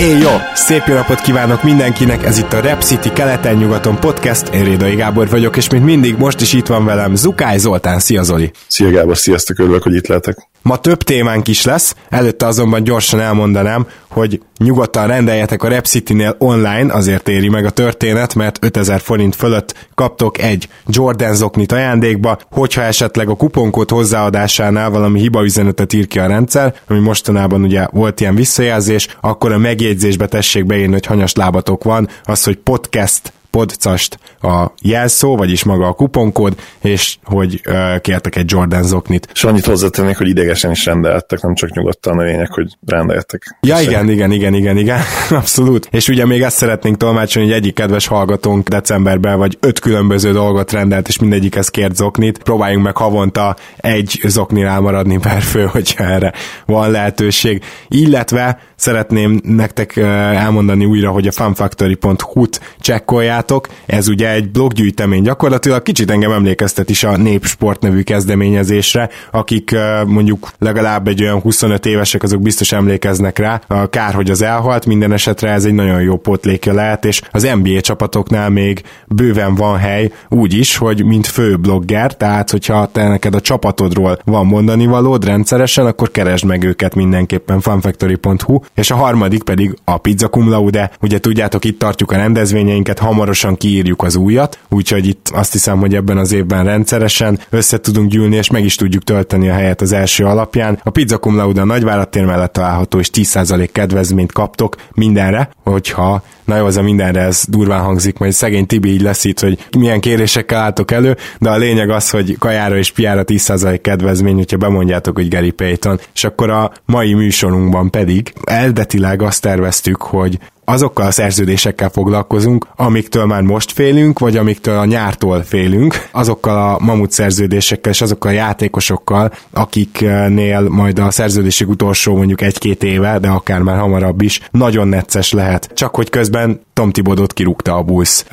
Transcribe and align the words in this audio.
Éj 0.00 0.18
jó! 0.18 0.30
Szép 0.54 0.82
jó 0.86 0.94
napot 0.94 1.20
kívánok 1.20 1.62
mindenkinek, 1.62 2.24
ez 2.24 2.38
itt 2.38 2.52
a 2.52 2.60
Rep 2.60 2.82
City 2.82 3.12
keleten-nyugaton 3.12 4.00
podcast, 4.00 4.48
én 4.48 4.64
Rédai 4.64 4.94
Gábor 4.94 5.28
vagyok, 5.28 5.56
és 5.56 5.68
mint 5.68 5.84
mindig 5.84 6.16
most 6.16 6.40
is 6.40 6.52
itt 6.52 6.66
van 6.66 6.84
velem 6.84 7.14
Zukály 7.14 7.58
Zoltán, 7.58 7.98
szia 7.98 8.22
Zoli! 8.22 8.50
Szia 8.66 8.90
Gábor, 8.90 9.16
sziasztok, 9.16 9.58
örülök, 9.58 9.82
hogy 9.82 9.94
itt 9.94 10.06
lehetek. 10.06 10.49
Ma 10.62 10.76
több 10.76 11.02
témánk 11.02 11.48
is 11.48 11.64
lesz, 11.64 11.94
előtte 12.08 12.46
azonban 12.46 12.82
gyorsan 12.82 13.20
elmondanám, 13.20 13.86
hogy 14.08 14.40
nyugodtan 14.58 15.06
rendeljetek 15.06 15.62
a 15.62 15.68
Rep 15.68 15.86
City-nél 15.86 16.36
online, 16.38 16.94
azért 16.94 17.28
éri 17.28 17.48
meg 17.48 17.64
a 17.64 17.70
történet, 17.70 18.34
mert 18.34 18.58
5000 18.64 19.00
forint 19.00 19.36
fölött 19.36 19.88
kaptok 19.94 20.38
egy 20.38 20.68
Jordan 20.86 21.34
zoknit 21.34 21.72
ajándékba, 21.72 22.38
hogyha 22.50 22.82
esetleg 22.82 23.28
a 23.28 23.34
kuponkód 23.34 23.90
hozzáadásánál 23.90 24.90
valami 24.90 25.20
hibaüzenetet 25.20 25.92
ír 25.92 26.06
ki 26.06 26.18
a 26.18 26.26
rendszer, 26.26 26.74
ami 26.88 26.98
mostanában 26.98 27.62
ugye 27.62 27.86
volt 27.92 28.20
ilyen 28.20 28.34
visszajelzés, 28.34 29.08
akkor 29.20 29.52
a 29.52 29.58
megjegyzésbe 29.58 30.26
tessék 30.26 30.66
beírni, 30.66 30.92
hogy 30.92 31.06
hanyas 31.06 31.34
lábatok 31.34 31.84
van, 31.84 32.08
az, 32.24 32.44
hogy 32.44 32.56
podcast 32.56 33.32
podcast 33.50 34.18
a 34.42 34.72
jelszó, 34.82 35.36
vagyis 35.36 35.64
maga 35.64 35.86
a 35.86 35.92
kuponkód, 35.92 36.54
és 36.80 37.16
hogy 37.24 37.60
uh, 37.68 38.00
kértek 38.00 38.36
egy 38.36 38.50
Jordan 38.50 38.82
zoknit. 38.82 39.28
És 39.32 39.44
annyit 39.44 39.64
hozzátennék, 39.64 40.16
hogy 40.16 40.28
idegesen 40.28 40.70
is 40.70 40.84
rendeltek, 40.84 41.40
nem 41.40 41.54
csak 41.54 41.70
nyugodtan 41.70 42.18
a 42.18 42.22
lényeg, 42.22 42.52
hogy 42.52 42.76
rendeltek. 42.86 43.58
Ja, 43.60 43.80
igen, 43.80 44.08
igen, 44.08 44.30
igen, 44.30 44.54
igen, 44.54 44.76
igen, 44.76 45.00
abszolút. 45.30 45.88
És 45.90 46.08
ugye 46.08 46.26
még 46.26 46.42
ezt 46.42 46.56
szeretnénk 46.56 46.96
tolmácsolni, 46.96 47.48
hogy 47.48 47.58
egyik 47.58 47.74
kedves 47.74 48.06
hallgatónk 48.06 48.68
decemberben 48.68 49.38
vagy 49.38 49.58
öt 49.60 49.78
különböző 49.78 50.32
dolgot 50.32 50.72
rendelt, 50.72 51.08
és 51.08 51.18
mindegyikhez 51.18 51.68
kért 51.68 51.96
zoknit. 51.96 52.38
Próbáljunk 52.38 52.84
meg 52.84 52.96
havonta 52.96 53.56
egy 53.76 54.20
zoknirál 54.26 54.80
maradni 54.80 55.18
per 55.28 55.42
fő, 55.42 55.64
hogyha 55.64 56.04
erre 56.04 56.32
van 56.66 56.90
lehetőség. 56.90 57.64
Illetve 57.88 58.58
szeretném 58.80 59.40
nektek 59.44 59.96
elmondani 59.96 60.84
újra, 60.84 61.10
hogy 61.10 61.26
a 61.26 61.32
funfactory.hu-t 61.32 62.60
csekkoljátok. 62.78 63.68
Ez 63.86 64.08
ugye 64.08 64.32
egy 64.32 64.50
bloggyűjtemény 64.50 65.22
gyakorlatilag, 65.22 65.82
kicsit 65.82 66.10
engem 66.10 66.32
emlékeztet 66.32 66.90
is 66.90 67.04
a 67.04 67.16
Népsport 67.16 67.80
nevű 67.80 68.02
kezdeményezésre, 68.02 69.08
akik 69.30 69.76
mondjuk 70.06 70.50
legalább 70.58 71.08
egy 71.08 71.22
olyan 71.22 71.40
25 71.40 71.86
évesek, 71.86 72.22
azok 72.22 72.42
biztos 72.42 72.72
emlékeznek 72.72 73.38
rá. 73.38 73.60
Kár, 73.90 74.14
hogy 74.14 74.30
az 74.30 74.42
elhalt, 74.42 74.86
minden 74.86 75.12
esetre 75.12 75.50
ez 75.50 75.64
egy 75.64 75.74
nagyon 75.74 76.02
jó 76.02 76.16
potlékja 76.16 76.72
lehet, 76.72 77.04
és 77.04 77.22
az 77.30 77.48
NBA 77.62 77.80
csapatoknál 77.80 78.48
még 78.48 78.82
bőven 79.06 79.54
van 79.54 79.78
hely 79.78 80.12
úgy 80.28 80.54
is, 80.54 80.76
hogy 80.76 81.04
mint 81.04 81.26
fő 81.26 81.56
blogger, 81.56 82.16
tehát 82.16 82.50
hogyha 82.50 82.88
te 82.92 83.08
neked 83.08 83.34
a 83.34 83.40
csapatodról 83.40 84.18
van 84.24 84.46
mondani 84.46 84.86
valód 84.86 85.24
rendszeresen, 85.24 85.86
akkor 85.86 86.10
keresd 86.10 86.44
meg 86.44 86.64
őket 86.64 86.94
mindenképpen 86.94 87.60
funfactory.hu, 87.60 88.58
és 88.74 88.90
a 88.90 88.94
harmadik 88.94 89.42
pedig 89.42 89.76
a 89.84 89.98
Pizza 89.98 90.28
Cum 90.28 90.48
Laude, 90.48 90.90
ugye 91.00 91.18
tudjátok, 91.18 91.64
itt 91.64 91.78
tartjuk 91.78 92.12
a 92.12 92.16
rendezvényeinket, 92.16 92.98
hamarosan 92.98 93.56
kiírjuk 93.56 94.02
az 94.02 94.16
újat, 94.16 94.58
úgyhogy 94.68 95.06
itt 95.06 95.30
azt 95.32 95.52
hiszem, 95.52 95.78
hogy 95.78 95.94
ebben 95.94 96.18
az 96.18 96.32
évben 96.32 96.64
rendszeresen 96.64 97.38
össze 97.50 97.80
tudunk 97.80 98.10
gyűlni, 98.10 98.36
és 98.36 98.50
meg 98.50 98.64
is 98.64 98.74
tudjuk 98.74 99.04
tölteni 99.04 99.48
a 99.48 99.54
helyet 99.54 99.80
az 99.80 99.92
első 99.92 100.24
alapján. 100.24 100.80
A 100.82 100.90
Pizza 100.90 101.18
Cum 101.18 101.36
Laude 101.36 101.60
a 101.60 101.64
nagyvállatér 101.64 102.24
mellett 102.24 102.52
található, 102.52 102.98
és 102.98 103.10
10% 103.12 103.68
kedvezményt 103.72 104.32
kaptok 104.32 104.76
mindenre, 104.94 105.50
hogyha 105.62 106.22
na 106.50 106.56
jó, 106.56 106.64
az 106.64 106.76
a 106.76 106.82
mindenre 106.82 107.20
ez 107.20 107.44
durván 107.48 107.80
hangzik, 107.80 108.18
majd 108.18 108.32
szegény 108.32 108.66
Tibi 108.66 108.90
így 108.90 109.00
lesz 109.00 109.24
itt, 109.24 109.40
hogy 109.40 109.66
milyen 109.78 110.00
kérésekkel 110.00 110.58
álltok 110.58 110.90
elő, 110.90 111.16
de 111.38 111.50
a 111.50 111.56
lényeg 111.56 111.90
az, 111.90 112.10
hogy 112.10 112.38
kajára 112.38 112.76
és 112.76 112.90
piára 112.90 113.22
10% 113.24 113.78
kedvezmény, 113.82 114.34
hogyha 114.34 114.56
bemondjátok, 114.56 115.16
hogy 115.16 115.28
Gary 115.28 115.50
Payton. 115.50 116.00
És 116.14 116.24
akkor 116.24 116.50
a 116.50 116.72
mai 116.84 117.14
műsorunkban 117.14 117.90
pedig 117.90 118.32
eldetileg 118.44 119.22
azt 119.22 119.42
terveztük, 119.42 120.02
hogy 120.02 120.38
azokkal 120.70 121.06
a 121.06 121.10
szerződésekkel 121.10 121.88
foglalkozunk, 121.88 122.66
amiktől 122.76 123.24
már 123.24 123.42
most 123.42 123.72
félünk, 123.72 124.18
vagy 124.18 124.36
amiktől 124.36 124.78
a 124.78 124.84
nyártól 124.84 125.42
félünk, 125.42 126.08
azokkal 126.12 126.74
a 126.74 126.84
mamut 126.84 127.10
szerződésekkel 127.10 127.92
és 127.92 128.00
azokkal 128.00 128.30
a 128.30 128.34
játékosokkal, 128.34 129.32
akiknél 129.52 130.68
majd 130.68 130.98
a 130.98 131.10
szerződésig 131.10 131.68
utolsó 131.68 132.16
mondjuk 132.16 132.40
egy-két 132.40 132.82
éve, 132.82 133.18
de 133.18 133.28
akár 133.28 133.60
már 133.60 133.78
hamarabb 133.78 134.22
is, 134.22 134.40
nagyon 134.50 134.88
necces 134.88 135.32
lehet. 135.32 135.70
Csak 135.74 135.94
hogy 135.94 136.10
közben 136.10 136.60
Tom 136.72 136.90
Tibodot 136.90 137.32
kirúgta 137.32 137.76
a 137.76 137.82
Bulls. 137.82 138.24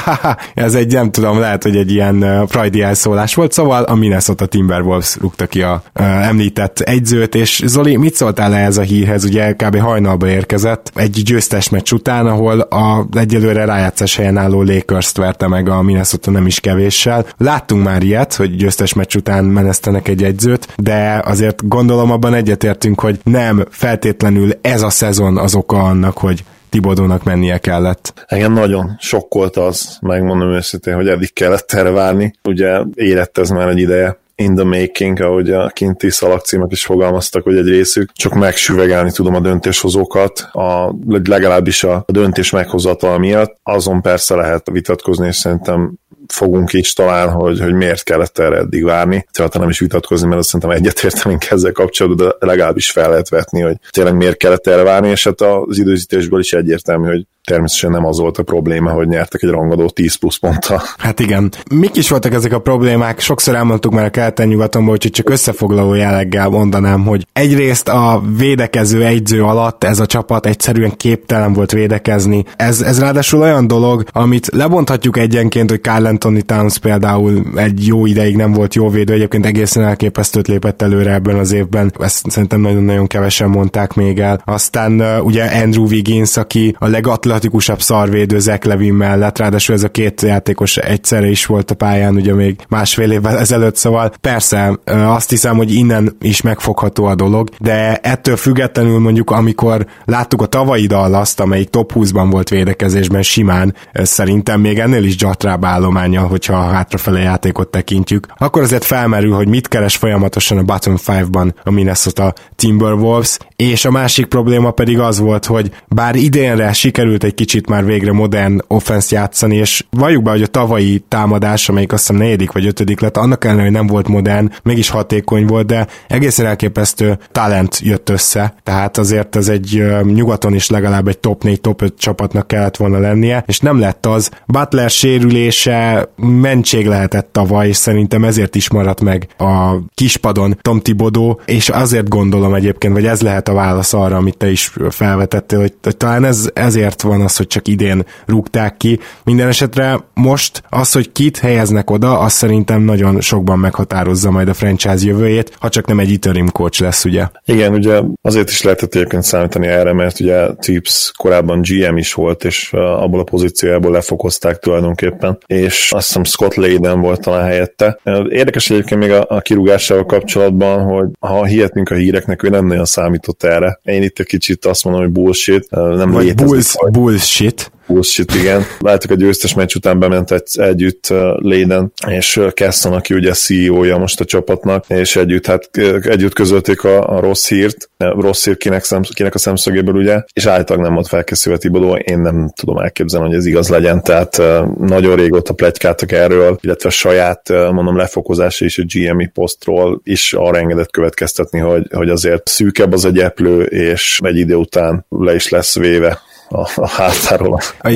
Ez 0.54 0.74
egy, 0.74 0.92
nem 0.92 1.10
tudom, 1.10 1.38
lehet, 1.38 1.62
hogy 1.62 1.76
egy 1.76 1.90
ilyen 1.90 2.46
Friday 2.46 2.82
elszólás 2.82 3.34
volt, 3.34 3.52
szóval 3.52 3.82
a 3.82 3.94
Minnesota 3.94 4.46
Timberwolves 4.46 5.16
rúgta 5.20 5.46
ki 5.46 5.62
a 5.62 5.82
említett 5.92 6.80
egyzőt, 6.80 7.34
és 7.34 7.62
Zoli, 7.66 7.96
mit 7.96 8.14
szóltál 8.14 8.54
ez 8.54 8.76
a 8.76 8.82
hírhez? 8.82 9.24
Ugye 9.24 9.52
kb. 9.52 9.78
hajnalba 9.78 10.28
érkezett 10.28 10.90
egy 10.94 11.22
győztes 11.24 11.68
meccs 11.82 11.92
után, 11.92 12.26
ahol 12.26 12.60
a 12.60 13.06
egyelőre 13.18 13.64
rájátszás 13.64 14.16
helyen 14.16 14.36
álló 14.36 14.62
Lakers-t 14.62 15.16
verte 15.16 15.48
meg 15.48 15.68
a 15.68 15.82
Minnesota 15.82 16.30
nem 16.30 16.46
is 16.46 16.60
kevéssel. 16.60 17.26
Láttunk 17.36 17.84
már 17.84 18.02
ilyet, 18.02 18.34
hogy 18.34 18.56
győztes 18.56 18.92
meccs 18.92 19.14
után 19.14 19.44
menesztenek 19.44 20.08
egy 20.08 20.22
egyzőt, 20.22 20.68
de 20.76 21.22
azért 21.24 21.68
gondolom 21.68 22.10
abban 22.10 22.34
egyetértünk, 22.34 23.00
hogy 23.00 23.18
nem 23.22 23.66
feltétlenül 23.70 24.50
ez 24.60 24.82
a 24.82 24.90
szezon 24.90 25.38
az 25.38 25.54
oka 25.54 25.78
annak, 25.82 26.18
hogy 26.18 26.44
Tibodónak 26.68 27.24
mennie 27.24 27.58
kellett. 27.58 28.24
Engem 28.26 28.52
nagyon 28.52 28.96
sokkolt 28.98 29.56
az, 29.56 29.96
megmondom 30.00 30.48
őszintén, 30.48 30.94
hogy 30.94 31.08
eddig 31.08 31.32
kellett 31.32 31.72
erre 31.72 31.90
várni. 31.90 32.34
Ugye 32.44 32.80
érett 32.94 33.38
ez 33.38 33.50
már 33.50 33.68
egy 33.68 33.78
ideje, 33.78 34.18
in 34.34 34.54
the 34.54 34.64
making, 34.64 35.20
ahogy 35.20 35.50
a 35.50 35.68
kinti 35.68 36.10
szalagcímek 36.10 36.72
is 36.72 36.84
fogalmaztak, 36.84 37.42
hogy 37.42 37.56
egy 37.56 37.68
részük, 37.68 38.12
csak 38.12 38.34
megsüvegelni 38.34 39.10
tudom 39.10 39.34
a 39.34 39.40
döntéshozókat, 39.40 40.48
a, 40.52 40.94
legalábbis 41.24 41.84
a, 41.84 42.04
döntés 42.06 42.50
meghozatal 42.50 43.18
miatt. 43.18 43.58
Azon 43.62 44.02
persze 44.02 44.34
lehet 44.34 44.70
vitatkozni, 44.70 45.26
és 45.26 45.36
szerintem 45.36 45.92
fogunk 46.26 46.72
is 46.72 46.92
talán, 46.92 47.30
hogy, 47.30 47.60
hogy 47.60 47.72
miért 47.72 48.02
kellett 48.02 48.38
erre 48.38 48.56
eddig 48.56 48.84
várni. 48.84 49.26
Tehát 49.32 49.58
nem 49.58 49.68
is 49.68 49.78
vitatkozni, 49.78 50.26
mert 50.26 50.40
azt 50.40 50.48
szerintem 50.48 50.76
egyetértenénk 50.76 51.50
ezzel 51.50 51.72
kapcsolatban, 51.72 52.26
de 52.26 52.46
legalábbis 52.46 52.90
fel 52.90 53.08
lehet 53.08 53.28
vetni, 53.28 53.60
hogy 53.60 53.76
tényleg 53.90 54.16
miért 54.16 54.36
kellett 54.36 54.66
erre 54.66 54.82
várni, 54.82 55.08
és 55.08 55.24
hát 55.24 55.40
az 55.40 55.78
időzítésből 55.78 56.40
is 56.40 56.52
egyértelmű, 56.52 57.08
hogy 57.08 57.26
természetesen 57.44 57.90
nem 57.90 58.06
az 58.06 58.18
volt 58.18 58.38
a 58.38 58.42
probléma, 58.42 58.90
hogy 58.90 59.08
nyertek 59.08 59.42
egy 59.42 59.50
rangadó 59.50 59.88
10 59.88 60.14
plusz 60.14 60.36
ponttal. 60.36 60.82
Hát 60.98 61.20
igen. 61.20 61.52
Mik 61.74 61.96
is 61.96 62.08
voltak 62.08 62.32
ezek 62.32 62.52
a 62.52 62.60
problémák? 62.60 63.20
Sokszor 63.20 63.54
elmondtuk 63.54 63.92
már 63.92 64.04
a 64.04 64.10
keleten 64.10 64.48
nyugatonból, 64.48 64.96
hogy 65.00 65.10
csak 65.10 65.30
összefoglaló 65.30 65.94
jelleggel 65.94 66.48
mondanám, 66.48 67.04
hogy 67.04 67.26
egyrészt 67.32 67.88
a 67.88 68.22
védekező 68.36 69.04
egyző 69.04 69.42
alatt 69.42 69.84
ez 69.84 70.00
a 70.00 70.06
csapat 70.06 70.46
egyszerűen 70.46 70.96
képtelen 70.96 71.52
volt 71.52 71.72
védekezni. 71.72 72.44
Ez, 72.56 72.80
ez 72.80 73.00
ráadásul 73.00 73.40
olyan 73.40 73.66
dolog, 73.66 74.04
amit 74.12 74.48
lebonthatjuk 74.52 75.18
egyenként, 75.18 75.70
hogy 75.70 75.82
Carl 75.82 76.06
Anthony 76.06 76.46
Towns 76.46 76.78
például 76.78 77.42
egy 77.54 77.86
jó 77.86 78.06
ideig 78.06 78.36
nem 78.36 78.52
volt 78.52 78.74
jó 78.74 78.88
védő, 78.88 79.12
egyébként 79.12 79.46
egészen 79.46 79.84
elképesztőt 79.84 80.48
lépett 80.48 80.82
előre 80.82 81.12
ebben 81.12 81.38
az 81.38 81.52
évben. 81.52 81.92
Ezt 81.98 82.30
szerintem 82.30 82.60
nagyon-nagyon 82.60 83.06
kevesen 83.06 83.48
mondták 83.48 83.94
még 83.94 84.18
el. 84.18 84.42
Aztán 84.44 85.20
ugye 85.20 85.44
Andrew 85.44 85.86
Wiggins, 85.86 86.36
aki 86.36 86.76
a 86.78 86.86
legatlan 86.86 87.31
atletikusabb 87.32 87.80
szarvédő 87.80 88.38
Zach 88.38 88.66
Levin 88.66 88.94
mellett, 88.94 89.38
ráadásul 89.38 89.74
ez 89.74 89.82
a 89.82 89.88
két 89.88 90.22
játékos 90.22 90.76
egyszerre 90.76 91.28
is 91.28 91.46
volt 91.46 91.70
a 91.70 91.74
pályán, 91.74 92.14
ugye 92.14 92.34
még 92.34 92.56
másfél 92.68 93.10
évvel 93.10 93.38
ezelőtt, 93.38 93.76
szóval 93.76 94.12
persze 94.20 94.78
azt 94.84 95.30
hiszem, 95.30 95.56
hogy 95.56 95.74
innen 95.74 96.16
is 96.20 96.40
megfogható 96.40 97.04
a 97.04 97.14
dolog, 97.14 97.48
de 97.58 97.96
ettől 97.96 98.36
függetlenül 98.36 98.98
mondjuk, 98.98 99.30
amikor 99.30 99.86
láttuk 100.04 100.42
a 100.42 100.46
tavalyi 100.46 100.86
dallaszt, 100.86 101.40
amelyik 101.40 101.68
top 101.68 101.92
20-ban 101.94 102.26
volt 102.30 102.48
védekezésben 102.48 103.22
simán, 103.22 103.74
szerintem 103.92 104.60
még 104.60 104.78
ennél 104.78 105.04
is 105.04 105.16
gyatrább 105.16 105.64
állomás 105.64 105.90
tudományjal, 105.92 106.28
hogyha 106.28 106.56
a 106.56 106.72
hátrafele 106.72 107.20
játékot 107.20 107.68
tekintjük, 107.68 108.26
akkor 108.36 108.62
azért 108.62 108.84
felmerül, 108.84 109.34
hogy 109.34 109.48
mit 109.48 109.68
keres 109.68 109.96
folyamatosan 109.96 110.58
a 110.58 110.62
bottom 110.62 110.96
5-ban 111.06 111.52
a 111.62 111.70
Minnesota 111.70 112.34
Timberwolves, 112.56 113.38
és 113.56 113.84
a 113.84 113.90
másik 113.90 114.26
probléma 114.26 114.70
pedig 114.70 114.98
az 114.98 115.18
volt, 115.18 115.46
hogy 115.46 115.70
bár 115.88 116.14
idénre 116.14 116.72
sikerült 116.72 117.21
egy 117.22 117.34
kicsit 117.34 117.68
már 117.68 117.84
végre 117.84 118.12
modern 118.12 118.60
offense 118.66 119.16
játszani, 119.16 119.56
és 119.56 119.84
valljuk 119.90 120.22
be, 120.22 120.30
hogy 120.30 120.42
a 120.42 120.46
tavalyi 120.46 121.04
támadás, 121.08 121.68
amelyik 121.68 121.92
azt 121.92 122.06
hiszem 122.06 122.22
negyedik 122.22 122.52
vagy 122.52 122.66
ötödik 122.66 123.00
lett, 123.00 123.16
annak 123.16 123.44
ellenére, 123.44 123.64
hogy 123.64 123.74
nem 123.76 123.86
volt 123.86 124.08
modern, 124.08 124.50
mégis 124.62 124.88
hatékony 124.88 125.46
volt, 125.46 125.66
de 125.66 125.86
egészen 126.08 126.46
elképesztő 126.46 127.18
talent 127.32 127.78
jött 127.82 128.08
össze, 128.08 128.54
tehát 128.62 128.98
azért 128.98 129.36
ez 129.36 129.48
egy 129.48 129.84
nyugaton 130.04 130.54
is 130.54 130.70
legalább 130.70 131.08
egy 131.08 131.18
top 131.18 131.42
4, 131.42 131.60
top 131.60 131.82
5 131.82 131.94
csapatnak 131.98 132.46
kellett 132.46 132.76
volna 132.76 132.98
lennie, 132.98 133.44
és 133.46 133.60
nem 133.60 133.78
lett 133.78 134.06
az. 134.06 134.30
Butler 134.46 134.90
sérülése 134.90 136.08
mentség 136.16 136.86
lehetett 136.86 137.28
tavaly, 137.32 137.68
és 137.68 137.76
szerintem 137.76 138.24
ezért 138.24 138.54
is 138.54 138.70
maradt 138.70 139.00
meg 139.00 139.28
a 139.38 139.76
kispadon 139.94 140.58
Tom 140.60 140.80
Tibodó, 140.80 141.40
és 141.44 141.68
azért 141.68 142.08
gondolom 142.08 142.54
egyébként, 142.54 142.92
vagy 142.92 143.06
ez 143.06 143.20
lehet 143.22 143.48
a 143.48 143.52
válasz 143.52 143.92
arra, 143.92 144.16
amit 144.16 144.36
te 144.36 144.50
is 144.50 144.72
felvetettél, 144.90 145.58
hogy, 145.58 145.74
hogy 145.82 145.96
talán 145.96 146.24
ez, 146.24 146.50
ezért 146.54 147.02
van 147.02 147.11
az, 147.20 147.36
hogy 147.36 147.46
csak 147.46 147.68
idén 147.68 148.04
rúgták 148.26 148.76
ki. 148.76 148.98
Minden 149.24 149.48
esetre 149.48 149.98
most 150.14 150.62
az, 150.68 150.92
hogy 150.92 151.12
kit 151.12 151.38
helyeznek 151.38 151.90
oda, 151.90 152.18
az 152.18 152.32
szerintem 152.32 152.82
nagyon 152.82 153.20
sokban 153.20 153.58
meghatározza 153.58 154.30
majd 154.30 154.48
a 154.48 154.54
franchise 154.54 155.06
jövőjét, 155.06 155.56
ha 155.60 155.68
csak 155.68 155.86
nem 155.86 155.98
egy 155.98 156.10
interim 156.10 156.50
coach 156.50 156.80
lesz, 156.80 157.04
ugye? 157.04 157.26
Igen, 157.44 157.72
ugye 157.72 158.00
azért 158.22 158.50
is 158.50 158.62
lehetett 158.62 158.94
egyébként 158.94 159.22
számítani 159.22 159.66
erre, 159.66 159.92
mert 159.92 160.20
ugye 160.20 160.54
Tips 160.54 161.12
korábban 161.16 161.60
GM 161.60 161.96
is 161.96 162.14
volt, 162.14 162.44
és 162.44 162.72
abból 162.72 163.20
a 163.20 163.24
pozíciójából 163.24 163.92
lefokozták 163.92 164.58
tulajdonképpen, 164.58 165.38
és 165.46 165.92
azt 165.92 166.06
hiszem 166.06 166.24
Scott 166.24 166.54
Layden 166.54 167.00
volt 167.00 167.20
talán 167.20 167.44
helyette. 167.44 167.98
Érdekes 168.28 168.70
egyébként 168.70 169.00
még 169.00 169.10
a, 169.10 169.24
a 169.28 169.40
kirúgásával 169.40 170.06
kapcsolatban, 170.06 170.82
hogy 170.82 171.06
ha 171.20 171.44
hihetünk 171.44 171.90
a 171.90 171.94
híreknek, 171.94 172.42
ő 172.42 172.48
nem 172.48 172.66
nagyon 172.66 172.84
számított 172.84 173.42
erre. 173.42 173.80
Én 173.82 174.02
itt 174.02 174.18
egy 174.18 174.26
kicsit 174.26 174.64
azt 174.64 174.84
mondom, 174.84 175.02
hogy 175.02 175.12
bullshit. 175.12 175.70
Nem 175.70 176.10
Vagy 176.10 176.34
bulls, 176.34 176.74
bullshit 177.02 177.72
bullshit, 177.92 178.34
igen. 178.34 178.62
Látjuk 178.78 179.12
a 179.12 179.14
győztes 179.14 179.54
meccs 179.54 179.74
után 179.74 179.98
bement 179.98 180.30
egy, 180.30 180.42
együtt 180.52 181.06
uh, 181.10 181.40
Léden, 181.40 181.92
és 182.08 182.36
uh, 182.36 182.52
Kesson, 182.52 182.92
aki 182.92 183.14
ugye 183.14 183.32
CEO-ja 183.32 183.98
most 183.98 184.20
a 184.20 184.24
csapatnak, 184.24 184.84
és 184.88 185.16
együtt, 185.16 185.46
hát, 185.46 185.70
együtt 186.02 186.32
közölték 186.32 186.84
a, 186.84 187.16
a 187.16 187.20
rossz 187.20 187.48
hírt, 187.48 187.90
rossz 187.98 188.44
hír 188.44 188.56
kinek, 188.56 188.84
szem, 188.84 189.02
kinek 189.02 189.34
a 189.34 189.38
szemszögéből 189.38 189.94
ugye, 189.94 190.22
és 190.32 190.46
általában 190.46 190.86
nem 190.86 190.94
volt 190.94 191.08
felkészülve 191.08 191.58
Tibodó, 191.58 191.94
én 191.94 192.18
nem 192.18 192.52
tudom 192.54 192.78
elképzelni, 192.78 193.26
hogy 193.26 193.36
ez 193.36 193.46
igaz 193.46 193.68
legyen, 193.68 194.02
tehát 194.02 194.38
uh, 194.38 194.76
nagyon 194.78 195.16
régóta 195.16 195.52
plegykáltak 195.52 196.12
erről, 196.12 196.58
illetve 196.60 196.88
a 196.88 196.92
saját, 196.92 197.48
uh, 197.48 197.70
mondom, 197.70 197.96
lefokozása 197.96 198.64
is 198.64 198.78
a 198.78 198.84
GMI 198.86 199.26
posztról 199.26 200.00
is 200.04 200.32
arra 200.32 200.58
engedett 200.58 200.90
következtetni, 200.90 201.58
hogy, 201.58 201.86
hogy 201.92 202.08
azért 202.08 202.48
szűkebb 202.48 202.92
az 202.92 203.04
a 203.04 203.10
gyeplő, 203.10 203.62
és 203.62 204.20
egy 204.22 204.36
idő 204.36 204.54
után 204.54 205.06
le 205.08 205.34
is 205.34 205.48
lesz 205.48 205.78
véve 205.78 206.20
a, 206.52 206.68
a 206.74 206.88
hátáról 206.88 207.52
a, 207.52 207.88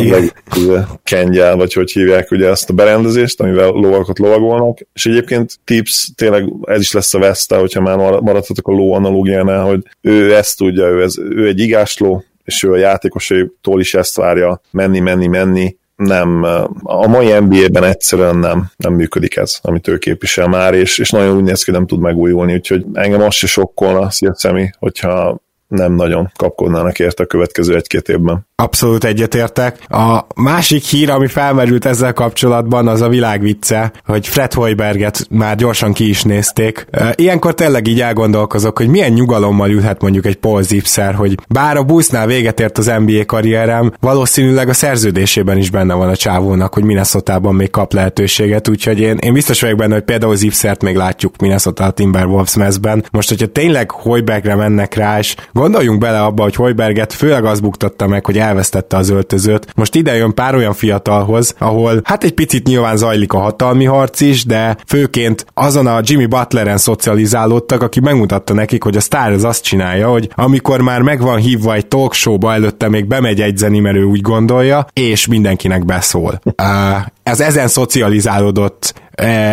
a 0.72 0.98
kengyel, 1.02 1.56
vagy 1.56 1.72
hogy 1.72 1.90
hívják 1.90 2.30
ugye 2.30 2.48
ezt 2.48 2.70
a 2.70 2.72
berendezést, 2.72 3.40
amivel 3.40 3.68
lovakat 3.68 4.18
lovagolnak, 4.18 4.78
és 4.92 5.06
egyébként 5.06 5.58
tips, 5.64 6.10
tényleg 6.14 6.52
ez 6.62 6.80
is 6.80 6.92
lesz 6.92 7.14
a 7.14 7.18
Vesta, 7.18 7.58
hogyha 7.58 7.80
már 7.80 7.96
maradhatok 7.96 8.68
a 8.68 8.72
ló 8.72 8.92
analógiánál, 8.92 9.64
hogy 9.64 9.82
ő 10.00 10.34
ezt 10.34 10.56
tudja, 10.56 10.84
ő, 10.84 11.02
ez, 11.02 11.18
ő 11.18 11.46
egy 11.46 11.60
igásló, 11.60 12.24
és 12.44 12.62
ő 12.62 12.72
a 12.72 12.76
játékosaitól 12.76 13.80
is 13.80 13.94
ezt 13.94 14.16
várja, 14.16 14.60
menni, 14.70 15.00
menni, 15.00 15.26
menni, 15.26 15.76
nem, 15.96 16.42
a 16.82 17.06
mai 17.06 17.38
NBA-ben 17.38 17.84
egyszerűen 17.84 18.36
nem, 18.36 18.70
nem 18.76 18.92
működik 18.92 19.36
ez, 19.36 19.58
amit 19.62 19.88
ő 19.88 19.98
képvisel 19.98 20.48
már, 20.48 20.74
és, 20.74 20.98
és 20.98 21.10
nagyon 21.10 21.36
úgy 21.36 21.42
néz 21.42 21.62
ki, 21.62 21.70
nem 21.70 21.86
tud 21.86 22.00
megújulni, 22.00 22.54
úgyhogy 22.54 22.84
engem 22.92 23.22
azt 23.22 23.36
se 23.36 23.46
sokkolna, 23.46 24.10
szia 24.10 24.34
Szemi, 24.34 24.70
hogyha 24.78 25.40
nem 25.68 25.92
nagyon 25.92 26.30
kapkodnának 26.36 26.98
érte 26.98 27.22
a 27.22 27.26
következő 27.26 27.74
egy-két 27.74 28.08
évben. 28.08 28.46
Abszolút 28.62 29.04
egyetértek. 29.04 29.78
A 29.88 30.26
másik 30.34 30.84
hír, 30.84 31.10
ami 31.10 31.26
felmerült 31.26 31.84
ezzel 31.84 32.12
kapcsolatban, 32.12 32.88
az 32.88 33.00
a 33.00 33.08
világvicce, 33.08 33.92
hogy 34.04 34.26
Fred 34.26 34.52
Hoiberget 34.52 35.26
már 35.30 35.56
gyorsan 35.56 35.92
ki 35.92 36.08
is 36.08 36.22
nézték. 36.22 36.86
Ilyenkor 37.14 37.54
tényleg 37.54 37.86
így 37.86 38.00
elgondolkozok, 38.00 38.78
hogy 38.78 38.88
milyen 38.88 39.12
nyugalommal 39.12 39.70
ülhet 39.70 40.02
mondjuk 40.02 40.26
egy 40.26 40.36
Paul 40.36 40.62
Zipser, 40.62 41.14
hogy 41.14 41.34
bár 41.48 41.76
a 41.76 41.82
Bullsnál 41.82 42.26
véget 42.26 42.60
ért 42.60 42.78
az 42.78 42.92
NBA 43.06 43.24
karrierem, 43.26 43.92
valószínűleg 44.00 44.68
a 44.68 44.74
szerződésében 44.74 45.56
is 45.58 45.70
benne 45.70 45.94
van 45.94 46.08
a 46.08 46.16
csávónak, 46.16 46.74
hogy 46.74 46.84
Minnesota-ban 46.84 47.54
még 47.54 47.70
kap 47.70 47.92
lehetőséget, 47.92 48.68
úgyhogy 48.68 49.00
én, 49.00 49.16
én 49.16 49.32
biztos 49.32 49.60
vagyok 49.60 49.78
benne, 49.78 49.94
hogy 49.94 50.04
például 50.04 50.36
Zipsert 50.36 50.82
még 50.82 50.96
látjuk 50.96 51.36
Minnesota 51.36 51.90
Timberwolves 51.90 52.54
mezben. 52.54 53.04
Most, 53.10 53.28
hogyha 53.28 53.46
tényleg 53.46 53.90
Hoibergre 53.90 54.54
mennek 54.54 54.94
rá, 54.94 55.18
és 55.18 55.34
gondoljunk 55.52 56.00
bele 56.00 56.22
abba, 56.22 56.42
hogy 56.42 56.54
Hoiberget 56.54 57.12
főleg 57.12 57.44
az 57.44 57.60
buktatta 57.60 58.06
meg, 58.06 58.24
hogy 58.24 58.44
elvesztette 58.46 58.96
az 58.96 59.08
öltözőt. 59.08 59.66
Most 59.75 59.94
ide 59.94 60.14
jön 60.14 60.34
pár 60.34 60.54
olyan 60.54 60.75
fiatalhoz, 60.75 61.54
ahol 61.58 62.00
hát 62.04 62.25
egy 62.25 62.34
picit 62.34 62.66
nyilván 62.66 62.96
zajlik 62.96 63.32
a 63.32 63.38
hatalmi 63.38 63.84
harc 63.84 64.20
is, 64.20 64.44
de 64.44 64.76
főként 64.87 65.46
azon 65.54 65.87
a 65.87 66.00
Jimmy 66.02 66.26
Butleren 66.26 66.76
szocializálódtak, 66.76 67.82
aki 67.82 68.00
megmutatta 68.00 68.54
nekik, 68.54 68.82
hogy 68.82 68.96
a 68.96 69.00
sztár 69.00 69.32
az 69.32 69.44
azt 69.44 69.62
csinálja, 69.62 70.08
hogy 70.08 70.31
amikor 70.34 70.81
már 70.81 71.02
meg 71.02 71.20
van 71.20 71.38
hívva 71.38 71.75
egy 71.75 71.87
talk 71.87 72.14
showba, 72.14 72.52
előtte 72.52 72.88
még 72.88 73.06
bemegy 73.06 73.40
egy 73.40 73.56
zeni, 73.56 73.78
mert 73.78 73.96
ő 73.96 74.02
úgy 74.02 74.20
gondolja, 74.20 74.87
és 74.92 75.26
mindenkinek 75.26 75.84
beszól. 75.84 76.40
Uh, 76.62 77.06
ez 77.22 77.40
ezen 77.40 77.69
szocializálódott 77.69 78.94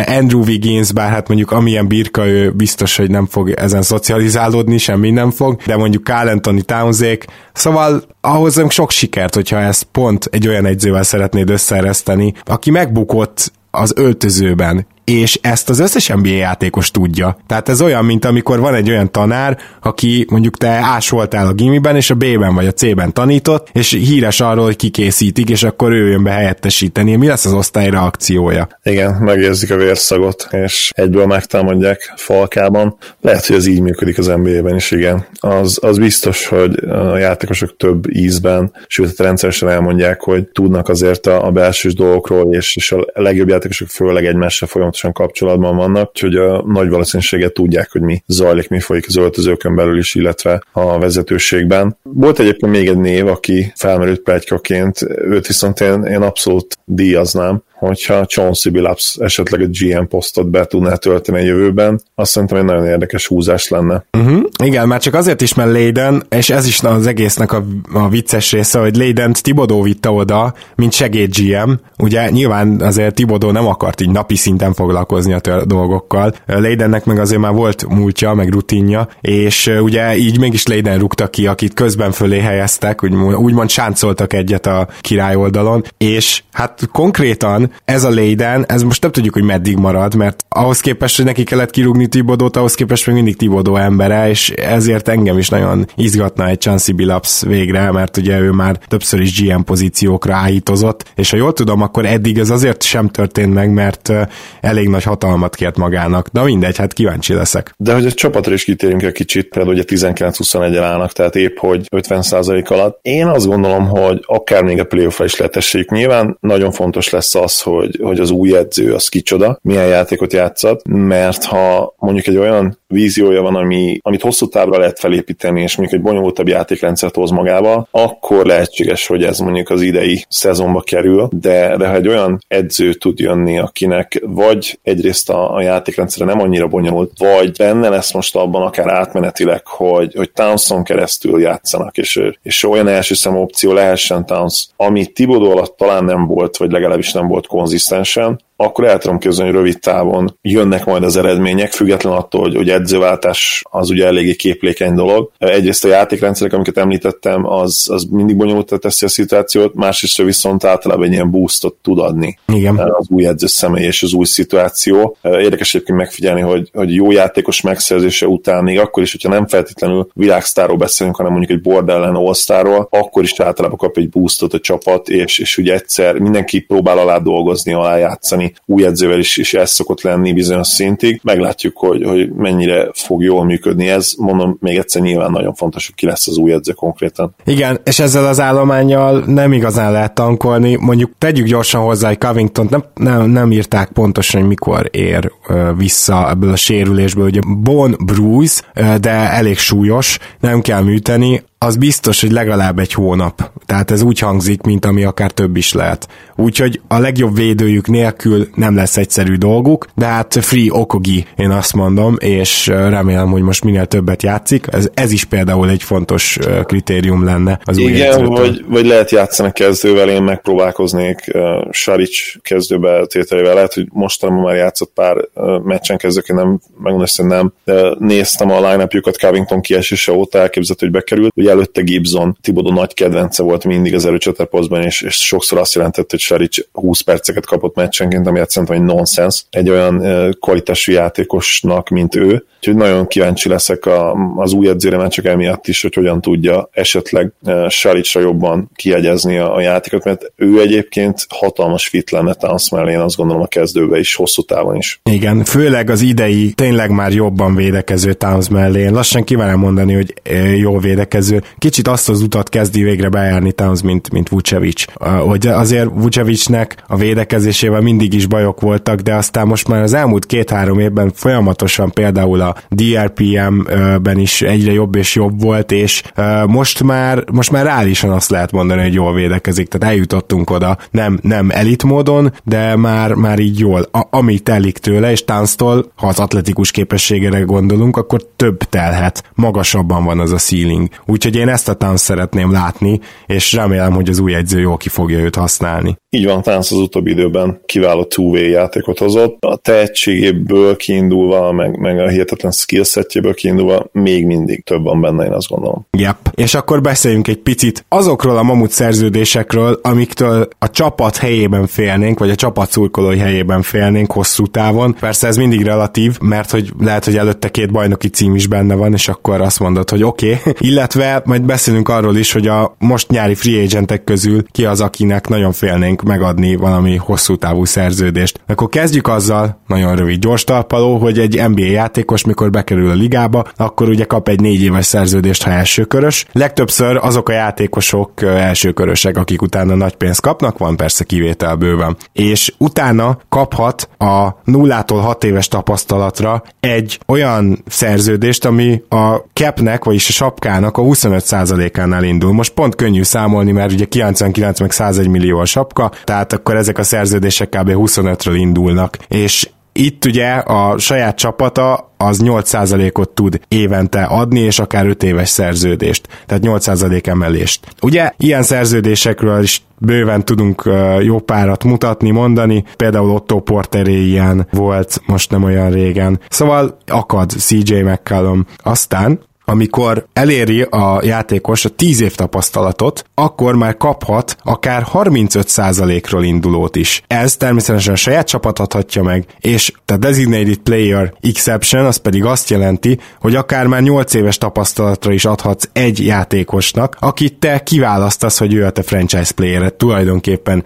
Andrew 0.06 0.42
Wiggins, 0.42 0.92
bár 0.92 1.10
hát 1.10 1.28
mondjuk 1.28 1.50
amilyen 1.50 1.88
birka 1.88 2.26
ő 2.26 2.50
biztos, 2.50 2.96
hogy 2.96 3.10
nem 3.10 3.26
fog 3.26 3.50
ezen 3.50 3.82
szocializálódni, 3.82 4.78
semmi 4.78 5.10
nem 5.10 5.30
fog, 5.30 5.62
de 5.66 5.76
mondjuk 5.76 6.04
Carl 6.06 6.28
Anthony 6.28 6.64
Townsék, 6.64 7.24
szóval 7.52 8.02
ahhoz 8.20 8.54
nem 8.54 8.68
sok 8.70 8.90
sikert, 8.90 9.34
hogyha 9.34 9.60
ezt 9.60 9.82
pont 9.82 10.28
egy 10.30 10.48
olyan 10.48 10.66
egyzővel 10.66 11.02
szeretnéd 11.02 11.50
összereszteni, 11.50 12.34
aki 12.44 12.70
megbukott 12.70 13.52
az 13.70 13.92
öltözőben, 13.96 14.86
és 15.04 15.38
ezt 15.42 15.70
az 15.70 15.78
összes 15.78 16.08
NBA 16.08 16.28
játékos 16.28 16.90
tudja. 16.90 17.36
Tehát 17.46 17.68
ez 17.68 17.80
olyan, 17.80 18.04
mint 18.04 18.24
amikor 18.24 18.60
van 18.60 18.74
egy 18.74 18.90
olyan 18.90 19.10
tanár, 19.10 19.58
aki 19.82 20.26
mondjuk 20.28 20.56
te 20.56 20.68
ás 20.68 21.08
voltál 21.08 21.46
a 21.46 21.52
gimiben, 21.52 21.96
és 21.96 22.10
a 22.10 22.14
B-ben 22.14 22.54
vagy 22.54 22.66
a 22.66 22.72
C-ben 22.72 23.12
tanított, 23.12 23.68
és 23.72 23.90
híres 23.90 24.40
arról, 24.40 24.64
hogy 24.64 24.76
kikészítik, 24.76 25.50
és 25.50 25.62
akkor 25.62 25.92
ő 25.92 26.08
jön 26.08 26.22
be 26.22 26.30
helyettesíteni. 26.30 27.16
Mi 27.16 27.26
lesz 27.26 27.44
az 27.44 27.52
osztály 27.52 27.90
reakciója? 27.90 28.68
Igen, 28.82 29.14
megérzik 29.14 29.70
a 29.70 29.76
vérszagot, 29.76 30.48
és 30.50 30.90
egyből 30.94 31.26
megtámadják 31.26 32.12
falkában. 32.16 32.96
Lehet, 33.20 33.46
hogy 33.46 33.56
ez 33.56 33.66
így 33.66 33.80
működik 33.80 34.18
az 34.18 34.26
NBA-ben 34.26 34.74
is, 34.74 34.90
igen. 34.90 35.26
Az, 35.38 35.78
az 35.82 35.98
biztos, 35.98 36.46
hogy 36.46 36.84
a 36.84 37.16
játékosok 37.16 37.76
több 37.76 38.14
ízben, 38.14 38.72
sőt, 38.86 39.18
rendszeresen 39.18 39.68
elmondják, 39.68 40.20
hogy 40.20 40.44
tudnak 40.44 40.88
azért 40.88 41.26
a, 41.26 41.46
a 41.46 41.50
belsős 41.50 41.94
dolgokról, 41.94 42.54
és, 42.54 42.76
és 42.76 42.92
a 42.92 43.06
legjobb 43.12 43.48
játékosok 43.48 43.88
főleg 43.88 44.26
egymással 44.26 44.68
folyamatosan 44.68 44.93
folyamatosan 44.94 45.12
kapcsolatban 45.12 45.76
vannak, 45.76 46.08
úgyhogy 46.08 46.36
a 46.36 46.62
nagy 46.66 46.88
valószínűséget 46.88 47.52
tudják, 47.52 47.92
hogy 47.92 48.00
mi 48.00 48.22
zajlik, 48.26 48.68
mi 48.68 48.80
folyik 48.80 49.06
az 49.06 49.16
öltözőkön 49.16 49.74
belül 49.74 49.98
is, 49.98 50.14
illetve 50.14 50.62
a 50.72 50.98
vezetőségben. 50.98 51.96
Volt 52.02 52.38
egyébként 52.38 52.72
még 52.72 52.88
egy 52.88 52.98
név, 52.98 53.26
aki 53.26 53.72
felmerült 53.76 54.20
plegykaként, 54.20 55.02
őt 55.16 55.46
viszont 55.46 55.80
én, 55.80 56.02
én 56.02 56.22
abszolút 56.22 56.78
díjaznám, 56.84 57.62
hogyha 57.86 58.26
Chauncey 58.26 58.72
Billups 58.72 59.16
esetleg 59.20 59.60
egy 59.60 59.78
GM 59.78 60.04
posztot 60.04 60.50
be 60.50 60.64
tudná 60.64 60.94
tölteni 60.94 61.38
a 61.38 61.42
jövőben, 61.42 62.00
azt 62.14 62.30
szerintem 62.30 62.58
egy 62.58 62.64
nagyon 62.64 62.86
érdekes 62.86 63.26
húzás 63.26 63.68
lenne. 63.68 64.04
Uh-huh. 64.18 64.42
Igen, 64.64 64.88
már 64.88 65.00
csak 65.00 65.14
azért 65.14 65.40
is, 65.40 65.54
mert 65.54 65.70
Leiden, 65.70 66.26
és 66.28 66.50
ez 66.50 66.66
is 66.66 66.82
az 66.82 67.06
egésznek 67.06 67.52
a, 67.52 67.64
a 67.92 68.08
vicces 68.08 68.52
része, 68.52 68.78
hogy 68.78 68.96
Leiden 68.96 69.32
Tibodó 69.32 69.82
vitte 69.82 70.10
oda, 70.10 70.54
mint 70.74 70.92
segéd 70.92 71.36
GM. 71.36 71.72
Ugye 71.98 72.30
nyilván 72.30 72.80
azért 72.80 73.14
Tibodó 73.14 73.50
nem 73.50 73.66
akart 73.66 74.00
így 74.00 74.10
napi 74.10 74.36
szinten 74.36 74.72
foglalkozni 74.72 75.32
a 75.32 75.38
tör- 75.38 75.66
dolgokkal. 75.66 76.34
Leidennek 76.46 77.04
meg 77.04 77.18
azért 77.18 77.40
már 77.40 77.52
volt 77.52 77.88
múltja, 77.88 78.34
meg 78.34 78.52
rutinja, 78.52 79.08
és 79.20 79.72
ugye 79.80 80.16
így 80.16 80.38
mégis 80.38 80.66
Leiden 80.66 80.98
rúgta 80.98 81.28
ki, 81.28 81.46
akit 81.46 81.74
közben 81.74 82.12
fölé 82.12 82.38
helyeztek, 82.38 83.02
úgy, 83.02 83.14
úgymond 83.14 83.70
sáncoltak 83.70 84.32
egyet 84.32 84.66
a 84.66 84.88
király 85.00 85.34
oldalon, 85.34 85.84
és 85.98 86.42
hát 86.52 86.88
konkrétan 86.92 87.72
ez 87.84 88.04
a 88.04 88.10
Leiden, 88.10 88.64
ez 88.68 88.82
most 88.82 89.02
nem 89.02 89.10
tudjuk, 89.10 89.34
hogy 89.34 89.42
meddig 89.42 89.76
marad, 89.76 90.14
mert 90.14 90.44
ahhoz 90.48 90.80
képest, 90.80 91.16
hogy 91.16 91.24
neki 91.24 91.42
kellett 91.42 91.70
kirúgni 91.70 92.06
Tibodót, 92.06 92.56
ahhoz 92.56 92.74
képest 92.74 93.06
még 93.06 93.14
mindig 93.14 93.36
Tibodó 93.36 93.76
embere, 93.76 94.28
és 94.28 94.50
ezért 94.50 95.08
engem 95.08 95.38
is 95.38 95.48
nagyon 95.48 95.86
izgatna 95.96 96.48
egy 96.48 96.60
Chansey 96.60 96.94
Billups 96.94 97.42
végre, 97.42 97.92
mert 97.92 98.16
ugye 98.16 98.38
ő 98.38 98.50
már 98.50 98.76
többször 98.76 99.20
is 99.20 99.42
GM 99.42 99.60
pozíciókra 99.60 100.34
állítozott, 100.34 101.04
és 101.14 101.30
ha 101.30 101.36
jól 101.36 101.52
tudom, 101.52 101.82
akkor 101.82 102.06
eddig 102.06 102.38
ez 102.38 102.50
azért 102.50 102.82
sem 102.82 103.08
történt 103.08 103.54
meg, 103.54 103.72
mert 103.72 104.12
elég 104.60 104.88
nagy 104.88 105.02
hatalmat 105.02 105.54
kért 105.54 105.76
magának. 105.76 106.28
De 106.32 106.42
mindegy, 106.42 106.76
hát 106.76 106.92
kíváncsi 106.92 107.34
leszek. 107.34 107.74
De 107.76 107.94
hogy 107.94 108.06
a 108.06 108.12
csapatra 108.12 108.52
is 108.52 108.64
kitérünk 108.64 109.02
egy 109.02 109.12
kicsit, 109.12 109.48
például 109.48 109.74
ugye 109.74 109.84
19-21 109.86 110.78
állnak, 110.82 111.12
tehát 111.12 111.36
épp 111.36 111.56
hogy 111.58 111.86
50% 111.96 112.66
alatt. 112.66 112.98
Én 113.02 113.26
azt 113.26 113.46
gondolom, 113.46 113.86
hogy 113.86 114.22
akár 114.26 114.62
még 114.62 114.80
a 114.80 114.84
playoff 114.84 115.20
is 115.20 115.36
letessék. 115.36 115.90
Nyilván 115.90 116.36
nagyon 116.40 116.70
fontos 116.70 117.10
lesz 117.10 117.34
az, 117.34 117.53
az, 117.54 117.62
hogy, 117.62 117.98
hogy 118.02 118.20
az 118.20 118.30
új 118.30 118.56
edző 118.56 118.94
az 118.94 119.08
kicsoda, 119.08 119.58
milyen 119.62 119.86
játékot 119.86 120.32
játszat, 120.32 120.82
mert 120.88 121.44
ha 121.44 121.94
mondjuk 121.98 122.26
egy 122.26 122.36
olyan 122.36 122.78
víziója 122.86 123.42
van, 123.42 123.54
ami, 123.54 123.98
amit 124.02 124.22
hosszú 124.22 124.48
távra 124.48 124.78
lehet 124.78 124.98
felépíteni, 124.98 125.62
és 125.62 125.76
mondjuk 125.76 126.00
egy 126.00 126.06
bonyolultabb 126.06 126.48
játékrendszert 126.48 127.14
hoz 127.14 127.30
magával, 127.30 127.88
akkor 127.90 128.46
lehetséges, 128.46 129.06
hogy 129.06 129.24
ez 129.24 129.38
mondjuk 129.38 129.70
az 129.70 129.80
idei 129.80 130.24
szezonba 130.28 130.80
kerül, 130.80 131.28
de, 131.32 131.76
de 131.76 131.86
ha 131.86 131.94
egy 131.94 132.08
olyan 132.08 132.44
edző 132.48 132.92
tud 132.92 133.18
jönni, 133.18 133.58
akinek 133.58 134.22
vagy 134.26 134.78
egyrészt 134.82 135.30
a, 135.30 135.54
a 135.54 135.62
játékrendszere 135.62 136.24
nem 136.24 136.40
annyira 136.40 136.66
bonyolult, 136.66 137.10
vagy 137.18 137.52
benne 137.56 137.88
lesz 137.88 138.12
most 138.12 138.36
abban 138.36 138.62
akár 138.62 138.88
átmenetileg, 138.88 139.66
hogy, 139.66 140.14
hogy 140.14 140.32
Townson 140.32 140.84
keresztül 140.84 141.40
játszanak, 141.40 141.96
és, 141.96 142.20
és 142.42 142.64
olyan 142.64 142.88
első 142.88 143.14
szem 143.14 143.36
opció 143.36 143.72
lehessen 143.72 144.26
Towns, 144.26 144.66
ami 144.76 145.06
Tibodó 145.06 145.50
alatt 145.50 145.76
talán 145.76 146.04
nem 146.04 146.26
volt, 146.26 146.56
vagy 146.56 146.70
legalábbis 146.70 147.12
nem 147.12 147.28
volt 147.28 147.43
konzisztensen, 147.46 148.43
akkor 148.56 148.84
el 148.84 148.98
tudom 148.98 149.18
képzelni, 149.18 149.50
hogy 149.50 149.60
rövid 149.60 149.80
távon 149.80 150.38
jönnek 150.42 150.84
majd 150.84 151.02
az 151.02 151.16
eredmények, 151.16 151.72
független 151.72 152.12
attól, 152.12 152.40
hogy, 152.40 152.54
hogy 152.54 152.70
edzőváltás 152.70 153.62
az 153.70 153.90
ugye 153.90 154.06
eléggé 154.06 154.34
képlékeny 154.34 154.94
dolog. 154.94 155.30
Egyrészt 155.38 155.84
a 155.84 155.88
játékrendszerek, 155.88 156.52
amiket 156.52 156.78
említettem, 156.78 157.46
az, 157.46 157.86
az 157.90 158.04
mindig 158.10 158.36
bonyolultat 158.36 158.80
teszi 158.80 159.04
a 159.04 159.08
szituációt, 159.08 159.74
másrészt 159.74 160.16
viszont 160.16 160.64
általában 160.64 161.04
egy 161.04 161.12
ilyen 161.12 161.30
boostot 161.30 161.76
tud 161.82 161.98
adni 161.98 162.38
Igen. 162.46 162.78
az 162.78 163.06
új 163.08 163.26
edző 163.26 163.46
személy 163.46 163.84
és 163.84 164.02
az 164.02 164.12
új 164.12 164.24
szituáció. 164.24 165.16
Érdekes 165.22 165.74
egyébként 165.74 165.98
megfigyelni, 165.98 166.40
hogy, 166.40 166.70
hogy 166.72 166.94
jó 166.94 167.10
játékos 167.10 167.60
megszerzése 167.60 168.26
után, 168.26 168.62
még 168.62 168.78
akkor 168.78 169.02
is, 169.02 169.12
hogyha 169.12 169.28
nem 169.28 169.46
feltétlenül 169.46 170.08
világsztáról 170.14 170.76
beszélünk, 170.76 171.16
hanem 171.16 171.32
mondjuk 171.32 171.52
egy 171.52 171.62
bordellen 171.62 172.14
all 172.14 172.86
akkor 172.90 173.22
is 173.22 173.40
általában 173.40 173.78
kap 173.78 173.96
egy 173.96 174.08
boostot 174.08 174.52
a 174.52 174.60
csapat, 174.60 175.08
és, 175.08 175.38
és 175.38 175.58
ugye 175.58 175.74
egyszer 175.74 176.18
mindenki 176.18 176.60
próbál 176.60 176.98
alá 176.98 177.18
dolgozni, 177.18 177.72
alá 177.72 177.96
játszani, 177.96 178.43
játszani 178.44 178.52
új 178.66 178.84
edzővel 178.84 179.18
is, 179.18 179.36
és 179.36 179.54
ez 179.54 179.70
szokott 179.70 180.02
lenni 180.02 180.32
bizonyos 180.32 180.68
szintig. 180.68 181.20
Meglátjuk, 181.22 181.76
hogy, 181.76 182.02
hogy 182.04 182.32
mennyire 182.32 182.90
fog 182.94 183.22
jól 183.22 183.44
működni 183.44 183.88
ez. 183.88 184.12
Mondom, 184.18 184.56
még 184.60 184.76
egyszer 184.76 185.02
nyilván 185.02 185.30
nagyon 185.30 185.54
fontos, 185.54 185.86
hogy 185.86 185.94
ki 185.94 186.06
lesz 186.06 186.28
az 186.28 186.36
új 186.36 186.52
edző 186.52 186.72
konkrétan. 186.72 187.34
Igen, 187.44 187.80
és 187.84 187.98
ezzel 187.98 188.26
az 188.26 188.40
állományjal 188.40 189.24
nem 189.26 189.52
igazán 189.52 189.92
lehet 189.92 190.14
tankolni. 190.14 190.76
Mondjuk 190.76 191.10
tegyük 191.18 191.46
gyorsan 191.46 191.82
hozzá, 191.82 192.08
hogy 192.08 192.18
Covington 192.18 192.66
nem, 192.70 192.84
nem, 192.94 193.30
nem 193.30 193.52
írták 193.52 193.88
pontosan, 193.88 194.40
hogy 194.40 194.48
mikor 194.48 194.88
ér 194.92 195.32
vissza 195.76 196.30
ebből 196.30 196.52
a 196.52 196.56
sérülésből. 196.56 197.26
Ugye 197.26 197.40
Bon 197.62 197.96
Bruce, 198.04 198.62
de 199.00 199.10
elég 199.10 199.58
súlyos, 199.58 200.18
nem 200.40 200.60
kell 200.60 200.82
műteni 200.82 201.42
az 201.64 201.76
biztos, 201.76 202.20
hogy 202.20 202.30
legalább 202.30 202.78
egy 202.78 202.92
hónap. 202.92 203.50
Tehát 203.66 203.90
ez 203.90 204.02
úgy 204.02 204.18
hangzik, 204.18 204.62
mint 204.62 204.84
ami 204.84 205.04
akár 205.04 205.30
több 205.30 205.56
is 205.56 205.72
lehet. 205.72 206.08
Úgyhogy 206.36 206.80
a 206.88 206.98
legjobb 206.98 207.36
védőjük 207.36 207.88
nélkül 207.88 208.48
nem 208.54 208.74
lesz 208.76 208.96
egyszerű 208.96 209.34
dolguk, 209.34 209.86
de 209.94 210.06
hát 210.06 210.34
Free 210.40 210.66
Okogi, 210.70 211.26
én 211.36 211.50
azt 211.50 211.74
mondom, 211.74 212.16
és 212.18 212.66
remélem, 212.66 213.30
hogy 213.30 213.42
most 213.42 213.64
minél 213.64 213.86
többet 213.86 214.22
játszik. 214.22 214.66
Ez, 214.70 214.88
ez 214.94 215.12
is 215.12 215.24
például 215.24 215.70
egy 215.70 215.82
fontos 215.82 216.38
kritérium 216.64 217.24
lenne 217.24 217.60
az 217.64 217.78
új 217.78 217.92
Igen, 217.92 218.24
vagy, 218.24 218.64
vagy 218.68 218.86
lehet 218.86 219.10
játszani 219.10 219.52
kezdővel, 219.52 220.08
én 220.08 220.22
megpróbálkoznék 220.22 221.30
uh, 221.32 221.42
Saric 221.70 222.42
kezdőbe 222.42 223.06
tételével. 223.06 223.54
Lehet, 223.54 223.74
hogy 223.74 223.86
mostanában 223.92 224.42
már 224.42 224.56
játszott 224.56 224.90
pár 224.94 225.16
uh, 225.34 225.62
meccsen 225.62 225.96
kezdőként, 225.96 226.38
nem, 226.38 226.60
megmondom, 226.82 227.08
hogy 227.16 227.26
nem. 227.26 227.52
De 227.64 227.94
néztem 227.98 228.50
a 228.50 228.70
line-upjukat 228.70 229.18
Covington 229.18 229.60
kiesése 229.60 230.12
óta, 230.12 230.38
elképzelhető, 230.38 230.86
hogy 230.86 230.94
bekerült. 230.94 231.32
Ugye 231.36 231.53
előtte 231.54 231.82
Gibson, 231.82 232.36
Tibodó 232.40 232.70
nagy 232.70 232.94
kedvence 232.94 233.42
volt 233.42 233.64
mindig 233.64 233.94
az 233.94 234.06
erőcsatárposztban, 234.06 234.82
és, 234.82 235.02
és 235.02 235.14
sokszor 235.14 235.58
azt 235.58 235.74
jelentett, 235.74 236.10
hogy 236.10 236.20
Saric 236.20 236.56
20 236.72 237.00
perceket 237.00 237.46
kapott 237.46 237.74
meccsenként, 237.74 238.26
ami 238.26 238.40
szerintem 238.46 238.76
egy 238.76 238.82
nonsens 238.82 239.44
egy 239.50 239.70
olyan 239.70 240.02
kvalitású 240.40 240.92
játékosnak, 240.92 241.88
mint 241.88 242.16
ő. 242.16 242.44
Úgyhogy 242.56 242.74
nagyon 242.74 243.06
kíváncsi 243.06 243.48
leszek 243.48 243.86
a, 243.86 244.12
az 244.36 244.52
új 244.52 244.68
edzőre, 244.68 244.96
már 244.96 245.08
csak 245.08 245.24
emiatt 245.24 245.66
is, 245.66 245.82
hogy 245.82 245.94
hogyan 245.94 246.20
tudja 246.20 246.68
esetleg 246.72 247.32
Saricra 247.68 248.20
jobban 248.20 248.70
kiegyezni 248.74 249.38
a, 249.38 249.54
a 249.54 249.60
játékot, 249.60 250.04
mert 250.04 250.32
ő 250.36 250.60
egyébként 250.60 251.26
hatalmas 251.28 251.88
fit 251.88 252.10
lenne 252.10 252.34
Towns 252.34 252.70
mellé, 252.70 252.92
én 252.92 252.98
azt 252.98 253.16
gondolom 253.16 253.42
a 253.42 253.46
kezdőbe 253.46 253.98
is, 253.98 254.14
hosszú 254.14 254.42
távon 254.42 254.76
is. 254.76 255.00
Igen, 255.10 255.44
főleg 255.44 255.90
az 255.90 256.00
idei 256.00 256.52
tényleg 256.52 256.90
már 256.90 257.12
jobban 257.12 257.54
védekező 257.54 258.12
Towns 258.12 258.48
mellé. 258.48 258.80
Én 258.80 258.92
lassan 258.92 259.24
kívánom 259.24 259.60
mondani, 259.60 259.94
hogy 259.94 260.14
jó 260.56 260.78
védekező. 260.78 261.42
Kicsit 261.58 261.88
azt 261.88 262.08
az 262.08 262.22
utat 262.22 262.48
kezdi 262.48 262.82
végre 262.82 263.08
bejárni 263.08 263.52
Towns, 263.52 263.82
mint, 263.82 264.12
mint 264.12 264.28
Vucevic. 264.28 264.84
Hogy 265.26 265.46
azért 265.46 265.88
Vucevicnek 265.94 266.76
a 266.86 266.96
védekezésével 266.96 267.80
mindig 267.80 268.14
is 268.14 268.26
bajok 268.26 268.60
voltak, 268.60 269.00
de 269.00 269.14
aztán 269.14 269.46
most 269.46 269.68
már 269.68 269.82
az 269.82 269.94
elmúlt 269.94 270.26
két-három 270.26 270.78
évben 270.78 271.12
folyamatosan 271.14 271.90
például 271.90 272.40
a 272.40 272.56
DRPM-ben 272.68 274.18
is 274.18 274.42
egyre 274.42 274.72
jobb 274.72 274.94
és 274.94 275.14
jobb 275.14 275.42
volt, 275.42 275.72
és 275.72 276.02
most 276.46 276.82
már, 276.82 277.24
most 277.32 277.50
már 277.50 277.64
reálisan 277.64 278.10
azt 278.10 278.30
lehet 278.30 278.52
mondani, 278.52 278.82
hogy 278.82 278.94
jól 278.94 279.14
védekezik, 279.14 279.68
tehát 279.68 279.94
eljutottunk 279.94 280.50
oda, 280.50 280.78
nem, 280.90 281.18
nem 281.22 281.50
elit 281.50 281.84
módon, 281.84 282.32
de 282.44 282.76
már, 282.76 283.14
már 283.14 283.38
így 283.38 283.58
jól, 283.58 283.88
a, 283.92 284.06
ami 284.10 284.38
telik 284.38 284.78
tőle, 284.78 285.10
és 285.10 285.24
Tánztól, 285.24 285.92
ha 285.96 286.06
az 286.06 286.18
atletikus 286.18 286.70
képességére 286.70 287.40
gondolunk, 287.40 287.96
akkor 287.96 288.26
több 288.36 288.58
telhet, 288.58 289.22
magasabban 289.34 290.04
van 290.04 290.20
az 290.20 290.32
a 290.32 290.36
ceiling. 290.36 290.88
Úgyhogy 291.26 291.40
én 291.40 291.48
ezt 291.48 291.68
a 291.68 291.74
Tánz 291.74 292.00
szeretném 292.00 292.52
látni, 292.52 293.00
és 293.26 293.52
remélem, 293.52 293.92
hogy 293.92 294.08
az 294.08 294.18
új 294.18 294.34
edző 294.34 294.60
jól 294.60 294.76
ki 294.76 294.88
fogja 294.88 295.18
őt 295.18 295.34
használni. 295.34 295.96
Így 296.10 296.24
van, 296.24 296.42
Tánc 296.42 296.70
az 296.70 296.78
utóbbi 296.78 297.10
időben 297.10 297.60
kiváló 297.66 298.04
two 298.04 298.36
játékot 298.36 298.98
hozott. 298.98 299.36
A 299.40 299.56
tehetségéből 299.56 300.76
kiindulva, 300.76 301.52
meg, 301.52 301.78
meg 301.78 301.98
a 301.98 302.08
hihetetlen 302.08 302.52
skillsetjéből 302.52 303.34
kiindulva 303.34 303.86
még 303.92 304.26
mindig 304.26 304.64
több 304.64 304.82
van 304.82 305.00
benne, 305.00 305.24
én 305.24 305.32
azt 305.32 305.48
gondolom. 305.48 305.86
Yep. 305.98 306.16
És 306.34 306.54
akkor 306.54 306.80
beszéljünk 306.80 307.28
egy 307.28 307.38
picit 307.38 307.84
azokról 307.88 308.36
a 308.36 308.42
mamut 308.42 308.70
szerződésekről, 308.70 309.78
amiktől 309.82 310.48
a 310.58 310.70
csapat 310.70 311.16
helyében 311.16 311.66
félnénk, 311.66 312.18
vagy 312.18 312.30
a 312.30 312.34
csapat 312.34 312.70
szurkolói 312.70 313.18
helyében 313.18 313.62
félnénk 313.62 314.12
hosszú 314.12 314.46
távon. 314.46 314.96
Persze 315.00 315.26
ez 315.26 315.36
mindig 315.36 315.62
relatív, 315.62 316.18
mert 316.20 316.50
hogy 316.50 316.72
lehet, 316.78 317.04
hogy 317.04 317.16
előtte 317.16 317.50
két 317.50 317.72
bajnoki 317.72 318.08
cím 318.08 318.34
is 318.34 318.46
benne 318.46 318.74
van, 318.74 318.92
és 318.92 319.08
akkor 319.08 319.40
azt 319.40 319.60
mondod, 319.60 319.90
hogy 319.90 320.02
oké. 320.02 320.38
Okay. 320.40 320.52
Illetve 320.70 321.13
majd 321.24 321.42
beszélünk 321.42 321.88
arról 321.88 322.16
is, 322.16 322.32
hogy 322.32 322.46
a 322.46 322.74
most 322.78 323.08
nyári 323.08 323.34
free 323.34 323.62
agentek 323.62 324.04
közül 324.04 324.42
ki 324.50 324.64
az, 324.64 324.80
akinek 324.80 325.28
nagyon 325.28 325.52
félnénk 325.52 326.02
megadni 326.02 326.56
valami 326.56 326.96
hosszú 326.96 327.36
távú 327.36 327.64
szerződést. 327.64 328.40
Akkor 328.46 328.68
kezdjük 328.68 329.08
azzal, 329.08 329.60
nagyon 329.66 329.96
rövid 329.96 330.20
gyors 330.20 330.44
talpaló, 330.44 330.96
hogy 330.96 331.18
egy 331.18 331.42
NBA 331.48 331.64
játékos, 331.64 332.24
mikor 332.24 332.50
bekerül 332.50 332.90
a 332.90 332.94
ligába, 332.94 333.44
akkor 333.56 333.88
ugye 333.88 334.04
kap 334.04 334.28
egy 334.28 334.40
négy 334.40 334.62
éves 334.62 334.86
szerződést, 334.86 335.42
ha 335.42 335.50
elsőkörös. 335.50 336.26
Legtöbbször 336.32 336.96
azok 336.96 337.28
a 337.28 337.32
játékosok 337.32 338.22
elsőkörösek, 338.22 339.16
akik 339.16 339.42
utána 339.42 339.74
nagy 339.74 339.94
pénzt 339.96 340.20
kapnak, 340.20 340.58
van 340.58 340.76
persze 340.76 341.04
kivétel 341.04 341.56
bőven. 341.56 341.96
És 342.12 342.54
utána 342.58 343.18
kaphat 343.28 343.88
a 343.98 344.28
nullától 344.44 345.00
hat 345.00 345.24
éves 345.24 345.48
tapasztalatra 345.48 346.42
egy 346.60 346.98
olyan 347.06 347.62
szerződést, 347.66 348.44
ami 348.44 348.82
a 348.88 349.16
capnek, 349.32 349.84
vagyis 349.84 350.08
a 350.08 350.12
sapkának 350.12 350.76
a 350.76 350.82
25%-ánál 351.04 352.04
indul. 352.04 352.32
Most 352.32 352.52
pont 352.52 352.74
könnyű 352.74 353.02
számolni, 353.02 353.52
mert 353.52 353.72
ugye 353.72 353.84
99 353.84 354.60
meg 354.60 354.70
101 354.70 355.08
millió 355.08 355.38
a 355.38 355.44
sapka, 355.44 355.90
tehát 356.04 356.32
akkor 356.32 356.56
ezek 356.56 356.78
a 356.78 356.82
szerződések 356.82 357.48
kb. 357.48 357.70
25-ről 357.74 358.34
indulnak, 358.36 358.98
és 359.08 359.48
itt 359.76 360.04
ugye 360.04 360.32
a 360.34 360.78
saját 360.78 361.16
csapata 361.16 361.92
az 361.96 362.20
8%-ot 362.24 363.10
tud 363.10 363.40
évente 363.48 364.02
adni, 364.02 364.38
és 364.38 364.58
akár 364.58 364.86
5 364.86 365.02
éves 365.02 365.28
szerződést, 365.28 366.08
tehát 366.26 366.42
8% 366.46 367.06
emelést. 367.06 367.66
Ugye 367.82 368.12
ilyen 368.16 368.42
szerződésekről 368.42 369.42
is 369.42 369.62
bőven 369.78 370.24
tudunk 370.24 370.70
jó 371.00 371.18
párat 371.18 371.64
mutatni, 371.64 372.10
mondani, 372.10 372.64
például 372.76 373.10
Otto 373.10 373.40
Porteré 373.40 374.02
ilyen 374.04 374.46
volt 374.50 375.00
most 375.06 375.30
nem 375.30 375.42
olyan 375.42 375.70
régen. 375.70 376.20
Szóval 376.28 376.78
akad 376.86 377.30
CJ 377.30 377.74
McCallum. 377.74 378.46
Aztán 378.62 379.20
amikor 379.44 380.06
eléri 380.12 380.62
a 380.62 381.00
játékos 381.02 381.64
a 381.64 381.68
10 381.68 382.00
év 382.00 382.14
tapasztalatot, 382.14 383.04
akkor 383.14 383.54
már 383.54 383.76
kaphat 383.76 384.36
akár 384.42 384.86
35%-ról 384.92 386.24
indulót 386.24 386.76
is. 386.76 387.02
Ez 387.06 387.36
természetesen 387.36 387.92
a 387.92 387.96
saját 387.96 388.26
csapat 388.26 388.58
adhatja 388.58 389.02
meg, 389.02 389.26
és 389.40 389.72
a 389.86 389.96
Designated 389.96 390.56
Player 390.56 391.14
Exception 391.20 391.84
az 391.84 391.96
pedig 391.96 392.24
azt 392.24 392.50
jelenti, 392.50 392.98
hogy 393.20 393.34
akár 393.34 393.66
már 393.66 393.82
8 393.82 394.14
éves 394.14 394.38
tapasztalatra 394.38 395.12
is 395.12 395.24
adhatsz 395.24 395.68
egy 395.72 396.06
játékosnak, 396.06 396.96
akit 397.00 397.38
te 397.38 397.62
kiválasztasz, 397.62 398.38
hogy 398.38 398.54
ő 398.54 398.64
a 398.64 398.70
te 398.70 398.82
franchise 398.82 399.32
player 399.34 399.72
tulajdonképpen 399.72 400.64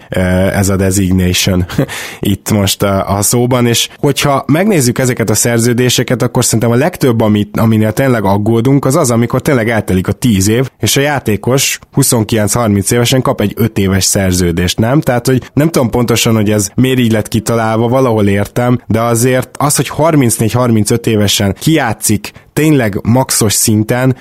ez 0.53 0.69
a 0.69 0.75
designation 0.75 1.65
itt 2.19 2.51
most 2.51 2.83
a 2.83 3.17
szóban, 3.21 3.65
és 3.65 3.89
hogyha 3.97 4.43
megnézzük 4.47 4.99
ezeket 4.99 5.29
a 5.29 5.35
szerződéseket, 5.35 6.21
akkor 6.21 6.45
szerintem 6.45 6.71
a 6.71 6.75
legtöbb, 6.75 7.21
amit, 7.21 7.57
aminél 7.57 7.91
tényleg 7.91 8.23
aggódunk, 8.23 8.68
tudunk, 8.69 8.95
az 8.95 8.95
az, 8.95 9.11
amikor 9.11 9.41
tényleg 9.41 9.69
eltelik 9.69 10.07
a 10.07 10.11
10 10.11 10.47
év, 10.47 10.69
és 10.79 10.97
a 10.97 11.01
játékos 11.01 11.79
29-30 11.95 12.91
évesen 12.91 13.21
kap 13.21 13.41
egy 13.41 13.53
5 13.55 13.77
éves 13.77 14.03
szerződést, 14.03 14.77
nem? 14.77 15.01
Tehát, 15.01 15.27
hogy 15.27 15.49
nem 15.53 15.69
tudom 15.69 15.89
pontosan, 15.89 16.35
hogy 16.35 16.51
ez 16.51 16.69
miért 16.75 16.99
így 16.99 17.11
lett 17.11 17.27
kitalálva, 17.27 17.87
valahol 17.87 18.27
értem, 18.27 18.81
de 18.87 19.01
azért 19.01 19.49
az, 19.57 19.75
hogy 19.75 19.91
34-35 19.97 21.05
évesen 21.05 21.55
kiátszik 21.59 22.31
tényleg 22.53 22.99
maxos 23.03 23.53
szinten, 23.53 24.15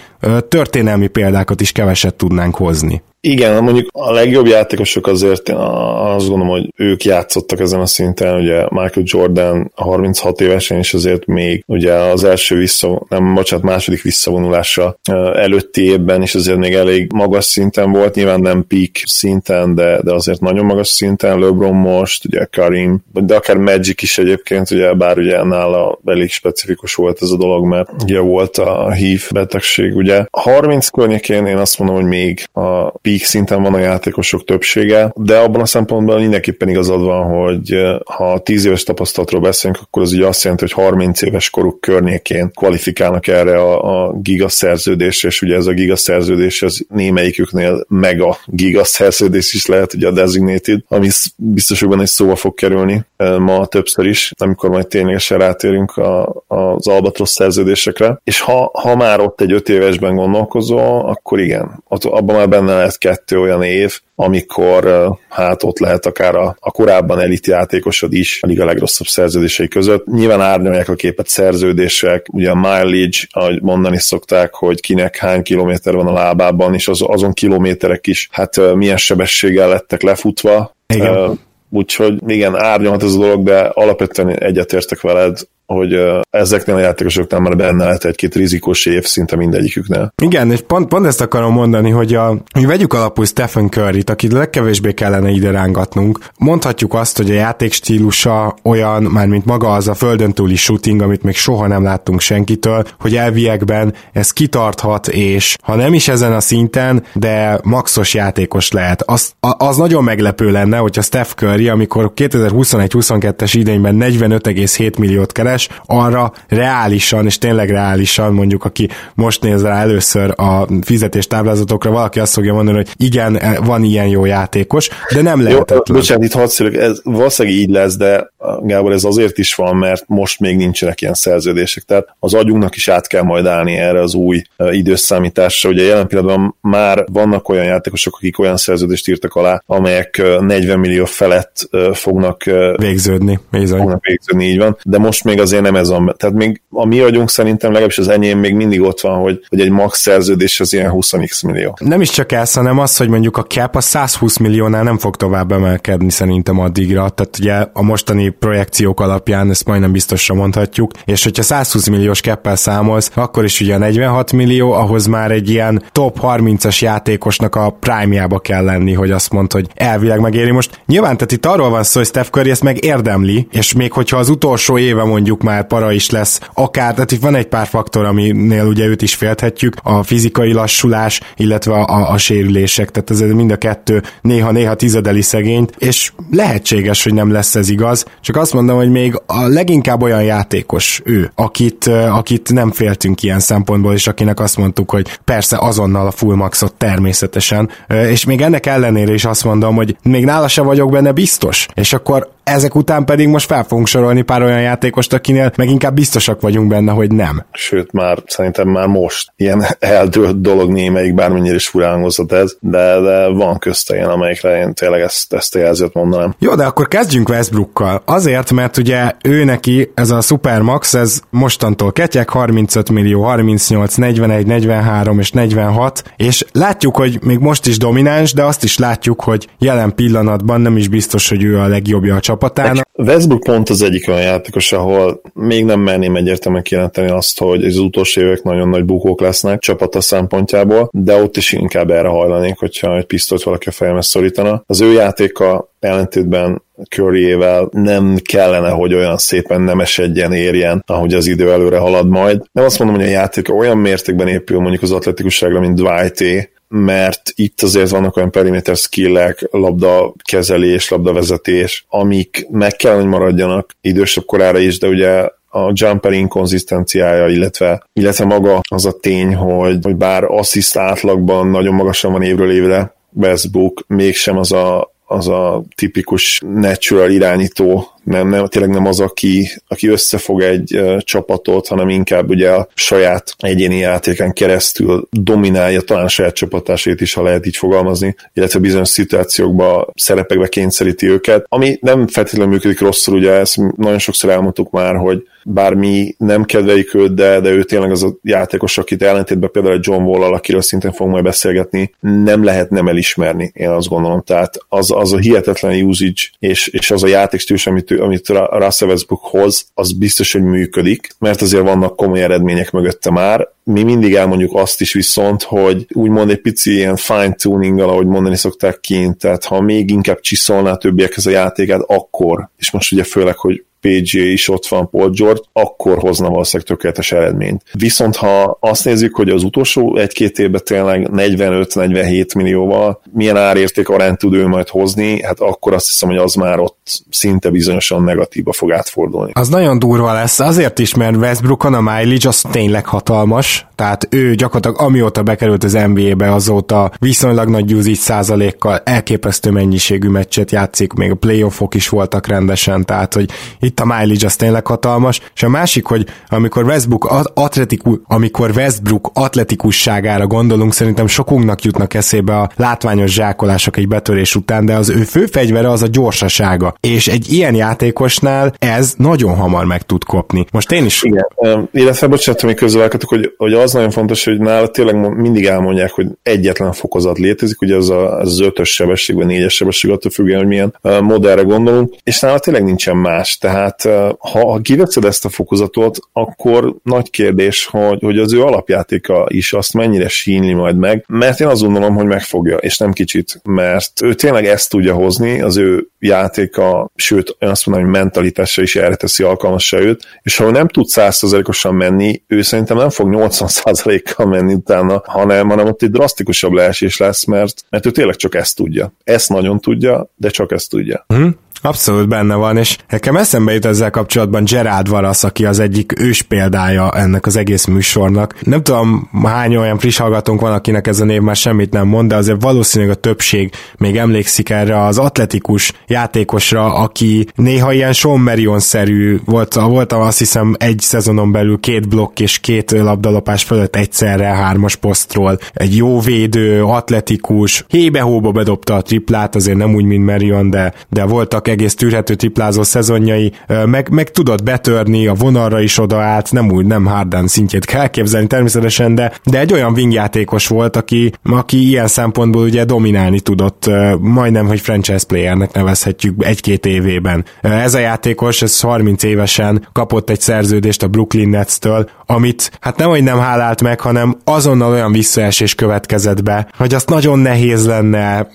történelmi 0.49 1.07
példákat 1.07 1.61
is 1.61 1.73
keveset 1.73 2.14
tudnánk 2.14 2.55
hozni. 2.55 3.02
Igen, 3.20 3.62
mondjuk 3.62 3.88
a 3.92 4.12
legjobb 4.12 4.46
játékosok 4.46 5.06
azért 5.06 5.48
én 5.48 5.56
azt 5.56 6.28
gondolom, 6.28 6.52
hogy 6.52 6.72
ők 6.76 7.04
játszottak 7.04 7.60
ezen 7.60 7.80
a 7.80 7.87
szinten, 7.87 8.40
ugye 8.40 8.66
Michael 8.68 9.02
Jordan 9.02 9.72
36 9.75 10.40
évesen, 10.40 10.78
és 10.78 10.94
azért 10.94 11.26
még 11.26 11.64
ugye 11.66 11.92
az 11.92 12.25
első 12.25 12.56
vissza, 12.56 13.06
nem, 13.08 13.34
bocsánat, 13.34 13.64
második 13.64 14.02
visszavonulása 14.02 14.98
előtti 15.34 15.82
évben 15.82 16.22
is 16.22 16.34
azért 16.34 16.58
még 16.58 16.75
elég 16.75 17.12
magas 17.12 17.44
szinten 17.44 17.92
volt, 17.92 18.14
nyilván 18.14 18.40
nem 18.40 18.66
peak 18.66 18.90
szinten, 19.04 19.75
de, 19.75 20.00
de 20.02 20.12
azért 20.12 20.40
nagyon 20.40 20.64
magas 20.64 20.88
szinten, 20.88 21.38
LeBron 21.38 21.75
most, 21.75 22.25
ugye 22.25 22.44
Karim, 22.44 23.04
de 23.12 23.34
akár 23.34 23.56
Magic 23.56 24.02
is 24.02 24.18
egyébként, 24.18 24.70
ugye 24.70 24.94
bár 24.94 25.18
ugye 25.18 25.44
nála 25.44 25.98
elég 26.04 26.30
specifikus 26.30 26.94
volt 26.94 27.22
ez 27.22 27.30
a 27.30 27.37
dolog, 27.37 27.66
mert 27.66 27.90
ugye 28.02 28.18
volt 28.18 28.56
a 28.56 28.92
HIV 28.92 29.28
betegség, 29.32 29.96
ugye. 29.96 30.25
30 30.30 30.88
környékén 30.88 31.46
én 31.46 31.56
azt 31.56 31.78
mondom, 31.78 31.96
hogy 31.96 32.06
még 32.06 32.44
a 32.52 32.90
peak 33.08 33.20
szinten 33.20 33.62
van 33.62 33.74
a 33.74 33.78
játékosok 33.78 34.44
többsége, 34.44 35.12
de 35.14 35.38
abban 35.38 35.60
a 35.60 35.66
szempontból 35.66 36.18
mindenképpen 36.18 36.68
igazad 36.68 37.02
van, 37.02 37.24
hogy 37.24 37.76
ha 38.04 38.38
10 38.38 38.64
éves 38.64 38.82
tapasztalatról 38.82 39.40
beszélünk, 39.40 39.78
akkor 39.82 40.02
az 40.02 40.12
ugye 40.12 40.26
azt 40.26 40.42
jelenti, 40.42 40.64
hogy 40.64 40.84
30 40.84 41.22
éves 41.22 41.50
koruk 41.50 41.80
környékén 41.80 42.50
kvalifikálnak 42.54 43.26
erre 43.26 43.60
a, 43.60 44.06
a 44.06 44.12
gigaszerződésre, 44.12 45.28
és 45.28 45.42
ugye 45.42 45.56
ez 45.56 45.66
a 45.66 45.72
gigaszerződés 45.72 46.62
az 46.62 46.86
némelyiküknél 46.88 47.84
mega 47.88 48.36
gigaszerződés 48.46 49.54
is 49.54 49.66
lehet, 49.66 49.94
ugye 49.94 50.06
a 50.06 50.12
designated, 50.12 50.80
ami 50.88 51.08
biztos, 51.36 51.80
hogy 51.80 51.88
benne 51.88 52.02
is 52.02 52.08
szóba 52.08 52.36
fog 52.36 52.54
kerülni 52.54 53.06
ma 53.38 53.66
többször 53.66 54.06
is, 54.06 54.32
amikor 54.38 54.70
majd 54.70 54.86
ténylegesen 54.86 55.38
rátérünk 55.38 55.96
a, 55.96 56.42
az 56.46 56.88
Albatrosz 56.88 57.30
szerződésekre, 57.30 58.20
és 58.24 58.40
ha, 58.40 58.70
ha 58.72 58.96
már 58.96 59.20
ott 59.20 59.40
egy 59.40 59.52
öt 59.52 59.68
évesben 59.68 60.14
gondolkozol, 60.14 61.08
akkor 61.08 61.40
igen, 61.40 61.82
ott, 61.88 62.04
abban 62.04 62.36
már 62.36 62.48
benne 62.48 62.74
lehet 62.74 62.98
kettő 62.99 63.40
olyan 63.40 63.62
év, 63.62 64.00
amikor 64.14 65.12
hát 65.28 65.62
ott 65.62 65.78
lehet 65.78 66.07
akár 66.07 66.35
a, 66.35 66.57
a 66.61 66.71
korábban 66.71 67.21
elit 67.21 67.47
játékosod 67.47 68.12
is 68.12 68.43
a 68.43 68.47
liga 68.47 68.64
legrosszabb 68.64 69.07
szerződései 69.07 69.69
között. 69.69 70.07
Nyilván 70.07 70.40
árnyalják 70.40 70.88
a 70.88 70.95
képet 70.95 71.28
szerződések, 71.28 72.26
ugye 72.33 72.50
a 72.50 72.55
mileage, 72.55 73.19
ahogy 73.31 73.62
mondani 73.62 73.99
szokták, 73.99 74.55
hogy 74.55 74.81
kinek 74.81 75.17
hány 75.17 75.43
kilométer 75.43 75.95
van 75.95 76.07
a 76.07 76.12
lábában, 76.12 76.75
és 76.75 76.88
az, 76.88 77.02
azon 77.07 77.33
kilométerek 77.33 78.07
is, 78.07 78.28
hát 78.33 78.75
milyen 78.75 78.97
sebességgel 78.97 79.69
lettek 79.69 80.02
lefutva. 80.02 80.76
Igen. 80.95 81.38
Úgyhogy 81.71 82.19
igen, 82.26 82.57
árnyalhat 82.57 83.02
ez 83.02 83.14
a 83.14 83.19
dolog, 83.19 83.43
de 83.43 83.59
alapvetően 83.59 84.38
egyetértek 84.38 85.00
veled, 85.00 85.38
hogy 85.72 85.96
ezeknél 86.30 86.76
a 86.76 86.78
játékosoknál 86.78 87.40
már 87.40 87.56
benne 87.56 87.84
lehet 87.84 88.04
egy-két 88.04 88.34
rizikós 88.34 88.87
év 88.87 89.04
szinte 89.04 89.37
mindegyiküknél. 89.37 90.12
Igen, 90.22 90.50
és 90.50 90.60
pont, 90.66 90.88
pont 90.88 91.06
ezt 91.06 91.20
akarom 91.20 91.52
mondani, 91.52 91.90
hogy, 91.90 92.14
a, 92.14 92.37
hogy 92.52 92.66
vegyük 92.66 92.92
alapul 92.92 93.25
Stephen 93.25 93.70
Curry-t, 93.70 94.10
akit 94.10 94.32
legkevésbé 94.32 94.92
kellene 94.92 95.30
ide 95.30 95.50
rángatnunk. 95.50 96.18
Mondhatjuk 96.38 96.94
azt, 96.94 97.16
hogy 97.16 97.30
a 97.30 97.34
játékstílusa 97.34 98.56
olyan, 98.62 99.02
már 99.02 99.26
mint 99.26 99.44
maga 99.44 99.72
az 99.72 99.88
a 99.88 99.94
földön 99.94 100.32
túli 100.32 100.56
shooting, 100.56 101.02
amit 101.02 101.22
még 101.22 101.37
soha 101.37 101.66
nem 101.66 101.82
láttunk 101.82 102.20
senkitől, 102.20 102.84
hogy 103.00 103.16
elviekben 103.16 103.94
ez 104.12 104.30
kitarthat, 104.30 105.08
és 105.08 105.56
ha 105.62 105.75
nem 105.75 105.94
is 105.94 106.08
ezen 106.08 106.32
a 106.32 106.40
szinten, 106.40 107.04
de 107.14 107.60
maxos 107.62 108.14
játékos 108.14 108.70
lehet. 108.70 109.02
Az, 109.02 109.32
az 109.40 109.76
nagyon 109.76 110.04
meglepő 110.04 110.50
lenne, 110.50 110.76
hogyha 110.76 111.02
Steph 111.02 111.30
Curry, 111.30 111.68
amikor 111.68 112.12
2021-22-es 112.16 113.50
idényben 113.54 113.96
45,7 114.00 114.98
milliót 114.98 115.32
keres, 115.32 115.57
képes 115.66 115.82
arra 115.86 116.32
reálisan, 116.48 117.26
és 117.26 117.38
tényleg 117.38 117.70
reálisan, 117.70 118.32
mondjuk 118.32 118.64
aki 118.64 118.88
most 119.14 119.42
néz 119.42 119.62
rá 119.62 119.80
először 119.80 120.34
a 120.36 120.66
fizetés 120.82 121.26
táblázatokra, 121.26 121.90
valaki 121.90 122.20
azt 122.20 122.32
fogja 122.32 122.52
mondani, 122.52 122.76
hogy 122.76 122.88
igen, 122.96 123.36
e, 123.36 123.60
van 123.60 123.82
ilyen 123.82 124.06
jó 124.06 124.24
játékos, 124.24 124.88
de 125.14 125.22
nem 125.22 125.42
lehetetlen. 125.42 125.82
Jó, 125.86 125.94
bocsánat, 125.94 126.24
itt 126.24 126.32
hadd 126.32 126.46
szülök, 126.46 126.76
ez 126.76 127.00
valószínűleg 127.04 127.58
így 127.58 127.70
lesz, 127.70 127.96
de 127.96 128.32
Gábor, 128.62 128.92
ez 128.92 129.04
azért 129.04 129.38
is 129.38 129.54
van, 129.54 129.76
mert 129.76 130.04
most 130.06 130.40
még 130.40 130.56
nincsenek 130.56 131.00
ilyen 131.00 131.14
szerződések, 131.14 131.82
tehát 131.82 132.06
az 132.18 132.34
agyunknak 132.34 132.76
is 132.76 132.88
át 132.88 133.06
kell 133.06 133.22
majd 133.22 133.46
állni 133.46 133.76
erre 133.76 134.00
az 134.00 134.14
új 134.14 134.42
e, 134.56 134.72
időszámításra. 134.72 135.70
Ugye 135.70 135.84
jelen 135.84 136.06
pillanatban 136.06 136.56
már 136.60 137.04
vannak 137.12 137.48
olyan 137.48 137.64
játékosok, 137.64 138.14
akik 138.16 138.38
olyan 138.38 138.56
szerződést 138.56 139.08
írtak 139.08 139.34
alá, 139.34 139.62
amelyek 139.66 140.23
40 140.40 140.71
e, 140.71 140.76
millió 140.76 141.04
felett 141.04 141.68
fognak 141.92 142.42
végződni. 142.76 143.38
Fognak 143.50 144.04
végződni, 144.04 144.44
így 144.44 144.58
van, 144.58 144.78
de 144.82 144.99
most 144.99 145.25
még 145.25 145.40
azért 145.49 145.63
nem 145.63 145.76
ez 145.76 145.89
a... 145.89 146.15
Tehát 146.17 146.37
még 146.37 146.61
a 146.71 146.87
mi 146.87 147.00
agyunk 147.00 147.30
szerintem, 147.30 147.71
legalábbis 147.71 147.99
az 147.99 148.08
enyém 148.08 148.39
még 148.39 148.54
mindig 148.54 148.82
ott 148.82 149.00
van, 149.00 149.21
hogy, 149.21 149.41
hogy 149.49 149.61
egy 149.61 149.71
max 149.71 150.00
szerződés 150.00 150.61
az 150.61 150.73
ilyen 150.73 150.91
20x 150.95 151.47
millió. 151.47 151.76
Nem 151.80 152.00
is 152.00 152.11
csak 152.11 152.32
ez, 152.32 152.54
hanem 152.54 152.78
az, 152.78 152.97
hogy 152.97 153.08
mondjuk 153.08 153.37
a 153.37 153.43
cap 153.43 153.76
a 153.76 153.80
120 153.80 154.37
milliónál 154.37 154.82
nem 154.82 154.99
fog 154.99 155.17
tovább 155.17 155.52
emelkedni 155.52 156.11
szerintem 156.11 156.58
addigra. 156.58 157.08
Tehát 157.08 157.39
ugye 157.39 157.67
a 157.73 157.82
mostani 157.82 158.28
projekciók 158.28 159.00
alapján 159.00 159.50
ezt 159.50 159.67
majdnem 159.67 159.93
biztosra 159.93 160.34
mondhatjuk, 160.34 160.93
és 161.04 161.25
hogyha 161.25 161.43
120 161.43 161.89
milliós 161.89 162.21
keppel 162.21 162.56
számolsz, 162.56 163.11
akkor 163.15 163.45
is 163.45 163.61
ugye 163.61 163.78
46 163.78 164.32
millió, 164.32 164.73
ahhoz 164.73 165.06
már 165.06 165.30
egy 165.30 165.50
ilyen 165.50 165.82
top 165.93 166.19
30-as 166.23 166.78
játékosnak 166.78 167.54
a 167.54 167.71
prime-jába 167.71 168.39
kell 168.39 168.65
lenni, 168.65 168.93
hogy 168.93 169.11
azt 169.11 169.32
mond, 169.32 169.52
hogy 169.52 169.67
elvileg 169.75 170.21
megéri. 170.21 170.50
Most 170.50 170.82
nyilván, 170.87 171.17
tehát 171.17 171.32
itt 171.32 171.47
arról 171.47 171.71
van 171.71 171.82
szó, 171.82 171.99
hogy 171.99 172.08
Steph 172.08 172.28
Curry 172.30 172.50
ezt 172.50 172.63
meg 172.63 172.84
érdemli, 172.84 173.49
és 173.50 173.73
még 173.73 173.93
hogyha 173.93 174.17
az 174.17 174.28
utolsó 174.28 174.78
éve 174.78 175.04
mondjuk 175.04 175.37
már 175.42 175.66
para 175.66 175.92
is 175.92 176.10
lesz, 176.10 176.40
akár, 176.54 176.94
tehát 176.94 177.12
itt 177.12 177.20
van 177.20 177.34
egy 177.34 177.46
pár 177.46 177.66
faktor, 177.66 178.04
aminél 178.04 178.64
ugye 178.64 178.86
őt 178.86 179.02
is 179.02 179.14
félthetjük, 179.14 179.74
a 179.82 180.02
fizikai 180.02 180.52
lassulás, 180.52 181.20
illetve 181.36 181.74
a, 181.74 182.10
a 182.12 182.18
sérülések, 182.18 182.90
tehát 182.90 183.10
ez 183.10 183.20
mind 183.20 183.50
a 183.50 183.56
kettő 183.56 184.02
néha-néha 184.22 184.74
tizedeli 184.74 185.22
szegényt, 185.22 185.74
és 185.78 186.12
lehetséges, 186.30 187.02
hogy 187.02 187.14
nem 187.14 187.32
lesz 187.32 187.54
ez 187.54 187.68
igaz, 187.68 188.04
csak 188.20 188.36
azt 188.36 188.54
mondom, 188.54 188.76
hogy 188.76 188.90
még 188.90 189.14
a 189.26 189.46
leginkább 189.46 190.02
olyan 190.02 190.22
játékos 190.22 191.00
ő, 191.04 191.30
akit, 191.34 191.86
akit 191.86 192.52
nem 192.52 192.70
féltünk 192.70 193.22
ilyen 193.22 193.40
szempontból, 193.40 193.92
és 193.92 194.06
akinek 194.06 194.40
azt 194.40 194.56
mondtuk, 194.56 194.90
hogy 194.90 195.18
persze 195.24 195.56
azonnal 195.60 196.06
a 196.06 196.10
full 196.10 196.34
maxot 196.34 196.74
természetesen, 196.74 197.70
és 197.88 198.24
még 198.24 198.40
ennek 198.40 198.66
ellenére 198.66 199.12
is 199.12 199.24
azt 199.24 199.44
mondom, 199.44 199.74
hogy 199.74 199.96
még 200.02 200.24
nála 200.24 200.48
se 200.48 200.62
vagyok 200.62 200.90
benne 200.90 201.12
biztos, 201.12 201.66
és 201.74 201.92
akkor 201.92 202.36
ezek 202.49 202.75
után 202.75 203.04
pedig 203.04 203.28
most 203.28 203.47
fel 203.47 203.65
fogunk 203.65 203.87
sorolni 203.87 204.23
pár 204.23 204.43
olyan 204.43 204.61
játékost, 204.61 205.13
akinél 205.13 205.52
meg 205.56 205.69
inkább 205.69 205.95
biztosak 205.95 206.41
vagyunk 206.41 206.69
benne, 206.69 206.93
hogy 206.93 207.11
nem. 207.11 207.45
Sőt, 207.52 207.93
már 207.93 208.19
szerintem 208.26 208.69
már 208.69 208.87
most 208.87 209.32
ilyen 209.37 209.65
eldőlt 209.78 210.41
dolog 210.41 210.71
némelyik, 210.71 211.15
bármennyire 211.15 211.54
is 211.54 211.69
furán 211.69 212.04
ez, 212.28 212.56
de, 212.61 213.00
de 213.00 213.28
van 213.28 213.58
közte 213.58 213.95
ilyen, 213.95 214.08
amelyikre 214.08 214.58
én 214.58 214.75
tényleg 214.75 215.00
ezt, 215.00 215.32
ezt 215.32 215.54
a 215.54 215.58
jelzőt 215.58 215.95
mondanám. 215.95 216.34
Jó, 216.39 216.54
de 216.54 216.65
akkor 216.65 216.89
kezdjünk 216.89 217.28
Westbrookkal. 217.28 218.02
Azért, 218.04 218.52
mert 218.52 218.76
ugye 218.76 219.13
ő 219.25 219.45
neki 219.45 219.91
ez 219.95 220.11
a 220.11 220.21
Supermax, 220.21 220.95
ez 220.95 221.21
mostantól 221.30 221.93
ketyek, 221.93 222.28
35 222.28 222.91
millió, 222.91 223.23
38, 223.23 223.95
41, 223.95 224.47
43 224.47 225.19
és 225.19 225.30
46, 225.30 226.13
és 226.17 226.45
látjuk, 226.52 226.97
hogy 226.97 227.19
még 227.23 227.39
most 227.39 227.67
is 227.67 227.78
domináns, 227.78 228.32
de 228.32 228.45
azt 228.45 228.65
is 228.65 228.78
látjuk, 228.78 229.21
hogy 229.21 229.49
jelen 229.58 229.95
pillanatban 229.95 230.61
nem 230.61 230.76
is 230.76 230.89
biztos, 230.89 231.28
hogy 231.28 231.43
ő 231.43 231.58
a 231.58 231.67
legjobbja 231.67 232.15
a 232.15 232.21
csapatának. 232.38 232.88
Westbrook 232.92 233.42
pont 233.42 233.68
az 233.68 233.82
egyik 233.82 234.08
olyan 234.08 234.20
játékos, 234.20 234.72
ahol 234.72 235.20
még 235.34 235.64
nem 235.64 235.80
merném 235.80 236.16
egyértelműen 236.16 236.62
kijelenteni 236.62 237.10
azt, 237.10 237.38
hogy 237.38 237.64
az 237.64 237.78
utolsó 237.78 238.20
évek 238.20 238.42
nagyon 238.42 238.68
nagy 238.68 238.84
bukók 238.84 239.20
lesznek 239.20 239.60
csapata 239.60 240.00
szempontjából, 240.00 240.88
de 240.92 241.22
ott 241.22 241.36
is 241.36 241.52
inkább 241.52 241.90
erre 241.90 242.08
hajlanék, 242.08 242.58
hogyha 242.58 242.96
egy 242.96 243.04
pisztolyt 243.04 243.42
valaki 243.42 243.68
a 243.68 243.72
fejemhez 243.72 244.06
szorítana. 244.06 244.62
Az 244.66 244.80
ő 244.80 244.92
játéka 244.92 245.72
ellentétben 245.80 246.62
curry 246.88 247.36
nem 247.71 248.17
kellene, 248.23 248.71
hogy 248.71 248.95
olyan 248.95 249.17
szépen 249.17 249.60
nem 249.60 249.80
esedjen, 249.80 250.32
érjen, 250.32 250.84
ahogy 250.86 251.14
az 251.14 251.26
idő 251.26 251.52
előre 251.52 251.78
halad 251.78 252.08
majd. 252.08 252.43
Nem 252.52 252.64
azt 252.64 252.78
mondom, 252.78 252.97
hogy 252.97 253.06
a 253.06 253.10
játék 253.10 253.54
olyan 253.54 253.78
mértékben 253.78 254.28
épül 254.28 254.60
mondjuk 254.60 254.82
az 254.82 254.93
atletikusságra, 254.93 255.60
mint 255.60 255.80
dwight 255.80 256.50
mert 256.69 257.32
itt 257.34 257.62
azért 257.62 257.91
vannak 257.91 258.17
olyan 258.17 258.30
perimeter 258.30 258.76
skillek, 258.76 259.49
labda 259.50 260.14
kezelés, 260.30 260.88
labda 260.88 261.12
vezetés, 261.12 261.86
amik 261.88 262.47
meg 262.50 262.76
kell, 262.76 262.95
hogy 262.95 263.06
maradjanak 263.06 263.76
idősebb 263.80 264.25
korára 264.25 264.58
is, 264.58 264.78
de 264.78 264.88
ugye 264.88 265.28
a 265.50 265.71
jumper 265.73 266.12
inkonzisztenciája, 266.12 267.28
illetve, 267.28 267.82
illetve 267.93 268.25
maga 268.25 268.60
az 268.69 268.86
a 268.86 268.93
tény, 268.93 269.34
hogy, 269.34 269.78
hogy 269.82 269.97
bár 269.97 270.25
assziszt 270.25 270.76
átlagban 270.76 271.47
nagyon 271.47 271.75
magasan 271.75 272.12
van 272.12 272.23
évről 272.23 272.50
évre 272.50 272.95
Westbrook, 273.12 273.84
mégsem 273.86 274.36
az 274.38 274.52
a, 274.52 274.93
az 275.10 275.28
a 275.28 275.62
tipikus 275.75 276.40
natural 276.44 277.10
irányító 277.10 277.88
nem, 278.02 278.28
nem, 278.28 278.47
tényleg 278.47 278.71
nem 278.71 278.87
az, 278.87 279.00
aki, 279.00 279.49
aki 279.69 279.89
összefog 279.89 280.43
egy 280.43 280.76
uh, 280.76 280.99
csapatot, 280.99 281.67
hanem 281.67 281.89
inkább 281.89 282.28
ugye 282.28 282.50
a 282.50 282.69
saját 282.75 283.34
egyéni 283.39 283.78
játéken 283.78 284.32
keresztül 284.32 285.08
dominálja 285.11 285.80
talán 285.80 286.04
a 286.04 286.08
saját 286.08 286.34
csapatásét 286.34 287.00
is, 287.00 287.15
ha 287.15 287.23
lehet 287.23 287.47
így 287.47 287.56
fogalmazni, 287.56 288.15
illetve 288.34 288.58
bizonyos 288.58 288.89
szituációkban 288.89 289.93
szerepekbe 289.95 290.49
kényszeríti 290.49 291.06
őket, 291.06 291.45
ami 291.49 291.78
nem 291.80 292.06
feltétlenül 292.06 292.52
működik 292.52 292.80
rosszul, 292.80 293.17
ugye 293.17 293.32
ezt 293.32 293.56
nagyon 293.76 293.99
sokszor 293.99 294.30
elmondtuk 294.30 294.71
már, 294.71 294.97
hogy 294.97 295.26
bármi 295.45 296.15
nem 296.19 296.45
kedveljük 296.45 296.95
őt, 296.95 297.15
de, 297.15 297.41
de 297.41 297.50
ő 297.50 297.63
tényleg 297.63 297.91
az 297.91 298.02
a 298.02 298.17
játékos, 298.23 298.78
akit 298.78 299.02
ellentétben 299.02 299.50
például 299.50 299.78
John 299.82 300.02
Wall-al, 300.02 300.34
akiről 300.34 300.63
szintén 300.63 300.93
fogunk 300.93 301.13
majd 301.13 301.25
beszélgetni, 301.25 301.95
nem 302.00 302.45
lehet 302.45 302.71
nem 302.71 302.89
elismerni, 302.89 303.52
én 303.54 303.69
azt 303.69 303.89
gondolom. 303.89 304.23
Tehát 304.23 304.58
az, 304.69 304.91
az 304.91 305.13
a 305.13 305.19
hihetetlen 305.19 305.82
usage 305.82 306.21
és, 306.39 306.67
és 306.67 306.91
az 306.91 307.02
a 307.02 307.06
játékstílus, 307.06 307.67
amit, 307.67 307.87
amit 307.90 308.28
Russell 308.50 308.88
Westbrook 308.88 309.22
hoz, 309.22 309.66
az 309.74 309.92
biztos, 309.92 310.32
hogy 310.32 310.42
működik, 310.42 311.08
mert 311.18 311.40
azért 311.40 311.62
vannak 311.62 311.96
komoly 311.96 312.22
eredmények 312.22 312.70
mögötte 312.70 313.10
már. 313.10 313.48
Mi 313.64 313.82
mindig 313.82 314.14
elmondjuk 314.14 314.54
azt 314.54 314.80
is 314.80 314.92
viszont, 314.92 315.42
hogy 315.42 315.86
úgymond 315.92 316.30
egy 316.30 316.40
pici 316.40 316.72
ilyen 316.72 316.96
fine-tuning 316.96 317.80
ahogy 317.80 318.06
mondani 318.06 318.36
szokták 318.36 318.80
kint, 318.80 319.18
tehát 319.18 319.44
ha 319.44 319.60
még 319.60 319.90
inkább 319.90 320.20
csiszolná 320.20 320.74
többiekhez 320.74 321.26
a 321.26 321.30
játékát, 321.30 321.82
akkor, 321.86 322.48
és 322.56 322.70
most 322.70 322.92
ugye 322.92 323.04
főleg, 323.04 323.36
hogy 323.36 323.64
PGA 323.80 324.23
is 324.23 324.49
ott 324.49 324.67
van, 324.67 324.91
Paul 324.91 325.10
George, 325.10 325.41
akkor 325.52 325.99
hozna 325.99 326.28
valószínűleg 326.28 326.69
tökéletes 326.69 327.12
eredményt. 327.12 327.62
Viszont 327.73 328.17
ha 328.17 328.56
azt 328.60 328.84
nézzük, 328.84 329.14
hogy 329.14 329.28
az 329.28 329.43
utolsó 329.43 329.97
egy-két 329.97 330.38
évben 330.38 330.60
tényleg 330.64 331.08
45-47 331.12 332.36
millióval 332.36 333.00
milyen 333.12 333.36
árérték 333.36 333.88
arányt 333.88 334.19
tud 334.19 334.34
ő 334.34 334.47
majd 334.47 334.69
hozni, 334.69 335.23
hát 335.23 335.41
akkor 335.41 335.75
azt 335.75 335.86
hiszem, 335.86 336.08
hogy 336.08 336.19
az 336.19 336.34
már 336.34 336.58
ott 336.58 337.04
szinte 337.10 337.50
bizonyosan 337.50 338.02
negatívba 338.02 338.52
fog 338.52 338.73
átfordulni. 338.73 339.30
Az 339.34 339.49
nagyon 339.49 339.78
durva 339.78 340.12
lesz, 340.12 340.41
azért 340.41 340.78
is, 340.78 340.95
mert 340.95 341.17
Westbrookon 341.17 341.75
a 341.75 341.80
mileage 341.80 342.28
az 342.28 342.45
tényleg 342.50 342.86
hatalmas, 342.86 343.67
tehát 343.75 344.06
ő 344.10 344.34
gyakorlatilag 344.34 344.80
amióta 344.80 345.23
bekerült 345.23 345.64
az 345.64 345.73
NBA-be, 345.73 346.32
azóta 346.32 346.91
viszonylag 346.99 347.49
nagy 347.49 347.73
usage 347.73 347.95
százalékkal 347.95 348.78
elképesztő 348.84 349.50
mennyiségű 349.50 350.08
meccset 350.08 350.50
játszik, 350.50 350.93
még 350.93 351.10
a 351.10 351.14
playoffok 351.14 351.75
is 351.75 351.88
voltak 351.88 352.26
rendesen, 352.26 352.84
tehát 352.84 353.14
hogy 353.14 353.30
itt 353.69 353.81
a 353.81 353.85
mileage 353.85 354.26
az 354.26 354.37
tényleg 354.37 354.67
hatalmas, 354.67 355.21
és 355.35 355.43
a 355.43 355.49
másik, 355.49 355.87
hogy 355.87 356.07
amikor 356.28 356.65
Westbrook, 356.65 357.31
atletikus, 357.35 357.99
amikor 358.07 358.50
Westbrook 358.50 359.11
atletikusságára 359.15 360.26
gondolunk, 360.26 360.73
szerintem 360.73 361.07
sokunknak 361.07 361.63
jutnak 361.63 361.95
eszébe 361.95 362.37
a 362.39 362.50
látványos 362.57 363.13
zsákolások 363.13 363.76
egy 363.76 363.89
betörés 363.89 364.35
után, 364.35 364.67
de 364.67 364.75
az 364.75 364.89
ő 364.89 365.02
fő 365.02 365.26
fegyvere 365.26 365.71
az 365.71 365.83
a 365.83 365.87
gyorsasága, 365.87 366.75
és 366.81 367.09
egy 367.09 367.33
ilyen 367.33 367.54
játékosnál 367.54 368.52
ez 368.59 368.95
nagyon 368.97 369.35
hamar 369.35 369.65
meg 369.65 369.83
tud 369.83 370.04
kopni. 370.04 370.47
Most 370.52 370.73
én 370.73 370.85
is... 370.85 371.02
Igen, 371.02 371.69
illetve 371.73 372.07
bocsánat, 372.07 372.41
hogy 372.41 372.54
közölelkedtek, 372.54 373.09
hogy, 373.09 373.35
hogy 373.37 373.52
az 373.52 373.73
nagyon 373.73 373.91
fontos, 373.91 374.25
hogy 374.25 374.39
nála 374.39 374.69
tényleg 374.69 375.17
mindig 375.17 375.47
elmondják, 375.47 375.91
hogy 375.91 376.07
egyetlen 376.23 376.73
fokozat 376.73 377.19
létezik, 377.19 377.61
ugye 377.61 377.76
az 377.76 377.91
a, 377.91 378.19
az 378.19 378.41
ötös 378.41 378.75
sebesség, 378.75 379.17
vagy 379.17 379.26
négyes 379.26 379.54
sebesség, 379.54 379.91
attól 379.91 380.11
függően, 380.11 380.39
hogy 380.39 380.47
milyen 380.47 380.75
modellre 381.00 381.43
gondolunk, 381.43 381.95
és 382.02 382.21
nála 382.21 382.39
tényleg 382.39 382.65
nincsen 382.65 382.97
más, 382.97 383.39
tehát 383.39 383.57
tehát 383.58 384.16
ha, 384.18 384.50
ha 384.50 384.60
kiveszed 384.60 385.04
ezt 385.04 385.25
a 385.25 385.28
fokozatot, 385.28 385.99
akkor 386.12 386.75
nagy 386.82 387.10
kérdés, 387.10 387.66
hogy, 387.66 388.00
hogy 388.00 388.18
az 388.18 388.32
ő 388.32 388.42
alapjátéka 388.42 389.26
is 389.28 389.52
azt 389.52 389.75
mennyire 389.75 390.08
sínli 390.08 390.52
majd 390.52 390.76
meg, 390.76 391.04
mert 391.08 391.40
én 391.40 391.47
azt 391.47 391.62
gondolom, 391.62 391.94
hogy 391.94 392.06
megfogja, 392.06 392.56
és 392.56 392.78
nem 392.78 392.92
kicsit, 392.92 393.40
mert 393.44 394.02
ő 394.02 394.14
tényleg 394.14 394.47
ezt 394.47 394.71
tudja 394.71 394.94
hozni, 394.94 395.40
az 395.40 395.56
ő 395.56 395.88
játéka, 395.99 396.90
sőt, 396.94 397.36
én 397.38 397.49
azt 397.49 397.66
mondom, 397.66 397.84
hogy 397.84 397.94
mentalitása 397.94 398.62
is 398.62 398.76
erre 398.76 398.97
teszi 398.97 399.23
alkalmassá 399.23 399.78
őt, 399.78 400.02
és 400.23 400.36
ha 400.36 400.44
ő 400.44 400.50
nem 400.50 400.68
tud 400.68 400.86
100%-osan 400.94 401.75
menni, 401.75 402.23
ő 402.26 402.42
szerintem 402.42 402.76
nem 402.76 402.90
fog 402.90 403.14
80%-kal 403.14 404.26
menni 404.26 404.54
utána, 404.54 405.02
hanem, 405.06 405.49
hanem 405.49 405.66
ott 405.66 405.82
egy 405.82 405.90
drasztikusabb 405.90 406.52
leesés 406.52 406.97
lesz, 406.97 407.25
mert, 407.25 407.64
mert 407.71 407.86
ő 407.86 407.90
tényleg 407.90 408.16
csak 408.16 408.34
ezt 408.34 408.56
tudja. 408.56 408.92
Ezt 409.04 409.28
nagyon 409.28 409.60
tudja, 409.60 410.10
de 410.16 410.28
csak 410.28 410.52
ezt 410.52 410.71
tudja. 410.71 411.04
Hmm. 411.06 411.36
Abszolút 411.62 412.08
benne 412.08 412.34
van, 412.34 412.56
és 412.56 412.76
nekem 412.88 413.16
eszembe 413.16 413.52
jut 413.52 413.64
ezzel 413.64 413.90
kapcsolatban 413.90 414.44
Gerard 414.44 414.88
Varasz, 414.88 415.25
aki 415.25 415.44
az 415.44 415.58
egyik 415.58 416.00
ős 416.00 416.23
példája 416.23 416.90
ennek 416.90 417.26
az 417.26 417.36
egész 417.36 417.64
műsornak. 417.64 418.34
Nem 418.40 418.62
tudom, 418.62 419.10
hány 419.25 419.56
olyan 419.56 419.78
friss 419.78 419.99
hallgatónk 419.99 420.40
van, 420.40 420.52
akinek 420.52 420.86
ez 420.86 421.00
a 421.00 421.04
név 421.04 421.21
már 421.21 421.36
semmit 421.36 421.73
nem 421.73 421.86
mond, 421.86 422.08
de 422.08 422.16
azért 422.16 422.42
valószínűleg 422.42 422.97
a 422.97 423.00
többség 423.00 423.52
még 423.76 423.97
emlékszik 423.97 424.50
erre 424.50 424.84
az 424.84 424.99
atletikus 424.99 425.73
játékosra, 425.86 426.75
aki 426.75 427.26
néha 427.34 427.73
ilyen 427.73 427.92
Sean 427.92 428.21
Marion-szerű 428.21 429.18
volt, 429.25 429.54
volt 429.54 429.92
azt 429.92 430.18
hiszem 430.18 430.54
egy 430.58 430.80
szezonon 430.80 431.32
belül 431.32 431.60
két 431.60 431.88
blokk 431.88 432.21
és 432.21 432.38
két 432.38 432.71
labdalopás 432.71 433.42
fölött 433.42 433.76
egyszerre 433.76 434.26
hármas 434.26 434.76
posztról. 434.76 435.38
Egy 435.52 435.76
jó 435.76 436.00
védő, 436.00 436.64
atletikus, 436.64 437.64
hébe-hóba 437.68 438.30
bedobta 438.30 438.75
a 438.75 438.82
triplát, 438.82 439.34
azért 439.34 439.56
nem 439.56 439.75
úgy, 439.75 439.84
mint 439.84 440.04
Marion, 440.04 440.50
de, 440.50 440.73
de 440.88 441.04
voltak 441.04 441.48
egész 441.49 441.75
tűrhető 441.75 442.15
triplázó 442.15 442.63
szezonjai, 442.63 443.32
meg, 443.67 443.89
meg 443.91 444.11
tudott 444.11 444.43
betörni, 444.43 445.06
a 445.06 445.15
vonalra 445.15 445.61
is 445.61 445.78
odaállt, 445.78 446.32
nem 446.32 446.50
úgy, 446.50 446.67
nem 446.67 446.84
Harden 446.84 447.26
szintjét 447.26 447.65
kell 447.65 447.80
elképzelni 447.80 448.26
természetesen, 448.26 448.95
de, 448.95 449.13
de 449.25 449.39
egy 449.39 449.52
olyan 449.52 449.73
wingjátékos 449.73 450.47
volt, 450.47 450.76
aki, 450.76 451.13
aki 451.23 451.69
ilyen 451.69 451.87
szempontból 451.87 452.43
ugye 452.43 452.65
dominálni 452.65 453.21
tudott, 453.21 453.71
majdnem, 454.00 454.47
hogy 454.47 454.61
franchise 454.61 455.06
playernek 455.06 455.52
nevezhetjük 455.52 456.25
egy-két 456.25 456.67
évében. 456.67 457.25
Ez 457.41 457.75
a 457.75 457.78
játékos, 457.78 458.43
ez 458.43 458.61
30 458.61 459.02
évesen 459.02 459.69
kapott 459.73 460.11
egy 460.11 460.21
szerződést 460.21 460.82
a 460.82 460.89
Brooklyn 460.89 461.28
Nets-től, 461.28 461.89
amit 462.06 462.50
hát 462.61 462.76
nem, 462.76 462.89
hogy 462.89 463.02
nem 463.02 463.19
hálált 463.19 463.63
meg, 463.63 463.80
hanem 463.80 464.17
azonnal 464.25 464.73
olyan 464.73 464.93
visszaesés 464.93 465.54
következett 465.54 466.23
be, 466.23 466.49
hogy 466.56 466.75
azt 466.75 466.89
nagyon 466.89 467.19
nehéz 467.19 467.67
lenne 467.67 468.28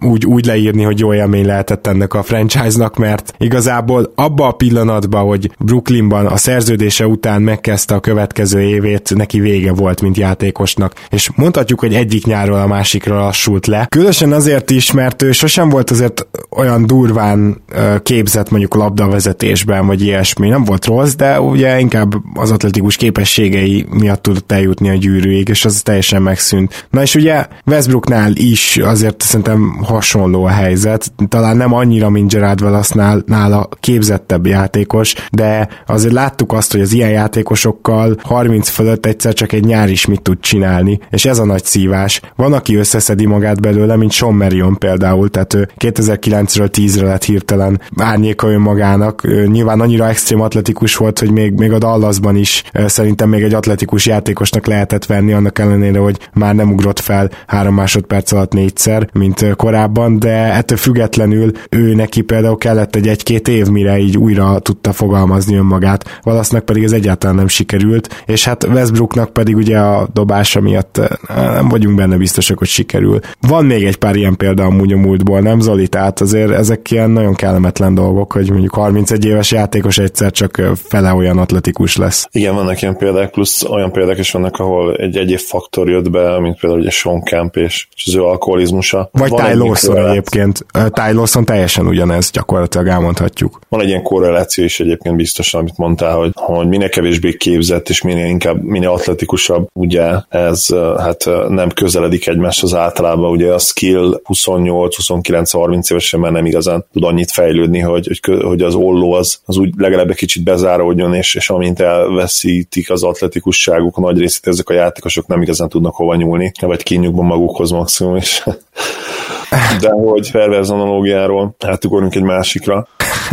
úgy, 0.00 0.26
úgy 0.26 0.46
leírni, 0.46 0.82
hogy 0.82 0.98
jó 0.98 1.14
élmény 1.14 1.46
lehetett 1.46 1.86
ennek 1.86 2.14
a 2.14 2.22
franchise-nak, 2.48 2.96
mert 2.96 3.34
igazából 3.38 4.12
abba 4.14 4.46
a 4.46 4.52
pillanatban, 4.52 5.26
hogy 5.26 5.50
Brooklynban 5.58 6.26
a 6.26 6.36
szerződése 6.36 7.06
után 7.06 7.42
megkezdte 7.42 7.94
a 7.94 8.00
következő 8.00 8.60
évét, 8.60 9.14
neki 9.14 9.40
vége 9.40 9.72
volt, 9.72 10.00
mint 10.00 10.16
játékosnak. 10.16 10.94
És 11.10 11.30
mondhatjuk, 11.34 11.80
hogy 11.80 11.94
egyik 11.94 12.26
nyárról 12.26 12.58
a 12.58 12.66
másikra 12.66 13.18
lassult 13.18 13.66
le. 13.66 13.86
Különösen 13.88 14.32
azért 14.32 14.70
is, 14.70 14.92
mert 14.92 15.22
ő 15.22 15.32
sosem 15.32 15.68
volt 15.68 15.90
azért 15.90 16.26
olyan 16.56 16.86
durván 16.86 17.62
képzett 18.02 18.50
mondjuk 18.50 18.74
labdavezetésben, 18.74 19.86
vagy 19.86 20.02
ilyesmi. 20.02 20.48
Nem 20.48 20.64
volt 20.64 20.84
rossz, 20.84 21.14
de 21.14 21.40
ugye 21.40 21.80
inkább 21.80 22.14
az 22.34 22.50
atletikus 22.50 22.96
képességei 22.96 23.86
miatt 23.90 24.22
tudott 24.22 24.52
eljutni 24.52 24.88
a 24.88 24.94
gyűrűig, 24.94 25.48
és 25.48 25.64
az 25.64 25.80
teljesen 25.82 26.22
megszűnt. 26.22 26.86
Na 26.90 27.02
és 27.02 27.14
ugye 27.14 27.46
Westbrooknál 27.66 28.32
is 28.34 28.76
azért 28.76 29.22
szerintem 29.22 29.78
hasonló 29.82 30.44
a 30.44 30.48
helyzet, 30.48 31.12
talán 31.28 31.56
nem 31.56 31.72
annyira, 31.74 32.10
mint 32.10 32.30
Gerard 32.32 32.62
Wallace 32.62 33.22
nála 33.26 33.68
képzettebb 33.80 34.46
játékos, 34.46 35.14
de 35.32 35.68
azért 35.86 36.14
láttuk 36.14 36.52
azt, 36.52 36.72
hogy 36.72 36.80
az 36.80 36.92
ilyen 36.92 37.10
játékosokkal 37.10 38.16
30 38.22 38.68
fölött 38.68 39.06
egyszer 39.06 39.32
csak 39.32 39.52
egy 39.52 39.64
nyár 39.64 39.90
is 39.90 40.06
mit 40.06 40.22
tud 40.22 40.40
csinálni, 40.40 40.98
és 41.10 41.24
ez 41.24 41.38
a 41.38 41.44
nagy 41.44 41.64
szívás. 41.64 42.20
Van, 42.36 42.52
aki 42.52 42.76
összeszedi 42.76 43.26
magát 43.26 43.60
belőle, 43.60 43.96
mint 43.96 44.12
Sean 44.12 44.34
Marion 44.34 44.78
például, 44.78 45.30
tehát 45.30 45.54
ő 45.54 45.68
2009-ről 45.78 46.68
10-re 46.72 47.06
lett 47.06 47.24
hirtelen 47.24 47.80
árnyéka 47.96 48.50
önmagának. 48.50 49.24
Ő 49.24 49.46
nyilván 49.46 49.80
annyira 49.80 50.08
extrém 50.08 50.40
atletikus 50.40 50.96
volt, 50.96 51.18
hogy 51.18 51.30
még, 51.30 51.52
még 51.52 51.72
a 51.72 51.78
Dallasban 51.78 52.36
is 52.36 52.62
szerintem 52.86 53.28
még 53.28 53.42
egy 53.42 53.54
atletikus 53.54 54.06
játékosnak 54.06 54.66
lehetett 54.66 55.06
venni, 55.06 55.32
annak 55.32 55.58
ellenére, 55.58 55.98
hogy 55.98 56.28
már 56.32 56.54
nem 56.54 56.72
ugrott 56.72 57.00
fel 57.00 57.30
három 57.46 57.74
másodperc 57.74 58.32
alatt 58.32 58.52
négyszer, 58.52 59.08
mint 59.12 59.56
korábban, 59.56 60.18
de 60.18 60.52
ettől 60.52 60.78
függetlenül 60.78 61.50
ő 61.70 61.94
neki 61.94 62.21
például 62.22 62.56
kellett 62.56 62.96
egy 62.96 63.08
egy-két 63.08 63.48
év, 63.48 63.66
mire 63.66 63.98
így 63.98 64.16
újra 64.16 64.58
tudta 64.58 64.92
fogalmazni 64.92 65.56
önmagát, 65.56 66.20
Valasznak 66.22 66.64
pedig 66.64 66.82
ez 66.82 66.92
egyáltalán 66.92 67.36
nem 67.36 67.48
sikerült, 67.48 68.22
és 68.26 68.44
hát 68.44 68.64
Westbrooknak 68.64 69.32
pedig 69.32 69.56
ugye 69.56 69.78
a 69.78 70.08
dobása 70.12 70.60
miatt 70.60 71.00
nem 71.28 71.68
vagyunk 71.68 71.96
benne 71.96 72.16
biztosak, 72.16 72.58
hogy 72.58 72.68
sikerül. 72.68 73.18
Van 73.40 73.64
még 73.64 73.84
egy 73.84 73.96
pár 73.96 74.16
ilyen 74.16 74.36
példa 74.36 74.64
amúgy 74.64 74.92
a 74.92 74.96
múltból, 74.96 75.40
nem 75.40 75.60
Zoli? 75.60 75.88
Tehát 75.88 76.20
azért 76.20 76.50
ezek 76.50 76.90
ilyen 76.90 77.10
nagyon 77.10 77.34
kellemetlen 77.34 77.94
dolgok, 77.94 78.32
hogy 78.32 78.50
mondjuk 78.50 78.74
31 78.74 79.24
éves 79.24 79.50
játékos 79.50 79.98
egyszer 79.98 80.30
csak 80.30 80.62
fele 80.88 81.12
olyan 81.14 81.38
atletikus 81.38 81.96
lesz. 81.96 82.28
Igen, 82.32 82.54
vannak 82.54 82.82
ilyen 82.82 82.96
példák, 82.96 83.30
plusz 83.30 83.62
olyan 83.62 83.92
példák 83.92 84.18
is 84.18 84.30
vannak, 84.30 84.58
ahol 84.58 84.94
egy 84.94 85.16
egyéb 85.16 85.38
faktor 85.38 85.88
jött 85.88 86.10
be, 86.10 86.40
mint 86.40 86.60
például 86.60 86.80
ugye 86.80 86.90
Sean 86.90 87.20
Camp 87.20 87.56
és, 87.56 87.88
és 87.96 88.04
az 88.06 88.14
ő 88.14 88.22
alkoholizmusa. 88.22 89.08
Vagy 89.12 89.30
Ty 89.30 89.54
Lawson 89.56 90.08
egyébként. 90.08 90.66
Ty 90.72 91.12
Lawson 91.12 91.44
teljesen 91.44 91.86
ugyanez 91.86 92.11
ez 92.12 92.30
gyakorlatilag 92.30 92.86
elmondhatjuk. 92.86 93.58
Van 93.68 93.80
egy 93.80 93.88
ilyen 93.88 94.02
korreláció 94.02 94.64
is 94.64 94.80
egyébként 94.80 95.16
biztosan, 95.16 95.60
amit 95.60 95.76
mondtál, 95.76 96.16
hogy, 96.16 96.30
hogy 96.34 96.68
minél 96.68 96.88
kevésbé 96.88 97.32
képzett 97.32 97.88
és 97.88 98.02
minél 98.02 98.26
inkább, 98.26 98.62
minél 98.62 98.88
atletikusabb, 98.88 99.68
ugye 99.72 100.12
ez 100.28 100.66
hát 100.98 101.24
nem 101.48 101.68
közeledik 101.68 102.26
egymáshoz 102.26 102.74
általában, 102.74 103.30
ugye 103.30 103.52
a 103.52 103.58
skill 103.58 104.20
28, 104.24 104.96
29, 104.96 105.50
30 105.50 105.90
évesen 105.90 106.20
már 106.20 106.32
nem 106.32 106.46
igazán 106.46 106.84
tud 106.92 107.04
annyit 107.04 107.30
fejlődni, 107.30 107.78
hogy, 107.78 108.20
hogy, 108.42 108.62
az 108.62 108.74
olló 108.74 109.12
az, 109.12 109.40
az 109.44 109.56
úgy 109.56 109.72
legalább 109.76 110.10
egy 110.10 110.16
kicsit 110.16 110.44
bezáródjon, 110.44 111.14
és, 111.14 111.34
és 111.34 111.50
amint 111.50 111.80
elveszítik 111.80 112.90
az 112.90 113.02
atletikusságuk 113.02 113.96
nagy 113.96 114.18
részét, 114.18 114.46
ezek 114.46 114.68
a 114.68 114.74
játékosok 114.74 115.26
nem 115.26 115.42
igazán 115.42 115.68
tudnak 115.68 115.94
hova 115.94 116.14
nyúlni, 116.14 116.52
vagy 116.60 116.82
kinyugban 116.82 117.24
magukhoz 117.24 117.70
maximum, 117.70 118.16
és 118.16 118.42
de 119.80 119.90
hogy 119.90 120.30
perverz 120.30 120.70
analógiáról 120.70 121.54
átugorunk 121.66 122.14
egy 122.14 122.22
másikra. 122.22 122.86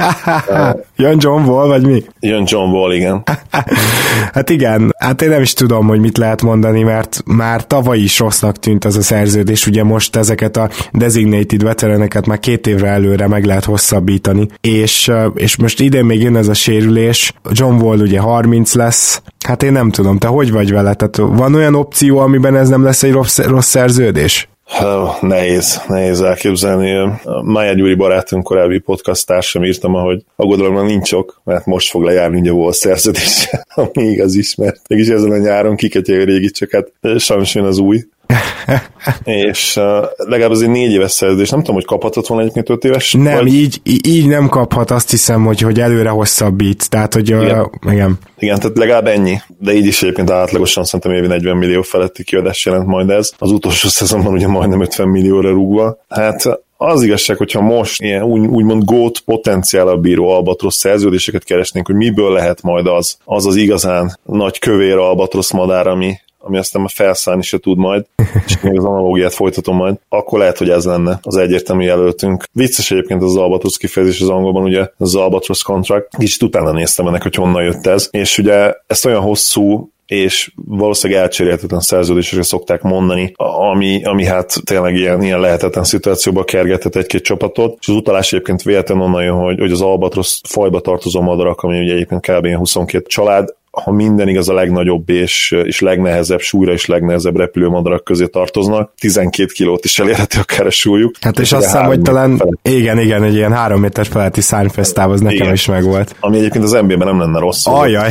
Jön 0.95 1.17
John 1.19 1.43
Wall, 1.43 1.67
vagy 1.67 1.86
mi? 1.86 2.03
Jön 2.19 2.43
John 2.47 2.71
Wall, 2.71 2.93
igen. 2.93 3.23
hát 4.34 4.49
igen, 4.49 4.95
hát 4.97 5.21
én 5.21 5.29
nem 5.29 5.41
is 5.41 5.53
tudom, 5.53 5.88
hogy 5.88 5.99
mit 5.99 6.17
lehet 6.17 6.41
mondani, 6.41 6.84
mert 6.84 7.21
már 7.25 7.67
tavaly 7.67 7.99
is 7.99 8.19
rossznak 8.19 8.60
tűnt 8.60 8.86
az 8.86 8.97
a 8.97 9.01
szerződés, 9.01 9.67
ugye 9.67 9.84
most 9.84 10.15
ezeket 10.15 10.58
a 10.58 10.69
designated 10.91 11.63
veteraneket 11.63 12.25
már 12.25 12.39
két 12.39 12.67
évre 12.67 12.88
előre 12.88 13.27
meg 13.27 13.45
lehet 13.45 13.65
hosszabbítani, 13.65 14.47
és, 14.62 15.12
és 15.36 15.58
most 15.58 15.79
idén 15.79 16.05
még 16.05 16.21
jön 16.21 16.36
ez 16.36 16.47
a 16.47 16.53
sérülés, 16.53 17.34
John 17.51 17.82
Wall 17.82 17.99
ugye 17.99 18.19
30 18.19 18.73
lesz, 18.73 19.21
hát 19.45 19.63
én 19.63 19.71
nem 19.71 19.91
tudom, 19.91 20.17
te 20.17 20.27
hogy 20.27 20.51
vagy 20.51 20.71
vele? 20.71 20.93
Tehát 20.93 21.17
van 21.38 21.55
olyan 21.55 21.75
opció, 21.75 22.17
amiben 22.17 22.55
ez 22.55 22.69
nem 22.69 22.84
lesz 22.84 23.03
egy 23.03 23.12
rossz, 23.12 23.39
rossz 23.39 23.69
szerződés? 23.69 24.49
Nehéz, 25.21 25.82
nehéz 25.88 26.21
elképzelni. 26.21 27.19
Mája 27.43 27.73
Gyuri 27.73 27.95
barátunk 27.95 28.43
korábbi 28.43 28.79
podcast 28.79 29.25
társam 29.25 29.63
írtam, 29.63 29.93
hogy 29.93 30.23
aggodalomban 30.36 30.86
nincs 30.86 31.12
ok, 31.12 31.41
mert 31.43 31.65
most 31.65 31.89
fog 31.89 32.03
lejárni 32.03 32.39
ugye 32.39 32.51
volt 32.51 32.75
szerződés, 32.75 33.49
ami 33.75 34.03
igaz 34.03 34.36
is, 34.36 34.55
mert 34.55 34.88
mégis 34.88 35.08
ezen 35.08 35.32
a 35.32 35.38
nyáron 35.38 35.75
kiketje 35.75 36.21
a 36.21 36.23
régi, 36.23 36.49
csak 36.49 36.71
hát 36.71 37.19
sajnos 37.19 37.55
jön 37.55 37.65
az 37.65 37.77
új. 37.77 38.03
és 39.23 39.75
uh, 39.75 39.83
legalább 40.17 40.51
az 40.51 40.61
egy 40.61 40.69
négy 40.69 40.91
éves 40.91 41.11
szerződés, 41.11 41.49
nem 41.49 41.59
tudom, 41.59 41.75
hogy 41.75 41.85
kaphatott 41.85 42.27
volna 42.27 42.43
egyébként 42.43 42.69
öt 42.69 42.83
éves? 42.83 43.13
Nem, 43.13 43.37
vagy... 43.37 43.53
így, 43.53 43.81
így 44.07 44.27
nem 44.27 44.47
kaphat, 44.47 44.91
azt 44.91 45.09
hiszem, 45.09 45.45
hogy, 45.45 45.61
hogy 45.61 45.79
előre 45.79 46.09
hosszabbít, 46.09 46.89
tehát 46.89 47.13
hogy 47.13 47.27
igen. 47.27 47.59
Uh, 47.59 47.91
igen. 47.91 48.19
Igen, 48.39 48.59
tehát 48.59 48.77
legalább 48.77 49.07
ennyi, 49.07 49.37
de 49.57 49.73
így 49.73 49.85
is 49.85 50.01
egyébként 50.01 50.29
átlagosan 50.29 50.83
szerintem 50.83 51.11
évi 51.11 51.27
40 51.27 51.57
millió 51.57 51.81
feletti 51.81 52.23
kiadás 52.23 52.65
jelent 52.65 52.85
majd 52.85 53.09
ez. 53.09 53.31
Az 53.37 53.51
utolsó 53.51 53.87
szezonban 53.99 54.33
ugye 54.33 54.47
majdnem 54.47 54.81
50 54.81 55.07
millióra 55.07 55.49
rúgva. 55.49 55.97
Hát 56.09 56.59
az 56.81 57.03
igazság, 57.03 57.37
hogyha 57.37 57.61
most 57.61 58.01
ilyen 58.01 58.23
úgy, 58.23 58.47
úgymond 58.47 58.83
gót 58.83 59.19
potenciál 59.19 59.95
bíró 59.95 60.29
albatrosz 60.29 60.75
szerződéseket 60.75 61.43
keresnénk, 61.43 61.85
hogy 61.85 61.95
miből 61.95 62.33
lehet 62.33 62.61
majd 62.61 62.87
az, 62.87 63.17
az 63.25 63.45
az 63.45 63.55
igazán 63.55 64.17
nagy 64.23 64.59
kövér 64.59 64.97
albatrosz 64.97 65.51
madár, 65.51 65.87
ami, 65.87 66.13
ami 66.49 66.57
aztán 66.57 66.81
már 66.81 66.91
felszállni 66.93 67.41
se 67.41 67.57
tud 67.57 67.77
majd, 67.77 68.05
és 68.47 68.62
még 68.62 68.77
az 68.77 68.85
analógiát 68.85 69.33
folytatom 69.33 69.75
majd, 69.75 69.95
akkor 70.09 70.39
lehet, 70.39 70.57
hogy 70.57 70.69
ez 70.69 70.85
lenne 70.85 71.19
az 71.23 71.38
egyértelmű 71.38 71.83
jelöltünk. 71.83 72.43
Vicces 72.51 72.91
egyébként 72.91 73.23
az 73.23 73.35
Albatrosz 73.35 73.77
kifejezés 73.77 74.21
az 74.21 74.29
angolban, 74.29 74.63
ugye 74.63 74.88
az 74.97 75.15
Albatrosz 75.15 75.62
contract. 75.62 76.17
Kicsit 76.17 76.43
utána 76.43 76.71
néztem 76.71 77.07
ennek, 77.07 77.23
hogy 77.23 77.35
honnan 77.35 77.63
jött 77.63 77.85
ez, 77.85 78.07
és 78.12 78.38
ugye 78.38 78.73
ezt 78.88 79.05
olyan 79.05 79.21
hosszú 79.21 79.89
és 80.09 80.51
valószínűleg 80.65 81.21
elcserélhetetlen 81.21 81.79
szerződésre 81.79 82.43
szokták 82.43 82.81
mondani, 82.81 83.31
ami, 83.71 84.03
ami 84.03 84.25
hát 84.25 84.55
tényleg 84.63 84.95
ilyen, 84.95 85.21
ilyen 85.21 85.39
lehetetlen 85.39 85.83
szituációba 85.83 86.43
kergethet 86.43 86.95
egy-két 86.95 87.23
csapatot, 87.23 87.77
és 87.79 87.88
az 87.88 87.95
utalás 87.95 88.33
egyébként 88.33 88.62
véletlen 88.62 89.01
onnan 89.01 89.23
jön, 89.23 89.35
hogy, 89.35 89.59
hogy 89.59 89.71
az 89.71 89.81
Albatrosz 89.81 90.41
fajba 90.47 90.79
tartozó 90.79 91.21
madarak, 91.21 91.62
ami 91.62 91.79
ugye 91.79 91.93
egyébként 91.93 92.27
kb. 92.27 92.55
22 92.55 93.05
család, 93.07 93.55
ha 93.71 93.91
minden 93.91 94.27
igaz, 94.27 94.49
a 94.49 94.53
legnagyobb 94.53 95.10
és, 95.10 95.55
és 95.63 95.79
legnehezebb 95.79 96.39
súlyra 96.39 96.71
és 96.71 96.86
legnehezebb 96.86 97.38
repülőmadarak 97.38 98.03
közé 98.03 98.25
tartoznak. 98.25 98.93
12 98.99 99.51
kilót 99.53 99.86
is 99.86 99.99
elérheti 99.99 100.38
akár 100.38 100.65
a 100.65 100.69
súlyuk. 100.69 101.15
Hát 101.21 101.39
és 101.39 101.51
azt 101.51 101.65
hiszem, 101.65 101.86
hogy 101.86 102.01
talán, 102.01 102.38
felett. 102.38 102.67
igen, 102.67 102.99
igen, 102.99 103.23
egy 103.23 103.36
ilyen 103.36 103.53
három 103.53 103.79
méter 103.79 104.05
feletti 104.05 104.41
szárnyfesztáv, 104.41 105.12
az 105.12 105.21
nekem 105.21 105.38
igen. 105.38 105.53
is 105.53 105.65
megvolt. 105.65 106.15
Ami 106.19 106.38
egyébként 106.38 106.63
az 106.63 106.71
NBA-ben 106.71 107.08
nem 107.08 107.19
lenne 107.19 107.39
rossz. 107.39 107.65
Ajaj. 107.65 108.10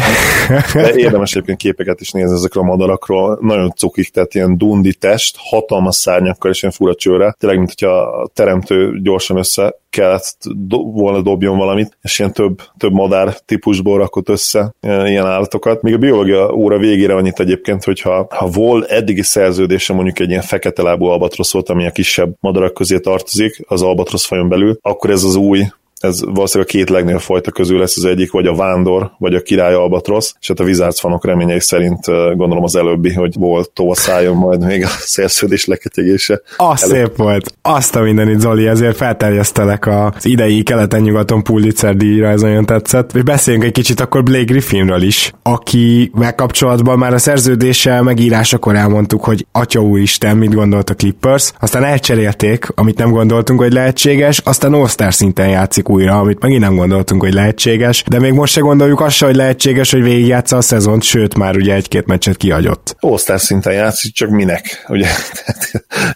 De 0.75 0.95
érdemes 0.95 1.33
egyébként 1.33 1.59
képeket 1.59 2.01
is 2.01 2.11
nézni 2.11 2.35
ezekről 2.35 2.63
a 2.63 2.67
madarakról. 2.67 3.39
Nagyon 3.41 3.73
cukik, 3.77 4.09
tehát 4.09 4.35
ilyen 4.35 4.59
dundi 4.59 4.95
test, 4.95 5.37
hatalmas 5.39 5.95
szárnyakkal 5.97 6.51
és 6.51 6.63
ilyen 6.63 6.75
fura 6.75 6.95
csőre. 6.95 7.37
Tényleg, 7.39 7.59
mint 7.59 7.71
hogyha 7.79 7.99
a 7.99 8.29
teremtő 8.35 9.01
gyorsan 9.03 9.37
össze 9.37 9.75
kellett 9.91 10.37
do- 10.43 10.93
volna 10.93 11.23
dobjon 11.23 11.57
valamit, 11.57 11.99
és 12.03 12.19
ilyen 12.19 12.33
több, 12.33 12.63
több 12.77 12.93
madár 12.93 13.39
típusból 13.45 13.99
rakott 13.99 14.29
össze 14.29 14.75
ilyen 14.81 15.27
állatokat. 15.49 15.83
Még 15.83 15.95
a 15.95 15.99
biológia 15.99 16.53
óra 16.53 16.79
végére 16.79 17.15
annyit 17.15 17.41
egyébként, 17.41 17.85
hogyha 17.85 18.27
ha 18.31 18.47
vol 18.47 18.87
eddigi 18.87 19.23
szerződése 19.23 19.93
mondjuk 19.93 20.19
egy 20.19 20.31
ilyen 20.31 20.43
fekete 20.43 20.83
lábú 20.83 21.05
albatrosz 21.05 21.53
volt, 21.53 21.69
ami 21.69 21.87
a 21.87 21.91
kisebb 21.91 22.35
madarak 22.41 22.75
közé 22.75 22.99
tartozik, 22.99 23.61
az 23.69 23.83
albatrosz 23.83 24.27
fajon 24.27 24.49
belül, 24.49 24.79
akkor 24.81 25.11
ez 25.11 25.25
az 25.25 25.35
új 25.35 25.67
ez 25.99 26.21
valószínűleg 26.25 26.71
a 26.73 26.77
két 26.77 26.91
legnagyobb 26.91 27.21
fajta 27.21 27.51
közül 27.51 27.79
lesz 27.79 27.97
az 27.97 28.05
egyik, 28.05 28.31
vagy 28.31 28.47
a 28.47 28.55
vándor, 28.55 29.11
vagy 29.19 29.35
a 29.35 29.41
király 29.41 29.75
albatrosz, 29.75 30.35
és 30.41 30.49
hát 30.49 30.61
a 30.61 30.65
Wizards 30.65 31.01
fanok 31.01 31.25
reményei 31.25 31.61
szerint 31.61 32.07
gondolom 32.37 32.65
az 32.65 32.77
előbbi, 32.77 33.13
hogy 33.13 33.35
volt 33.39 33.73
szálljon 33.93 34.37
majd 34.37 34.65
még 34.65 34.85
a 34.85 34.89
szerződés 35.17 35.65
leketyegése. 35.65 36.41
Az 36.57 36.81
szép 36.81 37.17
volt. 37.17 37.55
Azt 37.63 37.97
a 37.97 38.01
mindenit, 38.01 38.41
Zoli, 38.41 38.67
ezért 38.67 38.97
felterjesztelek 38.97 39.87
az 39.87 40.27
idei 40.27 40.63
keleten-nyugaton 40.63 41.43
Pulitzer 41.43 41.97
díjra, 41.97 42.29
ez 42.29 42.41
nagyon 42.41 42.67
tetszett. 42.67 43.15
És 43.15 43.23
beszéljünk 43.23 43.65
egy 43.65 43.73
kicsit 43.73 44.01
akkor 44.01 44.23
Blake 44.23 44.45
Griffinről 44.45 45.03
is, 45.03 45.33
aki 45.43 46.11
megkapcsolatban 46.15 46.99
már 46.99 47.15
a 47.15 47.19
szerződése 47.19 48.03
megírásakor 48.03 48.75
elmondtuk, 48.75 49.25
hogy 49.25 49.47
atya 49.53 49.81
úristen, 49.81 50.37
mit 50.37 50.55
gondolt 50.55 50.91
a 50.91 50.95
Clippers, 50.95 51.53
aztán 51.61 51.85
elcserélték, 51.85 52.67
amit 52.75 52.99
nem 52.99 53.11
gondoltunk, 53.11 53.61
hogy 53.61 53.73
lehetséges, 53.73 54.39
aztán 54.45 54.73
All-Star 54.73 55.15
szinten 55.15 55.49
játszik 55.49 55.88
újra, 55.89 56.19
amit 56.19 56.41
megint 56.41 56.61
nem 56.61 56.77
gondoltunk, 56.77 57.23
hogy 57.23 57.33
lehetséges, 57.33 58.05
de 58.07 58.19
még 58.19 58.33
most 58.33 58.53
se 58.53 58.61
gondoljuk 58.61 59.01
azt 59.01 59.21
hogy 59.21 59.37
lehetséges, 59.37 59.91
hogy 59.91 60.03
végigjátsza 60.03 60.57
a 60.57 60.61
szezont, 60.61 61.03
sőt 61.03 61.35
már 61.35 61.57
ugye 61.57 61.75
egy-két 61.75 62.07
meccset 62.07 62.37
kihagyott. 62.37 62.97
Osztás 63.01 63.41
szinten 63.41 63.73
játszik, 63.73 64.15
csak 64.15 64.31
minek? 64.31 64.65
Ugye? 64.89 65.09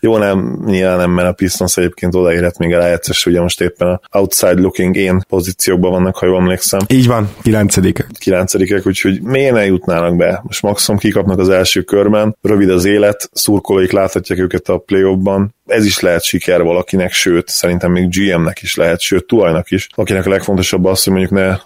Jó, 0.00 0.16
nem, 0.16 0.62
nyilván 0.66 0.96
nem, 0.96 1.11
mert 1.11 1.28
a 1.28 1.32
Pistons 1.32 1.76
egyébként 1.76 2.14
odaérhet 2.14 2.58
még 2.58 2.72
el 2.72 2.85
egyszer, 2.85 3.16
ugye 3.26 3.40
most 3.40 3.61
éppen 3.61 3.88
a 3.88 4.18
outside 4.18 4.61
looking 4.61 4.96
én 4.96 5.20
pozíciókban 5.28 5.90
vannak, 5.90 6.16
ha 6.16 6.26
jól 6.26 6.40
emlékszem. 6.40 6.80
Így 6.87 7.06
van, 7.06 7.30
kilencedikek. 7.42 8.06
Kilencedikek, 8.18 8.87
úgyhogy 8.87 9.22
miért 9.22 9.54
ne 9.54 9.64
jutnának 9.64 10.16
be? 10.16 10.40
Most 10.42 10.62
maximum 10.62 11.00
kikapnak 11.00 11.38
az 11.38 11.48
első 11.48 11.82
körben, 11.82 12.37
rövid 12.42 12.70
az 12.70 12.85
élet, 12.85 13.30
szurkolóik 13.32 13.92
láthatják 13.92 14.38
őket 14.38 14.68
a 14.68 14.78
play 14.78 15.14
ban 15.16 15.54
ez 15.66 15.85
is 15.85 16.00
lehet 16.00 16.22
siker 16.22 16.62
valakinek, 16.62 17.12
sőt, 17.12 17.48
szerintem 17.48 17.92
még 17.92 18.08
GM-nek 18.08 18.62
is 18.62 18.74
lehet, 18.74 19.00
sőt, 19.00 19.26
tulajnak 19.26 19.62
is, 19.70 19.88
akinek 19.94 20.27
a 20.27 20.31
legfontosabb 20.31 20.85
az, 20.85 21.05
hogy 21.05 21.12
mondjuk 21.12 21.33
ne 21.33 21.57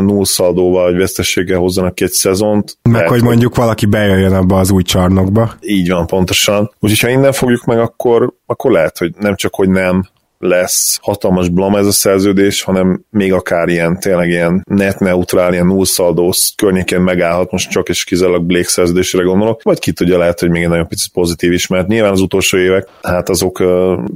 null 0.00 0.24
szaldóval 0.24 0.84
vagy 0.84 0.96
vesztességgel 1.00 1.58
hozzanak 1.58 2.00
egy 2.00 2.10
szezont. 2.10 2.78
Meg 2.82 3.08
hogy 3.08 3.22
mondjuk 3.22 3.56
valaki 3.56 3.86
bejöjjön 3.86 4.34
abba 4.34 4.58
az 4.58 4.70
új 4.70 4.82
csarnokba. 4.82 5.54
Így 5.60 5.88
van, 5.88 6.06
pontosan. 6.06 6.70
Úgyhogy 6.80 7.00
ha 7.00 7.08
innen 7.08 7.32
fogjuk 7.32 7.64
meg, 7.64 7.78
akkor, 7.78 8.32
akkor 8.46 8.70
lehet, 8.70 8.98
hogy 8.98 9.14
nem 9.18 9.36
csak, 9.36 9.54
hogy 9.54 9.68
nem 9.68 10.04
lesz 10.42 10.98
hatalmas 11.02 11.48
blam 11.48 11.76
ez 11.76 11.86
a 11.86 11.92
szerződés, 11.92 12.62
hanem 12.62 13.04
még 13.10 13.32
akár 13.32 13.68
ilyen, 13.68 14.00
tényleg 14.00 14.28
ilyen 14.28 14.62
net 14.70 14.98
neutrál, 14.98 15.52
ilyen 15.52 15.66
nullszaldós 15.66 16.52
környékén 16.56 17.00
megállhat, 17.00 17.50
most 17.50 17.70
csak 17.70 17.88
és 17.88 18.04
kizárólag 18.04 18.42
Blake 18.42 18.68
szerződésre 18.68 19.22
gondolok, 19.22 19.62
vagy 19.62 19.78
ki 19.78 19.92
tudja, 19.92 20.18
lehet, 20.18 20.40
hogy 20.40 20.50
még 20.50 20.62
egy 20.62 20.68
nagyon 20.68 20.88
picit 20.88 21.12
pozitív 21.12 21.52
is, 21.52 21.66
mert 21.66 21.88
nyilván 21.88 22.12
az 22.12 22.20
utolsó 22.20 22.58
évek, 22.58 22.88
hát 23.02 23.28
azok 23.28 23.62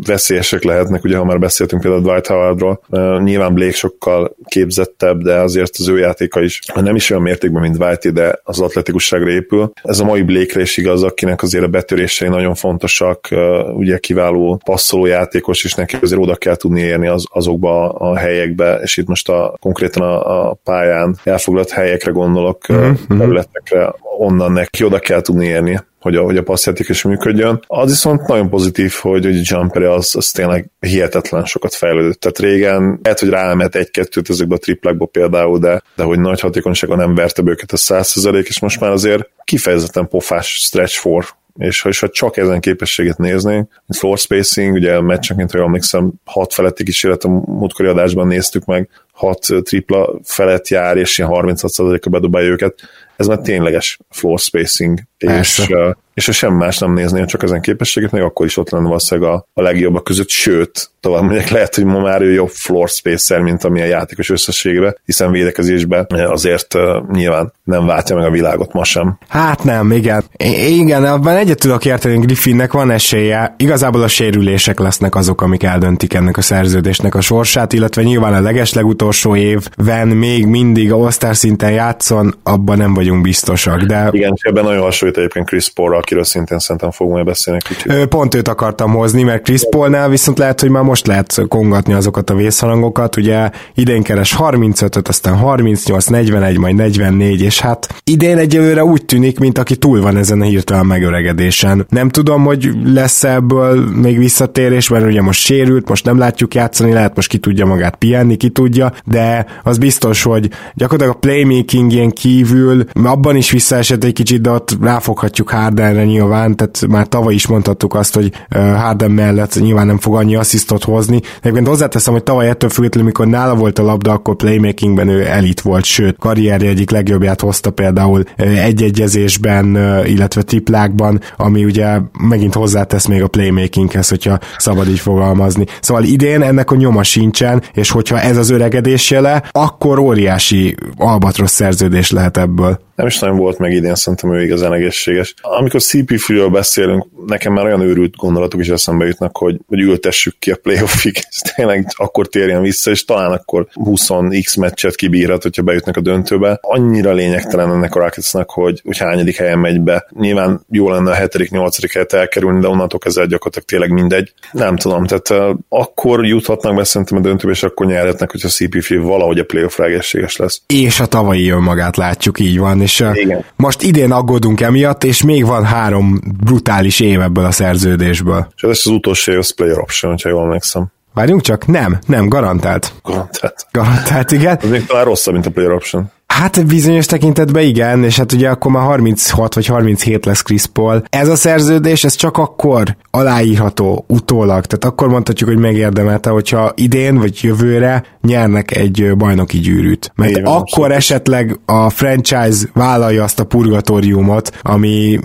veszélyesek 0.06 0.62
lehetnek, 0.62 1.04
ugye 1.04 1.16
ha 1.16 1.24
már 1.24 1.38
beszéltünk 1.38 1.82
például 1.82 2.02
Dwight 2.02 2.26
Howardról, 2.26 2.80
uh, 2.88 3.22
nyilván 3.22 3.54
Blake 3.54 3.72
sokkal 3.72 4.36
képzettebb, 4.44 5.22
de 5.22 5.34
azért 5.34 5.74
az 5.78 5.88
ő 5.88 5.98
játéka 5.98 6.42
is 6.42 6.60
nem 6.74 6.94
is 6.94 7.10
olyan 7.10 7.22
mértékben, 7.22 7.62
mint 7.62 7.78
Whitey, 7.78 8.12
de 8.12 8.40
az 8.42 8.60
atletikusságra 8.60 9.30
épül. 9.30 9.72
Ez 9.82 10.00
a 10.00 10.04
mai 10.04 10.22
Blake 10.22 10.60
is 10.60 10.76
igaz, 10.76 11.02
akinek 11.02 11.42
azért 11.42 11.64
a 11.64 11.68
betörései 11.68 12.28
nagyon 12.28 12.54
fontosak, 12.54 13.28
ugye 13.74 13.98
kiváló 13.98 14.60
passzoló 14.64 15.06
játékos, 15.06 15.64
és 15.64 15.74
neki 15.74 15.96
azért 16.02 16.15
azért 16.16 16.28
oda 16.28 16.36
kell 16.36 16.56
tudni 16.56 16.80
érni 16.80 17.06
az, 17.06 17.24
azokba 17.30 17.88
a 17.88 18.16
helyekbe, 18.16 18.78
és 18.82 18.96
itt 18.96 19.06
most 19.06 19.28
a, 19.28 19.56
konkrétan 19.60 20.02
a, 20.02 20.48
a 20.48 20.54
pályán 20.64 21.16
elfoglalt 21.24 21.70
helyekre 21.70 22.10
gondolok, 22.10 22.64
uh-huh. 22.68 23.18
területekre, 23.18 23.94
onnan 24.18 24.52
neki 24.52 24.84
oda 24.84 24.98
kell 24.98 25.20
tudni 25.20 25.46
érni 25.46 25.80
hogy 26.00 26.16
a, 26.16 26.22
hogy 26.22 26.36
a 26.36 26.42
passzjáték 26.42 26.88
is 26.88 27.02
működjön. 27.02 27.60
Az 27.66 27.90
viszont 27.90 28.26
nagyon 28.26 28.48
pozitív, 28.48 28.92
hogy, 29.00 29.24
hogy 29.24 29.36
a 29.36 29.42
jumper 29.42 29.82
az, 29.82 30.16
az 30.16 30.30
tényleg 30.30 30.70
hihetetlen 30.80 31.44
sokat 31.44 31.74
fejlődött. 31.74 32.20
Tehát 32.20 32.38
régen 32.38 32.98
lehet, 33.02 33.20
hogy 33.20 33.28
ráemet 33.28 33.74
egy-kettőt 33.74 34.30
ezekbe 34.30 34.54
a 34.54 34.58
triplákba 34.58 35.06
például, 35.06 35.58
de, 35.58 35.82
de 35.96 36.02
hogy 36.02 36.18
nagy 36.18 36.40
hatékonysága 36.40 36.96
nem 36.96 37.14
verte 37.14 37.42
őket 37.44 37.72
a 37.72 37.76
100% 37.76 38.44
és 38.46 38.60
most 38.60 38.80
már 38.80 38.90
azért 38.90 39.28
kifejezetten 39.44 40.08
pofás 40.08 40.46
stretch 40.46 40.98
for 40.98 41.24
és 41.58 41.80
ha, 41.80 41.88
és 41.88 41.98
ha 41.98 42.08
csak 42.08 42.36
ezen 42.36 42.60
képességet 42.60 43.18
néznénk, 43.18 43.82
floor 43.88 44.18
spacing, 44.18 44.74
ugye 44.74 45.00
meccsenként, 45.00 45.50
ha 45.50 45.58
emlékszem, 45.58 46.12
hat 46.24 46.52
feletti 46.52 46.84
kísérlet 46.84 47.24
a 47.24 47.28
múltkori 47.28 47.88
adásban 47.88 48.26
néztük 48.26 48.64
meg, 48.64 48.88
hat 49.12 49.46
tripla 49.62 50.18
felett 50.22 50.68
jár, 50.68 50.96
és 50.96 51.18
ilyen 51.18 51.30
36%-a 51.32 52.08
bedobálja 52.08 52.48
őket, 52.48 52.74
ez 53.16 53.26
már 53.26 53.38
tényleges 53.38 53.98
floor 54.10 54.38
spacing, 54.38 55.00
és, 55.18 55.58
uh, 55.68 55.94
és 56.14 56.26
ha 56.26 56.32
sem 56.32 56.54
más 56.54 56.78
nem 56.78 56.92
nézni, 56.92 57.24
csak 57.24 57.42
ezen 57.42 57.60
képességet, 57.60 58.10
még 58.10 58.22
akkor 58.22 58.46
is 58.46 58.56
ott 58.56 58.70
lenne 58.70 58.86
valószínűleg 58.86 59.30
a, 59.30 59.46
a 59.54 59.62
legjobbak 59.62 60.04
között, 60.04 60.28
sőt, 60.28 60.90
tovább 61.00 61.22
mondják, 61.22 61.48
lehet, 61.48 61.74
hogy 61.74 61.84
ma 61.84 62.00
már 62.00 62.22
ő 62.22 62.32
jobb 62.32 62.48
floor 62.48 62.88
spacer, 62.88 63.40
mint 63.40 63.64
ami 63.64 63.80
a 63.80 63.84
játékos 63.84 64.30
összességbe, 64.30 64.96
hiszen 65.04 65.30
védekezésben 65.30 66.06
azért 66.08 66.74
uh, 66.74 66.82
nyilván 67.12 67.52
nem 67.64 67.86
váltja 67.86 68.16
meg 68.16 68.24
a 68.24 68.30
világot 68.30 68.72
ma 68.72 68.84
sem. 68.84 69.18
Hát 69.28 69.64
nem, 69.64 69.92
igen. 69.92 70.24
I- 70.36 70.78
igen, 70.78 71.04
abban 71.04 71.36
egyet 71.36 71.58
tudok 71.58 71.84
érteni, 71.84 72.18
Griffinnek 72.18 72.72
van 72.72 72.90
esélye. 72.90 73.54
Igazából 73.58 74.02
a 74.02 74.08
sérülések 74.08 74.78
lesznek 74.78 75.14
azok, 75.14 75.40
amik 75.40 75.62
eldöntik 75.62 76.14
ennek 76.14 76.36
a 76.36 76.42
szerződésnek 76.42 77.14
a 77.14 77.20
sorsát, 77.20 77.72
illetve 77.72 78.02
nyilván 78.02 78.34
a 78.34 78.40
legeslegutolsó 78.40 79.36
évben 79.36 80.08
még 80.08 80.46
mindig 80.46 80.92
a 80.92 80.96
osztár 80.96 81.36
szinten 81.36 81.70
játszon, 81.70 82.34
abban 82.42 82.76
nem 82.76 82.94
vagyunk 82.94 83.22
biztosak, 83.22 83.82
de... 83.82 84.08
Igen, 84.10 84.32
és 84.34 84.42
ebben 84.42 84.64
nagyon 84.64 84.82
hasonlít 85.06 85.16
egyébként 85.16 85.46
Chris 85.46 85.68
Paul, 85.68 85.96
akiről 85.96 86.24
szintén 86.24 86.58
szerintem 86.58 86.90
fogunk 86.90 87.14
majd 87.14 87.26
beszélni. 87.26 87.60
Pont 88.08 88.34
őt 88.34 88.48
akartam 88.48 88.90
hozni, 88.90 89.22
mert 89.22 89.42
Chris 89.42 89.62
Paulnál 89.70 90.08
viszont 90.08 90.38
lehet, 90.38 90.60
hogy 90.60 90.70
már 90.70 90.82
most 90.82 91.06
lehet 91.06 91.42
kongatni 91.48 91.92
azokat 91.92 92.30
a 92.30 92.34
vészharangokat, 92.34 93.16
ugye 93.16 93.50
idén 93.74 94.02
keres 94.02 94.36
35-öt, 94.38 95.08
aztán 95.08 95.36
38, 95.36 96.06
41, 96.06 96.58
majd 96.58 96.74
44, 96.74 97.42
és 97.42 97.60
hát 97.60 98.02
idén 98.04 98.38
egyelőre 98.38 98.84
úgy 98.84 99.04
tűnik, 99.04 99.38
mint 99.38 99.58
aki 99.58 99.76
túl 99.76 100.00
van 100.00 100.16
ezen 100.16 100.40
a 100.40 100.44
hirtelen 100.44 100.86
megöregedésen. 100.86 101.86
Nem 101.88 102.08
tudom, 102.08 102.44
hogy 102.44 102.70
lesz 102.84 103.24
ebből 103.24 103.90
még 103.90 104.18
visszatérés, 104.18 104.88
mert 104.88 105.04
ugye 105.04 105.22
most 105.22 105.40
sérült, 105.40 105.88
most 105.88 106.04
nem 106.04 106.18
látjuk 106.18 106.54
játszani, 106.54 106.92
lehet 106.92 107.16
most 107.16 107.28
ki 107.28 107.38
tudja 107.38 107.66
magát 107.66 107.96
pihenni, 107.96 108.36
ki 108.36 108.48
tudja, 108.48 108.92
de 109.04 109.46
az 109.62 109.78
biztos, 109.78 110.22
hogy 110.22 110.50
gyakorlatilag 110.74 111.16
a 111.16 111.18
playmakingén 111.18 112.10
kívül 112.10 112.84
abban 113.04 113.36
is 113.36 113.50
visszaesett 113.50 114.04
egy 114.04 114.12
kicsit, 114.12 114.40
de 114.40 114.50
ott 114.50 114.78
ráfoghatjuk 114.96 115.50
Hardenre 115.50 116.04
nyilván, 116.04 116.56
tehát 116.56 116.86
már 116.88 117.06
tavaly 117.06 117.34
is 117.34 117.46
mondhattuk 117.46 117.94
azt, 117.94 118.14
hogy 118.14 118.32
Harden 118.50 119.10
mellett 119.10 119.60
nyilván 119.60 119.86
nem 119.86 119.98
fog 119.98 120.14
annyi 120.14 120.34
asszisztot 120.36 120.84
hozni. 120.84 121.20
Egyébként 121.40 121.66
hozzáteszem, 121.66 122.12
hogy 122.12 122.22
tavaly 122.22 122.48
ettől 122.48 122.70
függetlenül, 122.70 123.08
mikor 123.08 123.26
nála 123.26 123.54
volt 123.54 123.78
a 123.78 123.82
labda, 123.82 124.12
akkor 124.12 124.36
playmakingben 124.36 125.08
ő 125.08 125.26
elit 125.26 125.60
volt, 125.60 125.84
sőt, 125.84 126.16
karrierje 126.18 126.68
egyik 126.68 126.90
legjobbját 126.90 127.40
hozta 127.40 127.70
például 127.70 128.22
egy-egyezésben, 128.36 129.66
illetve 130.06 130.42
triplákban, 130.42 131.20
ami 131.36 131.64
ugye 131.64 131.98
megint 132.28 132.54
hozzátesz 132.54 133.06
még 133.06 133.22
a 133.22 133.28
playmakinghez, 133.28 134.08
hogyha 134.08 134.38
szabad 134.58 134.88
így 134.88 135.00
fogalmazni. 135.00 135.64
Szóval 135.80 136.04
idén 136.04 136.42
ennek 136.42 136.70
a 136.70 136.76
nyoma 136.76 137.02
sincsen, 137.02 137.62
és 137.72 137.90
hogyha 137.90 138.20
ez 138.20 138.36
az 138.36 138.50
öregedés 138.50 139.10
jele, 139.10 139.42
akkor 139.50 139.98
óriási 139.98 140.76
albatrosz 140.96 141.52
szerződés 141.52 142.10
lehet 142.10 142.36
ebből 142.36 142.84
nem 142.96 143.06
is 143.06 143.18
nagyon 143.18 143.36
volt 143.36 143.58
meg 143.58 143.72
idén, 143.72 143.94
szerintem 143.94 144.34
ő 144.34 144.42
igazán 144.42 144.72
egészséges. 144.72 145.34
Amikor 145.40 145.80
CP3-ről 145.82 146.48
beszélünk, 146.52 147.06
nekem 147.26 147.52
már 147.52 147.64
olyan 147.64 147.80
őrült 147.80 148.16
gondolatok 148.16 148.60
is 148.60 148.68
eszembe 148.68 149.06
jutnak, 149.06 149.36
hogy, 149.36 149.60
hogy 149.66 149.80
ültessük 149.80 150.38
ki 150.38 150.50
a 150.50 150.56
playoffig, 150.56 151.16
és 151.30 151.40
tényleg 151.54 151.86
akkor 151.96 152.26
térjen 152.26 152.62
vissza, 152.62 152.90
és 152.90 153.04
talán 153.04 153.32
akkor 153.32 153.66
20x 153.74 154.60
meccset 154.60 154.94
kibírhat, 154.94 155.42
hogyha 155.42 155.62
bejutnak 155.62 155.96
a 155.96 156.00
döntőbe. 156.00 156.58
Annyira 156.60 157.12
lényegtelen 157.12 157.70
ennek 157.70 157.94
a 157.94 158.00
Rocketsnak, 158.00 158.50
hogy, 158.50 158.80
hogy 158.84 158.98
hányadik 158.98 159.36
helyen 159.36 159.58
megy 159.58 159.80
be. 159.80 160.06
Nyilván 160.18 160.64
jó 160.70 160.90
lenne 160.90 161.10
a 161.10 161.14
hetedik, 161.14 161.50
nyolcadik 161.50 161.92
helyet 161.92 162.12
elkerülni, 162.12 162.60
de 162.60 162.68
onnantól 162.68 162.98
kezdve 162.98 163.26
gyakorlatilag 163.26 163.68
tényleg 163.68 163.90
mindegy. 163.90 164.32
Nem 164.52 164.76
tudom, 164.76 165.06
tehát 165.06 165.30
uh, 165.30 165.58
akkor 165.68 166.26
juthatnak 166.26 166.74
be 166.74 166.84
szerintem 166.84 167.18
a 167.18 167.20
döntőbe, 167.20 167.52
és 167.52 167.62
akkor 167.62 167.86
nyerhetnek, 167.86 168.30
hogyha 168.30 168.48
CP3 168.48 169.00
valahogy 169.02 169.38
a 169.38 169.44
playoff 169.44 169.78
egészséges 169.78 170.36
lesz. 170.36 170.62
És 170.66 171.00
a 171.00 171.06
tavalyi 171.06 171.48
önmagát 171.48 171.96
látjuk, 171.96 172.40
így 172.40 172.58
van 172.58 172.80
és 172.86 173.04
Igen. 173.12 173.44
most 173.56 173.82
idén 173.82 174.12
aggódunk 174.12 174.60
emiatt, 174.60 175.04
és 175.04 175.22
még 175.22 175.46
van 175.46 175.64
három 175.64 176.20
brutális 176.44 177.00
év 177.00 177.20
ebből 177.20 177.44
a 177.44 177.50
szerződésből. 177.50 178.48
És 178.56 178.62
ez 178.62 178.70
az 178.70 178.86
utolsó 178.86 179.32
év, 179.32 179.38
az 179.38 179.54
player 179.54 179.78
option, 179.78 180.16
ha 180.22 180.28
jól 180.28 180.42
emlékszem. 180.42 180.86
Várjunk 181.14 181.40
csak, 181.40 181.66
nem, 181.66 181.98
nem, 182.06 182.28
garantált. 182.28 182.92
Garantált. 183.02 183.66
Garantált, 183.70 184.30
igen. 184.30 184.58
Ez 184.62 184.70
még 184.70 184.86
talán 184.86 185.04
rosszabb, 185.04 185.34
mint 185.34 185.46
a 185.46 185.50
player 185.50 185.72
option. 185.72 186.10
Hát 186.26 186.66
bizonyos 186.66 187.06
tekintetben 187.06 187.62
igen, 187.62 188.04
és 188.04 188.16
hát 188.16 188.32
ugye 188.32 188.48
akkor 188.48 188.70
már 188.70 188.84
36 188.84 189.54
vagy 189.54 189.66
37 189.66 190.24
lesz 190.26 190.42
Chris 190.42 190.66
Paul. 190.66 191.02
Ez 191.08 191.28
a 191.28 191.36
szerződés, 191.36 192.04
ez 192.04 192.14
csak 192.14 192.36
akkor 192.38 192.96
aláírható 193.10 194.04
utólag, 194.08 194.66
tehát 194.66 194.84
akkor 194.84 195.08
mondhatjuk, 195.08 195.48
hogy 195.48 195.58
megérdemelte, 195.58 196.30
hogyha 196.30 196.72
idén 196.74 197.18
vagy 197.18 197.38
jövőre 197.42 198.04
nyernek 198.22 198.76
egy 198.76 199.12
bajnoki 199.16 199.58
gyűrűt. 199.58 200.12
Mert 200.14 200.30
Igen, 200.30 200.44
akkor 200.44 200.60
abszolút. 200.62 200.90
esetleg 200.92 201.58
a 201.64 201.90
franchise 201.90 202.66
vállalja 202.72 203.22
azt 203.22 203.40
a 203.40 203.44
purgatóriumot, 203.44 204.50
ami 204.62 205.18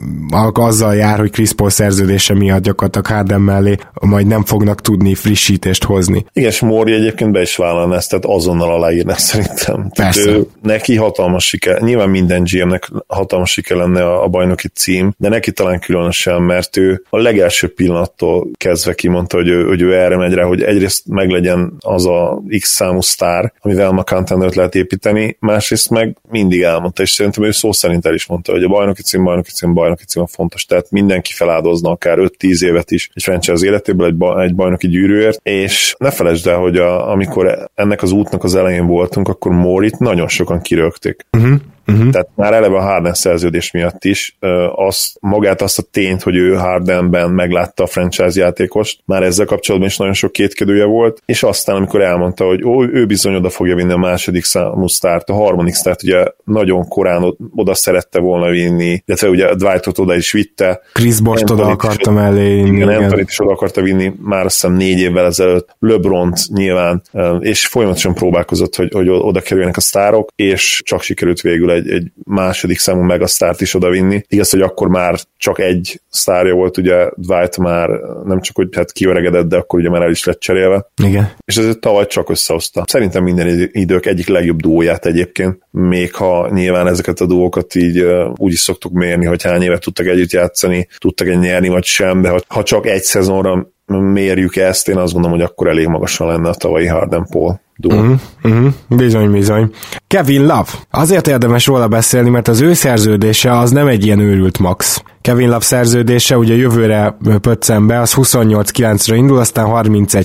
azzal 0.53 0.95
jár, 0.95 1.19
hogy 1.19 1.31
Chris 1.31 1.53
Paul 1.53 1.69
szerződése 1.69 2.33
miatt 2.33 2.61
gyakorlatilag 2.63 3.07
Harden 3.07 3.41
mellé 3.41 3.75
majd 4.01 4.27
nem 4.27 4.43
fognak 4.45 4.81
tudni 4.81 5.15
frissítést 5.15 5.83
hozni. 5.83 6.25
Igen, 6.33 6.49
és 6.49 6.59
Móri 6.59 6.93
egyébként 6.93 7.31
be 7.31 7.41
is 7.41 7.55
vállalna 7.55 7.95
ezt, 7.95 8.09
tehát 8.09 8.25
azonnal 8.25 8.71
aláírná 8.71 9.13
szerintem. 9.13 9.89
Persze. 9.95 10.23
Tehát 10.23 10.39
ő, 10.39 10.47
neki 10.61 10.90
hatalmas 10.95 11.47
siker, 11.47 11.82
nyilván 11.82 12.10
minden 12.10 12.43
GM-nek 12.43 12.89
hatalmas 13.08 13.51
siker 13.51 13.77
lenne 13.77 14.04
a, 14.04 14.23
a 14.23 14.27
bajnoki 14.27 14.67
cím, 14.67 15.13
de 15.17 15.30
neki 15.30 15.51
talán 15.51 15.80
különösen, 15.80 16.41
mert 16.41 16.77
ő 16.77 17.04
a 17.10 17.17
legelső 17.17 17.73
pillanattól 17.73 18.47
kezdve 18.58 18.93
kimondta, 18.93 19.38
hogy 19.38 19.47
ő, 19.47 19.67
hogy 19.67 19.82
ő 19.82 19.95
erre 19.95 20.17
megy 20.17 20.34
rá, 20.34 20.43
hogy 20.43 20.62
egyrészt 20.62 21.08
meglegyen 21.08 21.73
az 21.80 22.06
a 22.06 22.43
X 22.60 22.69
számú 22.69 23.01
sztár, 23.01 23.54
amivel 23.60 23.91
ma 23.91 24.04
contendert 24.04 24.56
lehet 24.56 24.75
építeni, 24.75 25.38
másrészt 25.39 25.89
meg 25.89 26.17
mindig 26.30 26.62
elmondta, 26.62 27.01
és 27.01 27.10
szerintem 27.10 27.43
ő 27.43 27.51
szó 27.51 27.71
szerint 27.71 28.06
el 28.06 28.13
is 28.13 28.25
mondta, 28.25 28.51
hogy 28.51 28.63
a 28.63 28.67
bajnoki 28.67 29.01
cím, 29.01 29.23
bajnoki 29.23 29.51
cím, 29.51 29.73
bajnoki 29.73 30.04
cím 30.04 30.21
a 30.21 30.27
fontos, 30.27 30.65
tehát 30.65 30.91
mindenki 30.91 31.34
feláldozna 31.34 31.89
akár 31.89 32.17
5-10 32.19 32.63
évet 32.65 32.91
is 32.91 33.10
egy 33.13 33.23
franchise 33.23 33.65
életéből 33.65 34.08
egy, 34.08 34.15
ba, 34.15 34.41
egy 34.41 34.56
bajnoki 34.56 34.88
gyűrűért, 34.88 35.39
és 35.43 35.95
ne 35.97 36.12
felejtsd 36.12 36.47
el, 36.47 36.58
hogy 36.58 36.77
a, 36.77 37.12
amikor 37.12 37.69
ennek 37.75 38.01
az 38.01 38.12
útnak 38.12 38.43
az 38.43 38.56
elején 38.56 38.86
voltunk, 38.86 39.27
akkor 39.27 39.51
Morit 39.51 39.99
nagyon 39.99 40.27
sokan 40.27 40.62
kirögték. 40.81 41.25
Uh-huh. 41.37 41.59
Uh-huh. 41.87 42.09
Tehát 42.09 42.29
már 42.35 42.53
eleve 42.53 42.77
a 42.77 42.81
Harden 42.81 43.13
szerződés 43.13 43.71
miatt 43.71 44.05
is 44.05 44.37
az, 44.75 45.13
magát 45.19 45.61
azt 45.61 45.79
a 45.79 45.83
tényt, 45.91 46.23
hogy 46.23 46.35
ő 46.35 46.53
Hardenben 46.53 47.29
meglátta 47.29 47.83
a 47.83 47.87
franchise 47.87 48.41
játékost, 48.41 49.01
már 49.05 49.23
ezzel 49.23 49.45
kapcsolatban 49.45 49.89
is 49.89 49.97
nagyon 49.97 50.13
sok 50.13 50.31
kétkedője 50.31 50.85
volt, 50.85 51.21
és 51.25 51.43
aztán 51.43 51.75
amikor 51.75 52.01
elmondta, 52.01 52.45
hogy 52.45 52.63
ó, 52.63 52.83
ő 52.83 53.05
bizony 53.05 53.35
oda 53.35 53.49
fogja 53.49 53.75
vinni 53.75 53.91
a 53.91 53.97
második 53.97 54.43
számú 54.43 54.87
sztárt, 54.87 55.29
a 55.29 55.33
harmadik 55.33 55.73
sztárt 55.73 56.03
ugye 56.03 56.25
nagyon 56.43 56.87
korán 56.87 57.37
oda 57.55 57.73
szerette 57.73 58.19
volna 58.19 58.49
vinni, 58.49 59.03
illetve 59.05 59.29
ugye 59.29 59.55
Dwightot 59.55 59.97
oda 59.97 60.15
is 60.15 60.31
vitte. 60.31 60.81
Chris 60.93 61.21
Bost 61.21 61.49
oda 61.49 61.65
akarta 61.65 62.11
mellé 62.11 62.63
vinni. 62.63 62.75
Igen, 62.75 62.89
Anthony 62.89 63.23
is 63.27 63.39
oda 63.39 63.51
akarta 63.51 63.81
vinni 63.81 64.13
már 64.19 64.45
azt 64.45 64.61
hiszem 64.61 64.75
négy 64.75 64.99
évvel 64.99 65.25
ezelőtt, 65.25 65.75
LeBron 65.79 66.33
nyilván, 66.53 67.01
és 67.39 67.67
folyamatosan 67.67 68.13
próbálkozott, 68.13 68.75
hogy, 68.75 68.91
hogy 68.93 69.09
oda 69.09 69.41
kerüljenek 69.41 69.77
a 69.77 69.81
sztárok, 69.81 70.29
és 70.35 70.81
csak 70.85 71.01
sikerült 71.01 71.41
végül 71.41 71.70
egy, 71.71 71.89
egy 71.89 72.12
második 72.23 72.79
számú 72.79 73.01
megasztárt 73.01 73.62
is 73.62 73.73
odavinni. 73.73 74.23
Igaz, 74.27 74.49
hogy 74.49 74.62
akkor 74.62 74.88
már 74.88 75.19
csak 75.38 75.60
egy 75.60 76.01
sztárja 76.10 76.53
volt, 76.53 76.77
ugye 76.77 77.10
Dwight 77.15 77.57
már 77.57 77.89
nem 78.25 78.41
csak, 78.41 78.55
hogy 78.55 78.67
hát 78.75 78.91
kiöregedett, 78.91 79.47
de 79.47 79.57
akkor 79.57 79.79
ugye 79.79 79.89
már 79.89 80.01
el 80.01 80.10
is 80.10 80.23
lett 80.23 80.39
cserélve. 80.39 80.86
Igen. 81.03 81.31
És 81.45 81.57
ez 81.57 81.75
tavaly 81.79 82.07
csak 82.07 82.29
összehozta. 82.29 82.84
Szerintem 82.88 83.23
minden 83.23 83.69
idők 83.71 84.05
egyik 84.05 84.27
legjobb 84.27 84.62
dúóját 84.62 85.05
egyébként, 85.05 85.60
még 85.71 86.13
ha 86.13 86.49
nyilván 86.53 86.88
ezeket 86.88 87.19
a 87.19 87.25
dúókat 87.25 87.75
így 87.75 88.05
úgy 88.36 88.51
is 88.51 88.60
szoktuk 88.60 88.91
mérni, 88.91 89.25
hogy 89.25 89.43
hány 89.43 89.62
évet 89.62 89.81
tudtak 89.81 90.05
együtt 90.05 90.31
játszani, 90.31 90.88
tudtak 90.97 91.27
egy 91.27 91.39
nyerni 91.39 91.67
vagy 91.67 91.84
sem, 91.84 92.21
de 92.21 92.29
ha, 92.29 92.39
ha 92.47 92.63
csak 92.63 92.86
egy 92.86 93.03
szezonra 93.03 93.67
mérjük 93.99 94.55
ezt, 94.55 94.89
én 94.89 94.97
azt 94.97 95.13
gondolom, 95.13 95.38
hogy 95.38 95.47
akkor 95.47 95.67
elég 95.67 95.88
magasan 95.88 96.27
lenne 96.27 96.49
a 96.49 96.53
tavalyi 96.53 96.88
Harden 96.88 97.27
Paul 97.31 97.60
Uh-huh, 97.85 98.19
uh-huh, 98.43 98.73
bizony, 98.87 99.31
bizony. 99.31 99.69
Kevin 100.07 100.41
Love. 100.41 100.67
Azért 100.91 101.27
érdemes 101.27 101.65
róla 101.65 101.87
beszélni, 101.87 102.29
mert 102.29 102.47
az 102.47 102.61
ő 102.61 102.73
szerződése 102.73 103.57
az 103.57 103.71
nem 103.71 103.87
egy 103.87 104.05
ilyen 104.05 104.19
őrült 104.19 104.59
max. 104.59 105.03
Kevin 105.21 105.47
Love 105.47 105.62
szerződése 105.62 106.38
ugye 106.38 106.55
jövőre 106.55 107.17
pöccen 107.41 107.88
be, 107.88 107.99
az 107.99 108.13
28-9-re 108.15 109.15
indul, 109.15 109.39
aztán 109.39 109.65
31-3, 109.69 110.21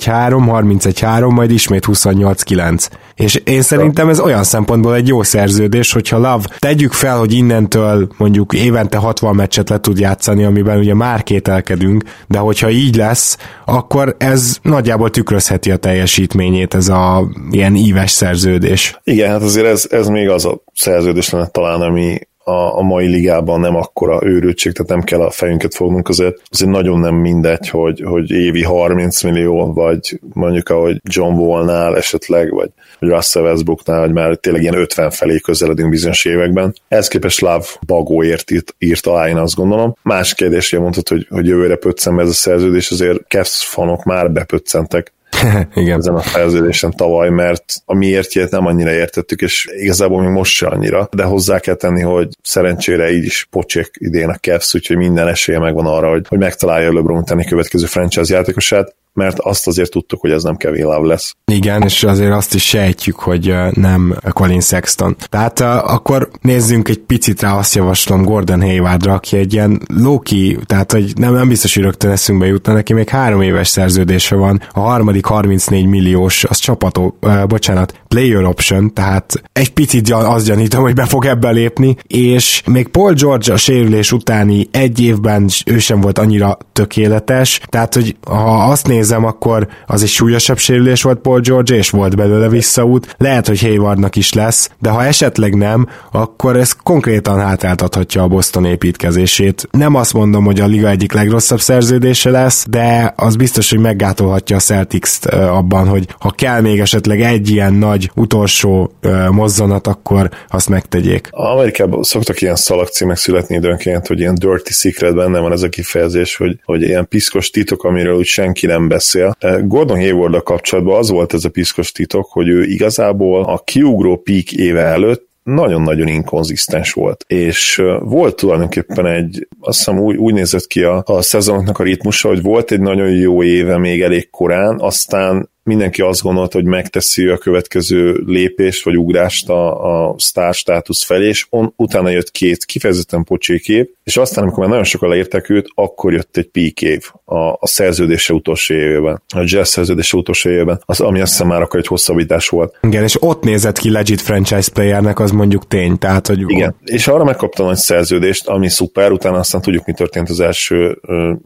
31-3, 0.47 1.35
majd 1.35 1.51
ismét 1.51 1.85
28-9. 1.87 2.89
És 3.15 3.35
én 3.35 3.63
szerintem 3.63 4.09
ez 4.09 4.21
olyan 4.21 4.45
szempontból 4.45 4.95
egy 4.95 5.09
jó 5.09 5.23
szerződés, 5.23 5.93
hogyha 5.93 6.17
Love 6.17 6.45
tegyük 6.59 6.93
fel, 6.93 7.19
hogy 7.19 7.33
innentől 7.33 8.09
mondjuk 8.17 8.53
évente 8.53 8.97
60 8.97 9.35
meccset 9.35 9.69
le 9.69 9.81
tud 9.81 9.99
játszani, 9.99 10.45
amiben 10.45 10.79
ugye 10.79 10.95
már 10.95 11.23
kételkedünk, 11.23 12.05
de 12.27 12.39
hogyha 12.39 12.71
így 12.71 12.97
lesz, 12.97 13.39
akkor 13.65 14.17
ez 14.19 14.59
nagyjából 14.63 15.11
tükrözheti 15.11 15.71
a 15.71 15.77
teljesítményét 15.77 16.75
ez 16.75 16.89
a 16.89 17.29
ilyen 17.51 17.75
íves 17.75 18.11
szerződés. 18.11 19.01
Igen, 19.05 19.31
hát 19.31 19.43
azért 19.43 19.67
ez, 19.67 19.87
ez 19.91 20.09
még 20.09 20.29
az 20.29 20.45
a 20.45 20.63
szerződés 20.75 21.31
lenne 21.31 21.47
talán, 21.47 21.81
ami, 21.81 22.19
a, 22.49 22.79
a 22.79 22.83
mai 22.83 23.07
ligában 23.07 23.61
nem 23.61 23.77
akkora 23.77 24.19
őrültség, 24.25 24.73
tehát 24.73 24.91
nem 24.91 25.03
kell 25.03 25.21
a 25.21 25.31
fejünket 25.31 25.75
fognunk 25.75 26.09
azért. 26.09 26.43
Azért 26.51 26.71
nagyon 26.71 26.99
nem 27.01 27.15
mindegy, 27.15 27.69
hogy, 27.69 28.03
hogy 28.05 28.31
évi 28.31 28.63
30 28.63 29.23
millió, 29.23 29.73
vagy 29.73 30.21
mondjuk 30.33 30.69
ahogy 30.69 31.01
John 31.03 31.39
Wall-nál 31.39 31.97
esetleg, 31.97 32.51
vagy, 32.51 32.71
vagy 32.99 33.09
Russell 33.09 33.43
Westbrooknál, 33.43 34.01
hogy 34.01 34.13
már 34.13 34.37
tényleg 34.37 34.63
ilyen 34.63 34.79
50 34.79 35.11
felé 35.11 35.39
közeledünk 35.39 35.91
bizonyos 35.91 36.25
években. 36.25 36.75
Ez 36.89 37.09
képest 37.09 37.41
Love 37.41 37.67
bagóért 37.87 38.51
írt, 38.51 38.75
írt 38.79 39.07
alá, 39.07 39.29
én 39.29 39.37
azt 39.37 39.55
gondolom. 39.55 39.97
Más 40.03 40.35
kérdésre 40.35 40.79
mondtad, 40.79 41.09
hogy, 41.09 41.27
hogy 41.31 41.47
jövőre 41.47 41.77
pöccen 41.77 42.21
ez 42.21 42.29
a 42.29 42.33
szerződés, 42.33 42.91
azért 42.91 43.27
Cavs 43.29 43.65
fanok 43.65 44.05
már 44.05 44.33
bepöccentek 44.33 45.15
Igen. 45.75 45.99
ezen 45.99 46.15
a 46.15 46.21
fejeződésen 46.21 46.91
tavaly, 46.91 47.29
mert 47.29 47.75
a 47.85 47.95
miértjét 47.95 48.51
nem 48.51 48.67
annyira 48.67 48.93
értettük, 48.93 49.41
és 49.41 49.69
igazából 49.77 50.21
még 50.21 50.31
most 50.31 50.53
se 50.53 50.67
annyira, 50.67 51.09
de 51.13 51.25
hozzá 51.25 51.59
kell 51.59 51.75
tenni, 51.75 52.03
hogy 52.03 52.29
szerencsére 52.43 53.11
így 53.11 53.25
is 53.25 53.47
pocsék 53.51 53.91
idén 53.99 54.29
a 54.29 54.35
Cavs, 54.35 54.75
úgyhogy 54.75 54.97
minden 54.97 55.29
esélye 55.29 55.59
megvan 55.59 55.87
arra, 55.87 56.11
hogy, 56.11 56.27
hogy 56.29 56.39
megtalálja 56.39 56.93
LeBron 56.93 57.25
tenni 57.25 57.45
következő 57.45 57.87
franchise 57.87 58.35
játékosát, 58.35 58.95
mert 59.17 59.39
azt 59.39 59.67
azért 59.67 59.91
tudtuk, 59.91 60.21
hogy 60.21 60.31
ez 60.31 60.43
nem 60.43 60.57
Kevin 60.57 60.85
Love 60.85 61.07
lesz. 61.07 61.37
Igen, 61.53 61.83
és 61.83 62.05
azért 62.05 62.33
azt 62.33 62.55
is 62.55 62.63
sejtjük, 62.63 63.17
hogy 63.19 63.55
nem 63.71 64.17
Colin 64.31 64.61
Sexton. 64.61 65.17
Tehát 65.29 65.61
akkor 65.61 66.29
nézzünk 66.41 66.89
egy 66.89 66.99
picit 66.99 67.41
rá, 67.41 67.57
azt 67.57 67.75
javaslom 67.75 68.25
Gordon 68.25 68.61
Haywardra, 68.61 69.13
aki 69.13 69.37
egy 69.37 69.53
ilyen 69.53 69.81
Loki, 69.95 70.59
tehát 70.67 70.93
hogy 70.93 71.13
nem, 71.17 71.35
nem 71.35 71.49
biztos, 71.49 71.75
hogy 71.75 71.83
rögtön 71.83 72.11
eszünkbe 72.11 72.47
jutna, 72.47 72.73
neki 72.73 72.93
még 72.93 73.09
három 73.09 73.43
éves 73.43 73.69
szerződése 73.69 74.35
van, 74.35 74.63
a 74.73 74.81
harmadik 74.81 75.25
34 75.25 75.87
milliós, 75.87 76.45
az 76.45 76.59
csapató, 76.59 77.19
bocsánat, 77.47 77.95
player 78.09 78.45
option, 78.45 78.93
tehát 78.93 79.43
egy 79.53 79.73
picit 79.73 80.11
azt 80.11 80.47
gyanítom, 80.47 80.83
hogy 80.83 80.95
be 80.95 81.05
fog 81.05 81.25
ebbe 81.25 81.51
lépni, 81.51 81.97
és 82.07 82.63
még 82.67 82.89
Paul 82.89 83.13
George 83.13 83.53
a 83.53 83.57
sérülés 83.57 84.13
utáni 84.13 84.69
egy 84.71 85.01
évben 85.01 85.49
ő 85.67 85.79
sem 85.79 86.01
volt 86.01 86.19
annyira 86.19 86.59
tökéletes, 86.73 87.61
tehát 87.69 87.95
hogy 87.95 88.17
ha 88.27 88.71
azt 88.71 88.87
néz 88.87 89.06
nézem, 89.07 89.25
akkor 89.25 89.69
az 89.87 90.03
egy 90.03 90.09
súlyosabb 90.09 90.59
sérülés 90.59 91.03
volt 91.03 91.19
Paul 91.19 91.41
George, 91.41 91.75
és 91.75 91.91
volt 91.91 92.17
belőle 92.17 92.49
visszaút. 92.49 93.15
Lehet, 93.19 93.47
hogy 93.47 93.61
Haywardnak 93.61 94.17
is 94.17 94.33
lesz, 94.33 94.71
de 94.79 94.91
ha 94.91 95.05
esetleg 95.05 95.55
nem, 95.55 95.89
akkor 96.13 96.57
ez 96.57 96.73
konkrétan 96.73 97.41
hátráltathatja 97.41 98.23
a 98.23 98.29
Boston 98.29 98.65
építkezését. 98.65 99.69
Nem 99.71 99.95
azt 99.95 100.13
mondom, 100.13 100.45
hogy 100.45 100.61
a 100.61 100.67
liga 100.67 100.89
egyik 100.89 101.13
legrosszabb 101.13 101.61
szerződése 101.61 102.31
lesz, 102.31 102.67
de 102.69 103.13
az 103.17 103.37
biztos, 103.37 103.71
hogy 103.71 103.79
meggátolhatja 103.79 104.57
a 104.57 104.61
Celtics-t 104.61 105.27
abban, 105.27 105.89
hogy 105.89 106.07
ha 106.19 106.31
kell 106.31 106.61
még 106.61 106.81
esetleg 106.81 107.21
egy 107.21 107.51
ilyen 107.51 107.73
nagy 107.73 108.11
utolsó 108.15 108.93
mozzanat, 109.31 109.87
akkor 109.87 110.31
azt 110.49 110.69
megtegyék. 110.69 111.29
Amerikában 111.31 112.03
szoktak 112.03 112.41
ilyen 112.41 112.57
szalagcímek 112.57 113.17
születni 113.17 113.57
időnként, 113.57 114.07
hogy 114.07 114.21
ilyen 114.21 114.35
dirty 114.35 114.71
secret 114.71 115.15
benne 115.15 115.39
van 115.39 115.53
ez 115.53 115.63
a 115.63 115.69
kifejezés, 115.69 116.37
hogy, 116.37 116.59
hogy 116.65 116.83
ilyen 116.83 117.09
piszkos 117.09 117.51
titok, 117.51 117.85
amiről 117.85 118.17
úgy 118.17 118.27
senki 118.27 118.67
nem 118.67 118.89
beszél. 118.97 119.37
Gordon 119.65 119.97
hayward 119.97 120.43
kapcsolatban 120.43 120.99
az 120.99 121.11
volt 121.11 121.35
ez 121.35 121.45
a 121.45 121.51
piszkos 121.51 121.93
titok, 121.93 122.27
hogy 122.31 122.49
ő 122.49 122.63
igazából 122.63 123.45
a 123.45 123.59
kiugró 123.59 124.17
peak 124.17 124.53
éve 124.53 124.83
előtt 124.83 125.25
nagyon-nagyon 125.43 126.09
inkonzisztens 126.09 126.93
volt. 126.93 127.25
És 127.29 127.83
volt 128.01 128.37
tulajdonképpen 128.37 129.07
egy, 129.07 129.49
azt 129.61 129.79
hiszem 129.79 129.99
úgy, 129.99 130.17
úgy 130.17 130.35
nézett 130.35 130.67
ki 130.67 130.83
a, 130.83 131.03
a 131.07 131.23
szezonoknak 131.23 131.79
a 131.79 131.83
ritmusa, 131.83 132.29
hogy 132.29 132.43
volt 132.43 132.71
egy 132.71 132.81
nagyon 132.81 133.11
jó 133.11 133.43
éve 133.43 133.79
még 133.79 134.03
elég 134.03 134.31
korán, 134.31 134.81
aztán 134.81 135.51
mindenki 135.67 136.03
azt 136.03 136.23
gondolta, 136.23 136.59
hogy 136.59 136.67
megteszi 136.67 137.27
a 137.27 137.39
következő 137.39 138.23
lépést, 138.27 138.85
vagy 138.85 138.99
ugrást 138.99 139.49
a, 139.49 140.09
a 140.09 140.15
sztár 140.19 140.55
státusz 140.55 141.05
felé, 141.05 141.29
és 141.29 141.47
on, 141.51 141.73
utána 141.77 142.09
jött 142.09 142.31
két 142.31 142.65
kifejezetten 142.65 143.25
pocsék 143.25 143.69
év, 143.69 143.87
és 144.05 144.17
aztán, 144.17 144.43
amikor 144.43 144.59
már 144.59 144.69
nagyon 144.69 144.85
sokan 144.85 145.09
leértek 145.09 145.49
őt, 145.49 145.69
akkor 145.75 146.13
jött 146.13 146.37
egy 146.37 146.49
peak 146.49 146.83
év 146.83 147.11
a, 147.25 147.37
a 147.37 147.67
szerződése 147.67 148.33
utolsó 148.33 148.75
évében, 148.75 149.23
a 149.35 149.43
jazz 149.45 149.69
szerződése 149.69 150.17
utolsó 150.17 150.51
évében, 150.51 150.83
az, 150.85 151.01
ami 151.01 151.21
azt 151.21 151.31
hiszem 151.31 151.47
már 151.47 151.63
akkor 151.63 151.81
egy 151.81 151.87
hosszabbítás 151.87 152.49
volt. 152.49 152.79
Igen, 152.83 153.03
és 153.03 153.23
ott 153.23 153.43
nézett 153.43 153.79
ki 153.79 153.91
legit 153.91 154.21
franchise 154.21 154.71
playernek, 154.73 155.19
az 155.21 155.31
mondjuk 155.31 155.67
tény, 155.67 155.99
tehát, 155.99 156.27
hogy... 156.27 156.41
Igen, 156.47 156.75
és 156.85 157.09
arra 157.09 157.25
megkapta 157.25 157.65
nagy 157.65 157.77
szerződést, 157.77 158.47
ami 158.47 158.69
szuper, 158.69 159.11
utána 159.13 159.39
aztán 159.39 159.61
tudjuk, 159.61 159.87
mi 159.87 159.93
történt 159.93 160.29
az 160.29 160.41
első, 160.41 160.99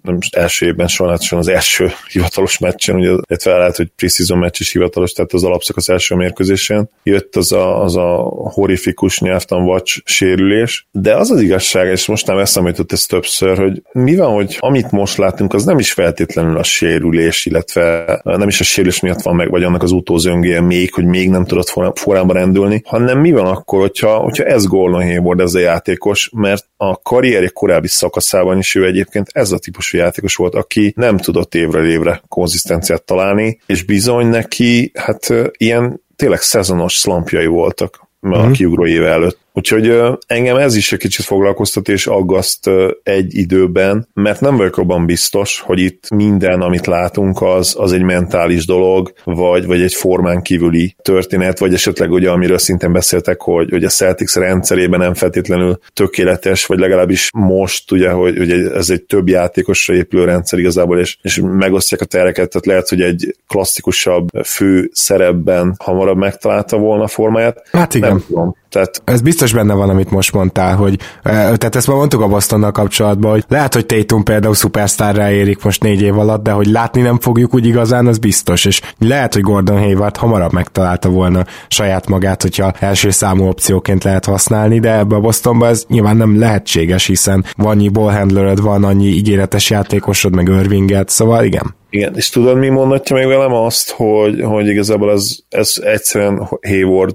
nem 0.02 0.18
első 0.30 0.66
évben, 0.66 0.86
sajnálatosan 0.86 1.38
az 1.38 1.48
első 1.48 1.90
hivatalos 2.12 2.58
meccsen, 2.58 2.96
ugye, 2.96 3.08
illetve 3.08 3.56
lehet, 3.56 3.76
hogy 3.76 3.90
preseason 4.10 4.38
meccs 4.38 4.60
is 4.60 4.72
hivatalos, 4.72 5.12
tehát 5.12 5.32
az 5.32 5.44
alapszakasz 5.44 5.88
első 5.88 6.14
mérkőzésen. 6.14 6.90
Jött 7.02 7.36
az 7.36 7.52
a, 7.52 7.82
az 7.82 7.96
a 7.96 8.16
horrifikus 8.52 9.20
nyelvtan 9.20 9.64
vacs 9.64 9.96
sérülés, 10.04 10.86
de 10.90 11.16
az 11.16 11.30
az 11.30 11.40
igazság, 11.40 11.90
és 11.90 12.06
most 12.06 12.26
nem 12.26 12.38
eszembe 12.38 12.68
jutott 12.68 12.92
ez 12.92 13.06
többször, 13.06 13.58
hogy 13.58 13.82
mi 13.92 14.16
van, 14.16 14.32
hogy 14.32 14.56
amit 14.60 14.90
most 14.90 15.16
látunk, 15.16 15.54
az 15.54 15.64
nem 15.64 15.78
is 15.78 15.92
feltétlenül 15.92 16.56
a 16.56 16.62
sérülés, 16.62 17.46
illetve 17.46 18.20
nem 18.24 18.48
is 18.48 18.60
a 18.60 18.64
sérülés 18.64 19.00
miatt 19.00 19.22
van 19.22 19.34
meg, 19.34 19.50
vagy 19.50 19.62
annak 19.62 19.82
az 19.82 19.92
utózöngéje 19.92 20.60
még, 20.60 20.94
hogy 20.94 21.04
még 21.04 21.30
nem 21.30 21.44
tudott 21.44 21.72
forrába 21.94 22.32
rendülni, 22.32 22.82
hanem 22.84 23.18
mi 23.18 23.32
van 23.32 23.46
akkor, 23.46 23.80
hogyha, 23.80 24.16
hogyha 24.16 24.44
ez 24.44 24.66
Gordon 24.66 25.02
Hayward, 25.02 25.40
ez 25.40 25.54
a 25.54 25.58
játékos, 25.58 26.30
mert 26.34 26.68
a 26.76 26.96
karrierje 27.02 27.48
korábbi 27.48 27.88
szakaszában 27.88 28.58
is 28.58 28.74
ő 28.74 28.86
egyébként 28.86 29.28
ez 29.32 29.52
a 29.52 29.58
típusú 29.58 29.98
játékos 29.98 30.36
volt, 30.36 30.54
aki 30.54 30.92
nem 30.96 31.16
tudott 31.16 31.54
évre 31.54 31.82
évre 31.84 32.22
konzisztenciát 32.28 33.02
találni, 33.02 33.60
és 33.66 33.82
bizony 34.00 34.26
neki 34.26 34.92
hát 34.94 35.34
ilyen 35.56 36.00
tényleg 36.16 36.40
szezonos 36.40 36.96
szlampjai 36.96 37.46
voltak 37.46 38.08
a 38.20 38.28
uh-huh. 38.28 38.50
kiugró 38.50 38.86
éve 38.86 39.08
előtt. 39.08 39.38
Úgyhogy 39.52 39.92
engem 40.26 40.56
ez 40.56 40.76
is 40.76 40.92
egy 40.92 40.98
kicsit 40.98 41.24
foglalkoztat 41.24 41.88
és 41.88 42.06
aggaszt 42.06 42.70
egy 43.02 43.34
időben, 43.34 44.08
mert 44.14 44.40
nem 44.40 44.56
vagyok 44.56 44.76
abban 44.76 45.06
biztos, 45.06 45.60
hogy 45.60 45.78
itt 45.78 46.10
minden, 46.10 46.60
amit 46.60 46.86
látunk, 46.86 47.42
az, 47.42 47.74
az 47.78 47.92
egy 47.92 48.02
mentális 48.02 48.66
dolog, 48.66 49.12
vagy, 49.24 49.66
vagy 49.66 49.82
egy 49.82 49.94
formán 49.94 50.42
kívüli 50.42 50.96
történet, 51.02 51.58
vagy 51.58 51.74
esetleg 51.74 52.10
ugye, 52.10 52.30
amiről 52.30 52.58
szintén 52.58 52.92
beszéltek, 52.92 53.40
hogy, 53.40 53.70
hogy 53.70 53.84
a 53.84 53.88
Celtics 53.88 54.34
rendszerében 54.34 55.00
nem 55.00 55.14
feltétlenül 55.14 55.78
tökéletes, 55.92 56.66
vagy 56.66 56.78
legalábbis 56.78 57.30
most, 57.32 57.92
ugye, 57.92 58.10
hogy, 58.10 58.36
hogy 58.36 58.50
ez 58.50 58.90
egy 58.90 59.02
több 59.02 59.28
játékosra 59.28 59.94
épülő 59.94 60.24
rendszer 60.24 60.58
igazából, 60.58 60.98
és, 60.98 61.18
és 61.22 61.40
megosztják 61.42 62.00
a 62.00 62.04
tereket, 62.04 62.50
tehát 62.50 62.66
lehet, 62.66 62.88
hogy 62.88 63.00
egy 63.00 63.36
klasszikusabb 63.48 64.28
fő 64.44 64.90
szerepben 64.92 65.74
hamarabb 65.78 66.16
megtalálta 66.16 66.76
volna 66.76 67.02
a 67.02 67.08
formáját. 67.08 67.68
Hát 67.72 67.94
igen. 67.94 68.08
Nem 68.08 68.24
tudom. 68.26 68.56
Tehát... 68.68 69.02
Ez 69.04 69.20
biztos 69.20 69.39
benne 69.52 69.74
van, 69.74 69.88
amit 69.88 70.10
most 70.10 70.32
mondtál, 70.32 70.76
hogy 70.76 70.98
tehát 71.22 71.76
ezt 71.76 71.86
már 71.86 71.96
mondtuk 71.96 72.20
a 72.20 72.28
Bostonnal 72.28 72.70
kapcsolatban, 72.70 73.30
hogy 73.30 73.44
lehet, 73.48 73.74
hogy 73.74 73.86
Tatum 73.86 74.22
például 74.22 74.54
szupersztárra 74.54 75.30
érik 75.30 75.64
most 75.64 75.82
négy 75.82 76.02
év 76.02 76.18
alatt, 76.18 76.42
de 76.42 76.50
hogy 76.50 76.66
látni 76.66 77.00
nem 77.00 77.18
fogjuk 77.18 77.54
úgy 77.54 77.66
igazán, 77.66 78.06
az 78.06 78.18
biztos, 78.18 78.64
és 78.64 78.80
lehet, 78.98 79.34
hogy 79.34 79.42
Gordon 79.42 79.78
Hayward 79.78 80.16
hamarabb 80.16 80.52
megtalálta 80.52 81.08
volna 81.08 81.44
saját 81.68 82.08
magát, 82.08 82.42
hogyha 82.42 82.72
első 82.78 83.10
számú 83.10 83.48
opcióként 83.48 84.04
lehet 84.04 84.24
használni, 84.24 84.80
de 84.80 84.98
ebbe 84.98 85.14
a 85.14 85.20
Bostonban 85.20 85.68
ez 85.68 85.84
nyilván 85.88 86.16
nem 86.16 86.38
lehetséges, 86.38 87.06
hiszen 87.06 87.44
van 87.56 87.78
annyi 87.80 87.88
ballhandlered, 87.88 88.60
van 88.60 88.84
annyi 88.84 89.06
ígéretes 89.06 89.70
játékosod, 89.70 90.34
meg 90.34 90.48
Irvinget, 90.48 91.08
szóval 91.08 91.44
igen. 91.44 91.74
Igen, 91.90 92.16
és 92.16 92.28
tudod, 92.28 92.58
mi 92.58 92.68
mondatja 92.68 93.16
még 93.16 93.26
velem 93.26 93.52
azt, 93.52 93.90
hogy, 93.90 94.40
hogy 94.42 94.66
igazából 94.66 95.12
ez, 95.12 95.36
ez 95.48 95.74
egyszerűen 95.82 96.48
Hayward 96.66 97.14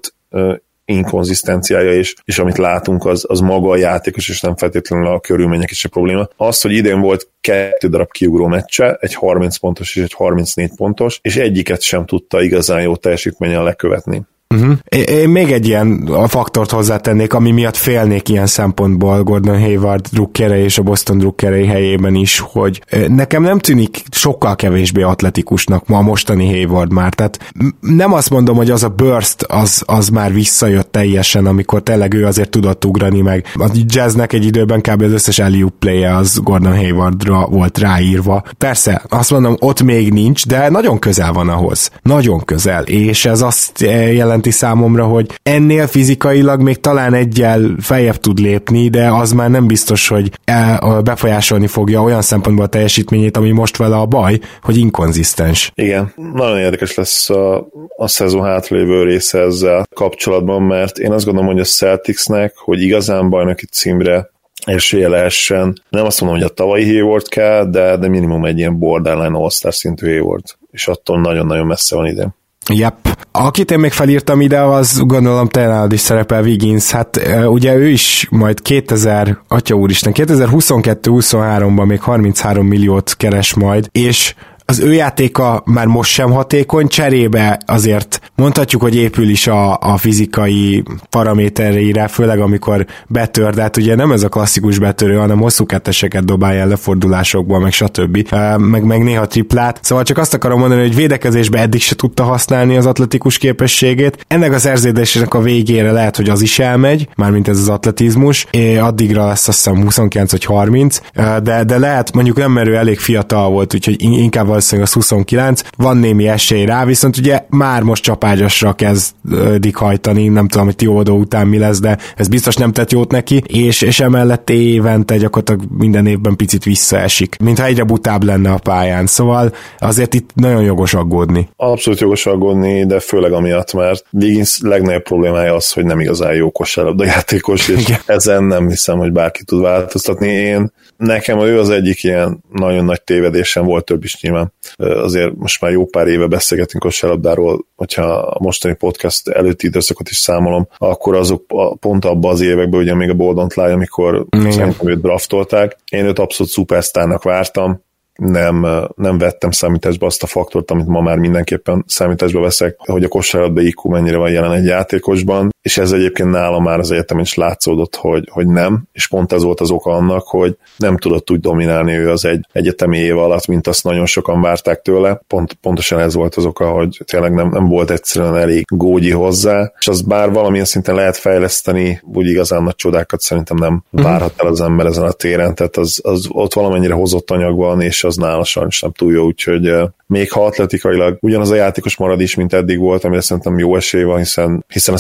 inkonzisztenciája, 0.86 1.92
és, 1.94 2.14
és 2.24 2.40
amit 2.40 2.58
látunk, 2.58 3.06
az, 3.06 3.26
az 3.28 3.40
maga 3.40 3.70
a 3.70 3.78
játékos, 3.78 4.30
és 4.30 4.42
nem 4.42 4.56
feltétlenül 4.56 5.08
a 5.08 5.20
körülmények 5.20 5.72
is 5.72 5.86
a 5.86 5.90
probléma. 5.90 6.28
Az, 6.38 6.62
hogy 6.62 6.72
idén 6.72 7.00
volt 7.00 7.30
kettő 7.42 7.88
darab 7.88 8.12
kiugró 8.12 8.48
meccse, 8.48 8.98
egy 9.00 9.14
30 9.14 9.58
pontos 9.58 9.96
és 9.96 10.04
egy 10.04 10.14
34 10.14 10.76
pontos, 10.76 11.20
és 11.22 11.36
egyiket 11.36 11.82
sem 11.82 12.06
tudta 12.06 12.42
igazán 12.42 12.82
jó 12.82 12.96
teljesítményen 12.96 13.64
lekövetni. 13.64 14.22
Uh-huh. 14.56 14.78
Én 15.06 15.30
még 15.30 15.52
egy 15.52 15.68
ilyen 15.68 16.10
faktort 16.28 16.72
hozzátennék, 16.72 17.34
ami 17.34 17.52
miatt 17.52 17.76
félnék 17.76 18.30
ilyen 18.30 18.46
szempontból 18.46 19.24
Gordon 19.24 19.60
Hayward 19.60 20.08
drukkere 20.12 20.64
és 20.64 20.78
a 20.78 20.82
Boston 20.82 21.18
drukkerei 21.18 21.66
helyében 21.66 22.16
is, 22.16 22.40
hogy 22.40 22.82
nekem 23.08 23.44
nem 23.44 23.60
tűnik 23.60 24.04
sokkal 24.12 24.56
kevésbé 24.56 25.02
atletikusnak 25.02 25.88
ma 25.88 25.98
a 25.98 26.02
mostani 26.02 26.48
Hayward 26.48 26.94
már, 26.94 27.14
tehát 27.14 27.54
nem 27.80 28.14
azt 28.14 28.30
mondom, 28.30 28.56
hogy 28.56 28.72
az 28.72 28.84
a 28.84 28.90
burst 28.90 29.42
az, 29.42 29.84
az 29.86 30.10
már 30.10 30.34
visszajött 30.34 30.92
teljesen, 30.92 31.46
amikor 31.46 31.82
tényleg 31.82 32.14
ő 32.14 32.26
azért 32.26 32.50
tudott 32.50 32.86
ugrani 32.86 33.22
meg. 33.22 33.46
A 33.56 33.70
jazznek 33.86 34.34
egy 34.34 34.46
időben 34.46 34.82
kb. 34.82 35.02
az 35.02 35.12
összes 35.12 35.40
alley 35.40 35.68
play 35.80 36.04
az 36.04 36.40
Gordon 36.44 36.76
Haywardra 36.76 37.48
volt 37.48 37.78
ráírva. 37.78 38.44
Persze, 38.58 39.02
azt 39.10 39.32
mondom, 39.32 39.56
ott 39.60 39.84
még 39.84 40.14
nincs, 40.14 40.48
de 40.48 40.70
nagyon 40.70 41.00
közel 41.00 41.34
van 41.34 41.50
ahhoz. 41.50 41.92
Nagyon 42.02 42.46
közel, 42.46 42.84
és 42.84 43.26
ez 43.26 43.42
azt 43.42 43.82
jelent 44.14 44.35
jelenti 44.36 44.52
számomra, 44.52 45.06
hogy 45.06 45.40
ennél 45.44 45.88
fizikailag 45.88 46.62
még 46.62 46.80
talán 46.80 47.14
egyel 47.14 47.76
feljebb 47.80 48.16
tud 48.16 48.40
lépni, 48.40 48.90
de 48.90 49.08
az 49.08 49.32
már 49.32 49.50
nem 49.50 49.68
biztos, 49.68 50.08
hogy 50.08 50.32
el, 50.46 51.02
befolyásolni 51.02 51.68
fogja 51.68 52.02
olyan 52.02 52.22
szempontból 52.22 52.66
a 52.66 52.70
teljesítményét, 52.70 53.38
ami 53.38 53.52
most 53.52 53.78
vele 53.78 53.96
a 53.96 54.06
baj, 54.06 54.40
hogy 54.62 54.78
inkonzisztens. 54.78 55.72
Igen, 55.76 56.14
nagyon 56.34 56.58
érdekes 56.58 56.96
lesz 56.96 57.30
a, 57.30 57.68
a 57.98 58.08
szezon 58.08 58.44
hátralévő 58.44 59.04
része 59.04 59.40
ezzel 59.40 59.86
kapcsolatban, 59.96 60.62
mert 60.62 60.98
én 60.98 61.12
azt 61.12 61.26
gondolom, 61.26 61.50
hogy 61.50 61.60
a 61.60 61.64
Celticsnek, 61.64 62.54
hogy 62.56 62.82
igazán 62.82 63.30
bajnoki 63.30 63.66
címre 63.66 64.30
esélye 64.66 65.08
lehessen. 65.08 65.82
Nem 65.90 66.06
azt 66.06 66.22
mondom, 66.22 66.40
hogy 66.40 66.50
a 66.50 66.54
tavalyi 66.54 66.86
Hayward 66.86 67.28
kell, 67.28 67.70
de, 67.70 67.98
de 67.98 68.08
minimum 68.08 68.46
egy 68.46 68.58
ilyen 68.58 68.80
borderline 68.80 69.38
all-star 69.38 69.74
szintű 69.74 70.08
Hayward, 70.08 70.44
és 70.72 70.88
attól 70.88 71.22
nagyon-nagyon 71.22 71.66
messze 71.66 71.96
van 71.96 72.06
ide. 72.06 72.36
Yep. 72.74 73.18
Akit 73.32 73.72
én 73.72 73.80
még 73.80 73.92
felírtam 73.92 74.42
ide, 74.42 74.62
az 74.62 75.02
gondolom 75.06 75.48
te 75.48 75.68
nálad 75.68 75.94
is 75.94 76.00
szerepel 76.00 76.42
Wiggins. 76.42 76.92
Hát 76.92 77.20
ugye 77.48 77.76
ő 77.76 77.88
is 77.88 78.28
majd 78.32 78.62
2000, 78.62 79.40
atya 79.48 79.76
úristen, 79.76 80.14
2022-23-ban 80.16 81.86
még 81.86 82.02
33 82.02 82.68
milliót 82.68 83.14
keres 83.18 83.54
majd, 83.54 83.90
és 83.92 84.36
az 84.66 84.80
ő 84.80 84.94
játéka 84.94 85.64
már 85.66 85.86
most 85.86 86.12
sem 86.12 86.32
hatékony, 86.32 86.88
cserébe 86.88 87.60
azért 87.66 88.20
mondhatjuk, 88.36 88.82
hogy 88.82 88.96
épül 88.96 89.30
is 89.30 89.48
a, 89.48 89.78
a 89.80 89.98
fizikai 89.98 90.84
paramétereire, 91.10 92.08
főleg 92.08 92.40
amikor 92.40 92.86
betör, 93.08 93.54
de 93.54 93.62
hát 93.62 93.78
ugye 93.78 93.96
nem 93.96 94.12
ez 94.12 94.24
a 94.24 94.30
klasszikus 94.30 94.80
betörő, 94.80 95.16
hanem 95.16 95.40
hosszú 95.40 95.66
ketteseket 95.66 96.26
dobálja 96.26 96.62
el 96.62 96.68
lefordulásokból, 96.68 97.60
meg 97.60 97.72
stb. 97.72 98.34
Meg, 98.58 98.84
meg 98.84 99.04
néha 99.04 99.26
triplát. 99.26 99.80
Szóval 99.82 100.04
csak 100.04 100.18
azt 100.18 100.34
akarom 100.34 100.60
mondani, 100.60 100.82
hogy 100.82 100.96
védekezésbe 100.96 101.60
eddig 101.60 101.82
se 101.82 101.96
tudta 101.96 102.24
használni 102.24 102.78
az 102.78 102.86
atletikus 102.86 103.38
képességét. 103.38 104.26
Ennek 104.28 104.54
az 104.54 104.62
szerződésnek 104.62 105.34
a 105.34 105.42
végére 105.42 105.92
lehet, 105.92 106.16
hogy 106.16 106.30
az 106.30 106.42
is 106.42 106.60
elmegy, 106.60 107.08
mármint 107.16 107.48
ez 107.48 107.60
az 107.60 107.70
atletizmus, 107.70 108.48
és 108.52 108.78
addigra 108.78 109.26
lesz 109.26 109.48
azt 109.48 109.64
hiszem 109.64 109.84
29 109.84 110.32
vagy 110.32 110.44
30, 110.44 111.00
de, 111.44 111.64
de 111.64 111.78
lehet, 111.78 112.14
mondjuk 112.14 112.38
nem 112.38 112.52
merő 112.52 112.76
elég 112.76 113.00
fiatal 113.00 113.50
volt, 113.50 113.74
úgyhogy 113.74 113.96
inkább 114.00 114.50
valószínűleg 114.56 114.90
az 114.90 114.94
29, 114.94 115.62
van 115.78 115.98
némi 115.98 116.28
esély 116.28 116.66
rá, 116.66 116.86
viszont 116.86 117.18
ugye 117.18 117.46
már 117.50 117.82
most 117.82 118.04
csapágyasra 118.04 118.74
kezdik 118.74 119.76
hajtani, 119.76 120.28
nem 120.28 120.48
tudom, 120.48 120.66
hogy 120.66 120.76
Tiódó 120.76 121.18
után 121.18 121.48
mi 121.48 121.58
lesz, 121.58 121.80
de 121.80 121.98
ez 122.16 122.28
biztos 122.28 122.56
nem 122.56 122.72
tett 122.72 122.92
jót 122.92 123.12
neki, 123.12 123.42
és, 123.48 123.82
és 123.82 124.00
emellett 124.00 124.50
évente 124.50 125.18
gyakorlatilag 125.18 125.72
minden 125.78 126.06
évben 126.06 126.36
picit 126.36 126.64
visszaesik, 126.64 127.38
mintha 127.44 127.66
egyre 127.66 127.84
butább 127.84 128.24
lenne 128.24 128.52
a 128.52 128.58
pályán, 128.58 129.06
szóval 129.06 129.54
azért 129.80 130.14
itt 130.14 130.30
nagyon 130.34 130.64
jogos 130.64 130.94
aggódni. 130.94 131.50
Abszolút 131.56 132.00
jogos 132.00 132.26
aggódni, 132.26 132.86
de 132.86 133.00
főleg 133.00 133.32
amiatt, 133.32 133.74
mert 133.74 134.06
Wiggins 134.12 134.60
legnagyobb 134.62 135.04
problémája 135.04 135.54
az, 135.54 135.72
hogy 135.72 135.86
nem 135.86 136.00
igazán 136.00 136.34
jó 136.34 136.52
kosárlabda 136.52 137.06
játékos, 137.06 137.68
és 137.68 137.82
Igen. 137.82 138.00
ezen 138.06 138.44
nem 138.44 138.70
hiszem, 138.70 138.98
hogy 138.98 139.12
bárki 139.12 139.44
tud 139.44 139.62
változtatni. 139.62 140.28
Én 140.28 140.72
nekem 140.98 141.40
ő 141.40 141.60
az 141.60 141.70
egyik 141.70 142.04
ilyen 142.04 142.44
nagyon 142.54 142.86
nagy 142.86 143.02
tévedésem 143.02 143.66
volt 143.66 143.86
több 143.86 144.04
is 144.04 144.22
nyilván. 144.22 144.45
Azért 144.76 145.36
most 145.36 145.62
már 145.62 145.72
jó 145.72 145.86
pár 145.86 146.08
éve 146.08 146.28
beszélgetünk 146.28 146.84
a 146.84 146.90
selabdáról, 146.90 147.66
hogyha 147.76 148.04
a 148.14 148.38
mostani 148.40 148.76
podcast 148.76 149.28
előtti 149.28 149.68
időszakot 149.68 150.10
is 150.10 150.18
számolom, 150.18 150.68
akkor 150.78 151.16
azok 151.16 151.46
pont 151.80 152.06
abban 152.06 152.32
az 152.32 152.42
években, 152.42 152.80
ugye 152.80 152.96
még 152.96 153.10
a 153.10 153.14
Boldont 153.14 153.54
Láj, 153.54 153.72
amikor 153.72 154.26
Igen. 154.30 154.52
szerintem 154.52 154.88
őt 154.88 155.02
draftolták. 155.02 155.78
Én 155.92 156.06
őt 156.06 156.20
abszolút 156.20 156.52
szupersztárnak 156.52 157.24
vártam, 157.24 157.84
nem, 158.16 158.68
nem 158.96 159.18
vettem 159.18 159.52
számításba 159.52 160.06
azt 160.06 160.24
a 160.24 160.28
faktort, 160.28 160.72
amit 160.72 160.88
ma 160.88 161.02
már 161.02 161.18
mindenképpen 161.18 161.84
számításba 161.88 162.42
veszek, 162.42 162.76
hogy 162.78 163.04
a 163.04 163.08
kosárlabda 163.08 163.62
IQ 163.62 163.90
mennyire 163.90 164.18
van 164.18 164.32
jelen 164.32 164.52
egy 164.52 164.66
játékosban, 164.66 165.50
és 165.66 165.78
ez 165.78 165.92
egyébként 165.92 166.30
nálam 166.30 166.64
már 166.64 166.80
az 166.80 166.92
egyetem 166.92 167.20
is 167.20 167.34
látszódott, 167.34 167.96
hogy, 167.96 168.30
hogy 168.32 168.48
nem, 168.48 168.84
és 168.92 169.08
pont 169.08 169.32
ez 169.34 169.44
volt 169.44 169.60
az 169.60 169.72
oka 169.72 169.92
annak, 169.92 170.28
hogy 170.28 170.58
nem 170.78 170.98
tudott 170.98 171.32
úgy 171.32 171.40
dominálni 171.40 171.94
ő 171.94 172.10
az 172.10 172.26
egy 172.26 172.48
egyetemi 172.52 172.98
év 172.98 173.18
alatt, 173.18 173.48
mint 173.48 173.68
azt 173.68 173.84
nagyon 173.84 174.06
sokan 174.06 174.42
várták 174.42 174.82
tőle. 174.82 175.22
Pont, 175.28 175.54
pontosan 175.54 176.00
ez 176.00 176.14
volt 176.14 176.36
az 176.36 176.46
oka, 176.46 176.70
hogy 176.70 177.02
tényleg 177.06 177.34
nem, 177.34 177.50
nem 177.50 177.68
volt 177.68 177.92
egyszerűen 177.92 178.38
elég 178.38 178.66
gógyi 178.68 179.12
hozzá, 179.12 179.72
és 179.80 179.88
az 179.88 180.02
bár 180.02 180.32
valamilyen 180.32 180.66
szinten 180.66 180.96
lehet 180.96 181.18
fejleszteni, 181.18 182.02
úgy 182.14 182.28
igazán 182.28 182.64
nagy 182.64 182.76
csodákat 182.76 183.22
szerintem 183.22 183.58
nem 183.58 183.84
mhm. 183.90 184.04
várhat 184.04 184.34
el 184.38 184.48
az 184.48 184.62
ember 184.62 184.86
ezen 184.86 185.04
a 185.04 185.12
téren, 185.12 185.56
tehát 185.56 185.78
az, 185.78 186.00
az 186.04 186.26
ott 186.30 186.54
valamennyire 186.54 186.94
hozott 186.94 187.32
anyag 187.32 187.58
van, 187.58 187.82
és 187.82 188.04
az 188.04 188.16
nála 188.16 188.44
sajnos 188.44 188.82
nem 188.82 188.92
túl 188.92 189.14
jó, 189.14 189.26
úgyhogy 189.26 189.74
még 190.08 190.32
ha 190.32 190.46
atletikailag 190.46 191.18
ugyanaz 191.22 191.52
a 191.52 191.56
játékos 191.56 191.98
marad 191.98 192.22
is, 192.22 192.36
mint 192.36 192.54
eddig 192.54 192.80
volt, 192.80 193.04
amire 193.04 193.22
szerintem 193.22 193.60
jó 193.60 193.76
esély 193.76 194.04
van, 194.04 194.18
hiszen, 194.18 194.66
hiszen 194.68 194.96
a 194.96 194.98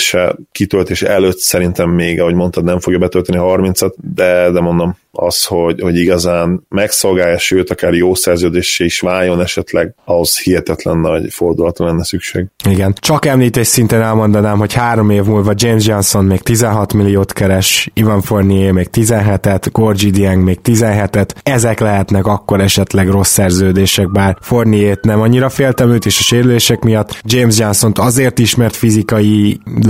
szerződése 0.00 0.36
kitöltés 0.52 1.02
előtt 1.02 1.38
szerintem 1.38 1.90
még, 1.90 2.20
ahogy 2.20 2.34
mondtad, 2.34 2.64
nem 2.64 2.80
fogja 2.80 2.98
betölteni 2.98 3.38
a 3.38 3.42
30-at, 3.42 3.92
de, 4.14 4.50
de 4.50 4.60
mondom, 4.60 4.96
az, 5.12 5.44
hogy, 5.44 5.80
hogy 5.80 5.96
igazán 5.96 6.66
megszolgálja, 6.68 7.38
sőt, 7.38 7.70
akár 7.70 7.92
jó 7.92 8.14
szerződésé 8.14 8.84
is 8.84 9.00
váljon 9.00 9.40
esetleg, 9.40 9.94
ahhoz 10.04 10.38
hihetetlen 10.38 10.98
nagy 10.98 11.32
fordulatra 11.32 11.86
lenne 11.86 12.04
szükség. 12.04 12.46
Igen. 12.68 12.94
Csak 13.00 13.24
említés 13.24 13.66
szinten 13.66 14.02
elmondanám, 14.02 14.58
hogy 14.58 14.72
három 14.72 15.10
év 15.10 15.24
múlva 15.24 15.52
James 15.54 15.86
Johnson 15.86 16.24
még 16.24 16.40
16 16.40 16.92
milliót 16.92 17.32
keres, 17.32 17.90
Ivan 17.94 18.22
Fournier 18.22 18.72
még 18.72 18.88
17-et, 18.92 19.66
Gorgi 19.72 20.10
Dieng 20.10 20.44
még 20.44 20.58
17-et, 20.64 21.28
ezek 21.42 21.80
lehetnek 21.80 22.26
akkor 22.26 22.60
esetleg 22.60 23.08
rossz 23.08 23.32
szerződések, 23.32 24.12
bár 24.12 24.36
Fournier-t 24.40 25.04
nem 25.04 25.20
annyira 25.20 25.48
féltem 25.48 25.90
őt 25.90 26.04
is 26.04 26.18
a 26.18 26.22
sérülések 26.22 26.80
miatt, 26.80 27.20
James 27.24 27.58
Johnson 27.58 27.92
azért 27.96 28.38
ismert 28.38 28.76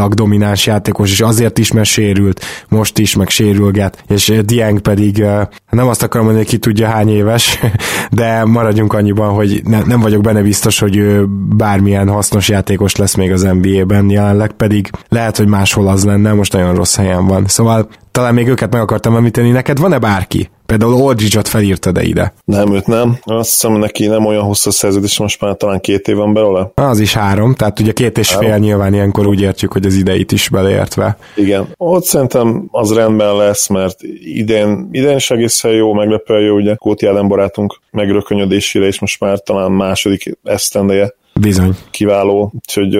fizikailag 0.01 0.15
domináns 0.15 0.67
játékos, 0.67 1.11
és 1.11 1.21
azért 1.21 1.59
is, 1.59 1.73
mert 1.73 1.89
sérült, 1.89 2.45
most 2.69 2.99
is, 2.99 3.15
meg 3.15 3.29
sérülget, 3.29 4.05
és 4.09 4.33
Dieng 4.45 4.79
pedig 4.81 4.99
pedig 5.01 5.25
nem 5.71 5.89
azt 5.89 6.03
akarom 6.03 6.27
mondani, 6.27 6.47
ki 6.47 6.59
tudja 6.59 6.89
hány 6.89 7.09
éves, 7.09 7.59
de 8.11 8.45
maradjunk 8.45 8.93
annyiban, 8.93 9.35
hogy 9.35 9.61
ne, 9.65 9.83
nem 9.83 10.01
vagyok 10.01 10.23
benne 10.23 10.43
biztos, 10.43 10.79
hogy 10.79 10.97
ő 10.97 11.27
bármilyen 11.57 12.09
hasznos 12.09 12.49
játékos 12.49 12.97
lesz 12.97 13.15
még 13.15 13.33
az 13.33 13.43
NBA-ben 13.43 14.11
jelenleg, 14.11 14.53
pedig 14.53 14.91
lehet, 15.09 15.37
hogy 15.37 15.47
máshol 15.47 15.89
az 15.89 16.05
lenne, 16.05 16.33
most 16.33 16.53
nagyon 16.53 16.75
rossz 16.75 16.97
helyen 16.97 17.27
van. 17.27 17.45
Szóval 17.47 17.89
talán 18.11 18.35
még 18.35 18.49
őket 18.49 18.73
meg 18.73 18.81
akartam 18.81 19.17
említeni. 19.17 19.51
Neked 19.51 19.79
van-e 19.79 19.99
bárki? 19.99 20.51
Például 20.71 21.07
Aldridge-ot 21.07 21.49
felírtad 21.49 21.95
de 21.95 22.03
ide. 22.03 22.33
Nem, 22.45 22.75
őt 22.75 22.87
nem. 22.87 23.19
Azt 23.23 23.51
hiszem, 23.51 23.73
neki 23.73 24.07
nem 24.07 24.27
olyan 24.27 24.43
hosszú 24.43 24.71
szerződés, 24.71 25.19
most 25.19 25.41
már 25.41 25.57
talán 25.57 25.81
két 25.81 26.09
év 26.09 26.17
van 26.17 26.33
belőle. 26.33 26.71
Az 26.75 27.01
is 27.01 27.15
három, 27.15 27.55
tehát 27.55 27.81
ugye 27.81 27.93
két 27.93 28.19
és 28.19 28.33
három. 28.33 28.51
fél 28.51 28.59
nyilván 28.59 28.95
ilyenkor 28.95 29.27
úgy 29.27 29.41
értjük, 29.41 29.73
hogy 29.73 29.87
az 29.87 29.95
ideit 29.95 30.33
is 30.33 30.49
beleértve. 30.49 31.17
Igen. 31.37 31.69
Ott 31.77 32.05
szerintem 32.05 32.65
az 32.71 32.93
rendben 32.93 33.37
lesz, 33.37 33.69
mert 33.69 33.97
idén, 34.21 34.89
idén 34.93 35.17
is 35.17 35.31
egészen 35.31 35.71
jó, 35.71 35.93
meglepően 35.93 36.43
jó, 36.43 36.55
ugye 36.55 36.75
Kóti 36.75 37.07
Ellen 37.07 37.29
barátunk 37.29 37.81
megrökönyödésére, 37.91 38.87
és 38.87 39.01
most 39.01 39.21
már 39.21 39.41
talán 39.41 39.73
második 39.73 40.39
esztendeje 40.45 41.15
Bizony. 41.41 41.77
Kiváló, 41.91 42.53
úgyhogy 42.55 42.95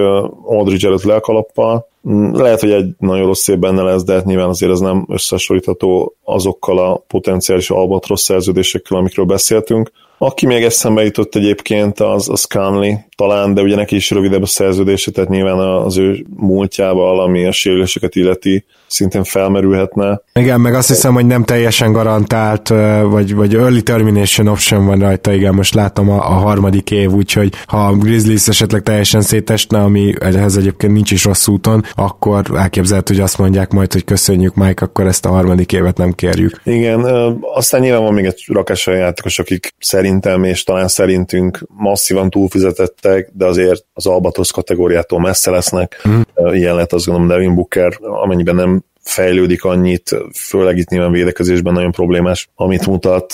Aldridge 0.45 0.87
előtt 0.87 1.03
le 1.03 1.13
a 1.13 1.19
kalappal. 1.19 1.89
Mm, 2.09 2.33
lehet, 2.33 2.59
hogy 2.59 2.71
egy 2.71 2.89
nagyon 2.99 3.25
rossz 3.25 3.47
év 3.47 3.57
benne 3.57 3.81
lesz, 3.81 4.03
de 4.03 4.13
hát 4.13 4.25
nyilván 4.25 4.49
azért 4.49 4.71
ez 4.71 4.79
nem 4.79 5.05
összehasonlítható 5.09 6.15
azokkal 6.23 6.77
a 6.77 7.03
potenciális 7.07 7.69
albatrosz 7.69 8.21
szerződésekkel, 8.21 8.97
amikről 8.97 9.25
beszéltünk. 9.25 9.91
Aki 10.17 10.45
még 10.45 10.63
eszembe 10.63 11.03
jutott 11.03 11.35
egyébként, 11.35 11.99
az, 11.99 12.29
az 12.29 12.43
Conley 12.43 12.93
talán, 13.15 13.53
de 13.53 13.61
ugye 13.61 13.75
neki 13.75 13.95
is 13.95 14.11
rövidebb 14.11 14.41
a 14.41 14.45
szerződése, 14.45 15.11
tehát 15.11 15.29
nyilván 15.29 15.59
az 15.59 15.97
ő 15.97 16.25
múltjával, 16.35 17.19
ami 17.19 17.45
a 17.45 17.51
sérüléseket 17.51 18.15
illeti, 18.15 18.65
szintén 18.91 19.23
felmerülhetne. 19.23 20.21
Igen, 20.33 20.61
meg 20.61 20.73
azt 20.73 20.87
hiszem, 20.87 21.13
hogy 21.13 21.25
nem 21.25 21.43
teljesen 21.43 21.91
garantált, 21.91 22.67
vagy, 23.03 23.35
vagy 23.35 23.55
early 23.55 23.79
termination 23.79 24.47
option 24.47 24.85
van 24.85 24.99
rajta, 24.99 25.33
igen, 25.33 25.53
most 25.53 25.73
látom 25.73 26.09
a, 26.09 26.15
a 26.15 26.33
harmadik 26.33 26.91
év, 26.91 27.11
úgyhogy 27.11 27.53
ha 27.67 27.85
a 27.87 27.95
Grizzlies 27.95 28.47
esetleg 28.47 28.81
teljesen 28.81 29.21
szétesne, 29.21 29.79
ami 29.79 30.13
ehhez 30.19 30.57
egyébként 30.57 30.93
nincs 30.93 31.11
is 31.11 31.25
rossz 31.25 31.47
úton, 31.47 31.83
akkor 31.95 32.45
elképzelhető, 32.55 33.13
hogy 33.13 33.23
azt 33.23 33.37
mondják 33.37 33.71
majd, 33.71 33.93
hogy 33.93 34.03
köszönjük 34.03 34.55
Mike, 34.55 34.85
akkor 34.85 35.07
ezt 35.07 35.25
a 35.25 35.29
harmadik 35.29 35.71
évet 35.71 35.97
nem 35.97 36.11
kérjük. 36.11 36.61
Igen, 36.63 37.05
aztán 37.41 37.81
nyilván 37.81 38.03
van 38.03 38.13
még 38.13 38.25
egy 38.25 38.43
rakás 38.47 38.87
olyan 38.87 38.99
játékos, 38.99 39.39
akik 39.39 39.73
szerintem 39.79 40.43
és 40.43 40.63
talán 40.63 40.87
szerintünk 40.87 41.65
masszívan 41.67 42.29
túlfizetettek, 42.29 43.29
de 43.33 43.45
azért 43.45 43.85
az 43.93 44.05
Albatrosz 44.05 44.51
kategóriától 44.51 45.19
messze 45.19 45.51
lesznek. 45.51 46.01
Mm. 46.09 46.21
Ilyen 46.53 46.73
lehet 46.73 46.93
azt 46.93 47.05
gondolom 47.05 47.29
Devin 47.29 47.55
Booker, 47.55 47.97
amennyiben 48.01 48.55
nem 48.55 48.80
fejlődik 49.03 49.63
annyit, 49.63 50.15
főleg 50.33 50.77
itt 50.77 50.89
nyilván 50.89 51.11
védekezésben 51.11 51.73
nagyon 51.73 51.91
problémás, 51.91 52.49
amit 52.55 52.87
mutat. 52.87 53.33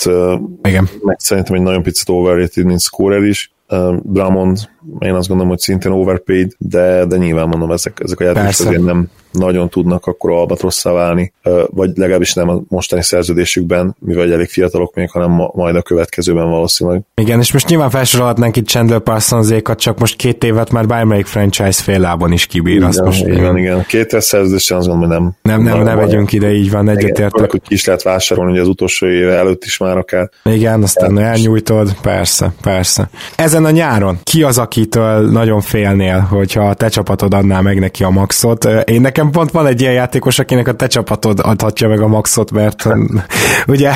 Igen. 0.62 0.88
Meg 1.02 1.16
szerintem 1.18 1.54
egy 1.54 1.62
nagyon 1.62 1.82
picit 1.82 2.08
overrated, 2.08 2.64
mint 2.64 2.80
scorer 2.80 3.22
is. 3.22 3.52
Drummond, 4.02 4.58
én 4.98 5.14
azt 5.14 5.28
gondolom, 5.28 5.48
hogy 5.48 5.58
szintén 5.58 5.92
overpaid, 5.92 6.52
de, 6.58 7.04
de 7.04 7.16
nyilván 7.16 7.48
mondom, 7.48 7.70
ezek, 7.70 8.00
ezek 8.04 8.20
a 8.20 8.24
játékosok 8.24 8.66
azért 8.66 8.84
nem, 8.84 9.10
nagyon 9.32 9.68
tudnak 9.68 10.06
akkor 10.06 10.30
albatrosszá 10.30 10.92
válni, 10.92 11.32
vagy 11.66 11.90
legalábbis 11.94 12.34
nem 12.34 12.48
a 12.48 12.60
mostani 12.68 13.02
szerződésükben, 13.02 13.96
mivel 13.98 14.32
elég 14.32 14.48
fiatalok 14.48 14.94
még, 14.94 15.10
hanem 15.10 15.30
majd 15.54 15.76
a 15.76 15.82
következőben 15.82 16.50
valószínűleg. 16.50 17.00
Igen, 17.14 17.38
és 17.40 17.52
most 17.52 17.68
nyilván 17.68 17.90
felsorolhatnánk 17.90 18.56
itt 18.56 18.66
Chandler 18.68 19.00
parsons 19.00 19.48
csak 19.76 19.98
most 19.98 20.16
két 20.16 20.44
évet 20.44 20.70
már 20.70 20.86
bármelyik 20.86 21.26
franchise 21.26 21.82
fél 21.82 21.98
lábon 21.98 22.32
is 22.32 22.46
kibír. 22.46 22.74
Igen, 22.74 22.86
azt 22.86 23.02
most 23.02 23.26
igen, 23.26 23.56
igen. 23.56 23.84
Két 23.86 24.12
éves 24.12 24.24
szerződésen 24.24 24.76
azt 24.76 24.86
gondolom, 24.88 25.12
hogy 25.12 25.20
nem. 25.42 25.56
Nem, 25.56 25.62
nem, 25.62 25.84
nem 25.84 25.96
megyünk 25.96 26.32
ide, 26.32 26.52
így 26.52 26.70
van, 26.70 26.88
egyetértek. 26.88 27.50
Hogy 27.50 27.62
ki 27.62 27.74
is 27.74 27.84
lehet 27.84 28.02
vásárolni, 28.02 28.50
hogy 28.50 28.60
az 28.60 28.68
utolsó 28.68 29.06
éve 29.06 29.36
előtt 29.36 29.64
is 29.64 29.78
már 29.78 29.96
akár. 29.96 30.30
Igen, 30.44 30.82
aztán 30.82 31.18
elnyújtod, 31.18 31.96
persze, 32.02 32.52
persze. 32.62 33.10
Ezen 33.36 33.64
a 33.64 33.70
nyáron 33.70 34.18
ki 34.22 34.42
az, 34.42 34.58
akitől 34.58 35.30
nagyon 35.30 35.60
félnél, 35.60 36.18
hogyha 36.18 36.68
a 36.68 36.74
te 36.74 36.88
csapatod 36.88 37.34
adná 37.34 37.60
meg 37.60 37.78
neki 37.78 38.04
a 38.04 38.10
maxot? 38.10 38.64
Én 38.84 39.00
nekem 39.00 39.17
pont 39.26 39.50
van 39.50 39.66
egy 39.66 39.80
ilyen 39.80 39.92
játékos, 39.92 40.38
akinek 40.38 40.68
a 40.68 40.72
te 40.72 40.86
csapatod 40.86 41.40
adhatja 41.42 41.88
meg 41.88 42.00
a 42.00 42.06
maxot, 42.06 42.50
mert 42.50 42.84
ugye 43.66 43.92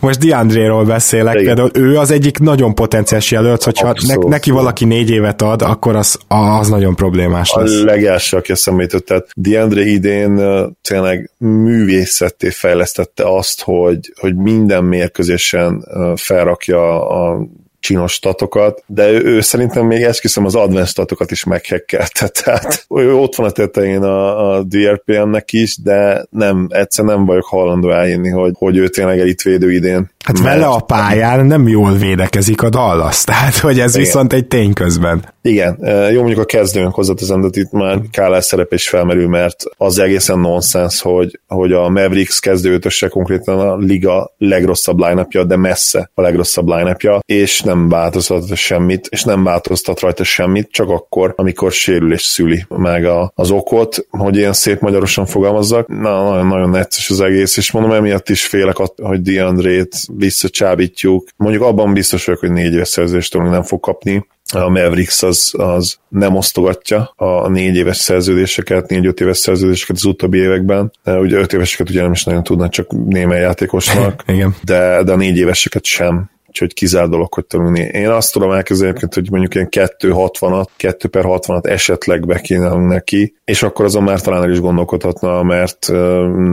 most 0.00 0.18
Diandréról 0.18 0.84
beszélek, 0.84 1.34
Igen. 1.34 1.46
például 1.46 1.70
ő 1.74 1.98
az 1.98 2.10
egyik 2.10 2.38
nagyon 2.38 2.74
potenciális 2.74 3.30
jelölt, 3.30 3.62
hogyha 3.62 3.94
ne, 4.06 4.14
neki 4.14 4.50
valaki 4.50 4.84
négy 4.84 5.10
évet 5.10 5.42
ad, 5.42 5.62
akkor 5.62 5.96
az, 5.96 6.18
az 6.28 6.68
nagyon 6.68 6.94
problémás 6.94 7.52
lesz. 7.52 7.80
A 7.80 7.84
legelső, 7.84 8.36
aki 8.36 8.52
eszembe 8.52 8.82
jutott, 8.82 9.06
tehát 9.06 9.26
Diandre 9.34 9.82
idén 9.82 10.40
tényleg 10.82 11.30
művészetté 11.38 12.50
fejlesztette 12.50 13.36
azt, 13.36 13.62
hogy, 13.62 14.12
hogy 14.20 14.36
minden 14.36 14.84
mérkőzésen 14.84 15.84
felrakja 16.16 17.08
a 17.08 17.46
csinos 17.84 18.12
statokat, 18.12 18.82
de 18.86 19.10
ő, 19.10 19.24
ő 19.24 19.40
szerintem 19.40 19.86
még 19.86 20.02
esküszöm 20.02 20.44
az 20.44 20.54
advanced 20.54 20.88
statokat 20.88 21.30
is 21.30 21.44
meghekkelte, 21.44 22.28
tehát 22.42 22.86
ő 22.88 23.14
ott 23.14 23.34
van 23.34 23.46
a 23.46 23.50
tetején 23.50 24.02
a, 24.02 24.50
a 24.56 24.62
DRPM-nek 24.62 25.52
is, 25.52 25.76
de 25.82 26.26
nem, 26.30 26.66
egyszer 26.70 27.04
nem 27.04 27.26
vagyok 27.26 27.44
hajlandó 27.44 27.90
elhinni, 27.90 28.28
hogy, 28.28 28.52
hogy 28.58 28.76
ő 28.76 28.88
tényleg 28.88 29.18
elitvédő 29.18 29.72
idén. 29.72 30.12
Hát 30.24 30.40
mert... 30.40 30.54
vele 30.54 30.66
a 30.66 30.80
pályán 30.80 31.46
nem 31.46 31.68
jól 31.68 31.92
védekezik 31.92 32.62
a 32.62 32.68
Dallas, 32.68 33.24
tehát 33.24 33.56
hogy 33.56 33.78
ez 33.78 33.94
Igen. 33.94 34.06
viszont 34.06 34.32
egy 34.32 34.46
tény 34.46 34.72
közben. 34.72 35.32
Igen, 35.42 35.78
jó 36.12 36.18
mondjuk 36.18 36.40
a 36.40 36.44
kezdőnk 36.44 36.94
hozzáteszem, 36.94 37.40
de 37.40 37.48
itt 37.60 37.70
már 37.70 37.98
Kálár 38.10 38.42
szerep 38.42 38.72
is 38.72 38.88
felmerül, 38.88 39.28
mert 39.28 39.64
az 39.76 39.98
egészen 39.98 40.38
nonsens, 40.38 41.00
hogy, 41.00 41.40
hogy 41.46 41.72
a 41.72 41.88
Mavericks 41.88 42.40
kezdőötöse 42.40 43.08
konkrétan 43.08 43.58
a 43.58 43.76
liga 43.76 44.34
legrosszabb 44.38 44.98
line 44.98 45.26
de 45.46 45.56
messze 45.56 46.10
a 46.14 46.20
legrosszabb 46.20 46.68
line 46.68 46.96
és 47.26 47.60
nem 47.60 47.88
változtat 47.88 48.56
semmit, 48.56 49.06
és 49.10 49.24
nem 49.24 49.44
változtat 49.44 50.00
rajta 50.00 50.24
semmit, 50.24 50.70
csak 50.70 50.88
akkor, 50.90 51.32
amikor 51.36 51.72
sérülés 51.72 52.22
szüli 52.22 52.64
meg 52.68 53.04
a, 53.04 53.32
az 53.34 53.50
okot, 53.50 54.06
hogy 54.10 54.36
ilyen 54.36 54.52
szép 54.52 54.80
magyarosan 54.80 55.26
fogalmazzak. 55.26 55.88
Na, 55.88 56.30
nagyon, 56.30 56.46
nagyon 56.46 56.70
necces 56.70 57.10
az 57.10 57.20
egész, 57.20 57.56
és 57.56 57.72
mondom, 57.72 57.92
emiatt 57.92 58.28
is 58.28 58.46
félek, 58.46 58.76
hogy 59.02 59.22
DeAndre-t 59.22 60.06
visszacsábítjuk. 60.16 61.28
Mondjuk 61.36 61.62
abban 61.62 61.92
biztos 61.92 62.24
vagyok, 62.24 62.40
hogy 62.40 62.52
négy 62.52 62.72
éves 62.72 62.88
szerződést 62.88 63.38
nem 63.38 63.62
fog 63.62 63.80
kapni, 63.80 64.26
a 64.52 64.68
Mavericks 64.68 65.22
az, 65.22 65.52
az 65.56 65.98
nem 66.08 66.36
osztogatja 66.36 67.12
a 67.16 67.48
négy 67.48 67.76
éves 67.76 67.96
szerződéseket, 67.96 68.88
négy-öt 68.88 69.20
éves 69.20 69.38
szerződéseket 69.38 69.96
az 69.96 70.04
utóbbi 70.04 70.38
években. 70.38 70.92
Ugye 71.04 71.38
öt 71.38 71.52
éveseket 71.52 71.90
ugye 71.90 72.02
nem 72.02 72.12
is 72.12 72.24
nagyon 72.24 72.42
tudnak, 72.42 72.70
csak 72.70 72.90
némely 73.06 73.40
játékosnak, 73.40 74.22
Igen. 74.34 74.54
De, 74.62 75.02
de 75.02 75.12
a 75.12 75.16
négy 75.16 75.36
éveseket 75.36 75.84
sem 75.84 76.30
úgyhogy 76.54 76.74
kizár 76.74 77.08
dolog, 77.08 77.34
hogy 77.34 77.46
tanulni. 77.46 77.80
Én 77.80 78.08
azt 78.08 78.32
tudom 78.32 78.50
elkezdeni, 78.50 78.98
hogy 78.98 79.30
mondjuk 79.30 79.54
ilyen 79.54 79.68
260-at, 79.70 80.66
2 80.76 81.08
per 81.08 81.24
60-at 81.26 81.66
esetleg 81.66 82.26
bekínálunk 82.26 82.88
neki, 82.88 83.34
és 83.44 83.62
akkor 83.62 83.84
azon 83.84 84.02
már 84.02 84.20
talán 84.20 84.42
el 84.42 84.50
is 84.50 84.60
gondolkodhatna, 84.60 85.42
mert 85.42 85.88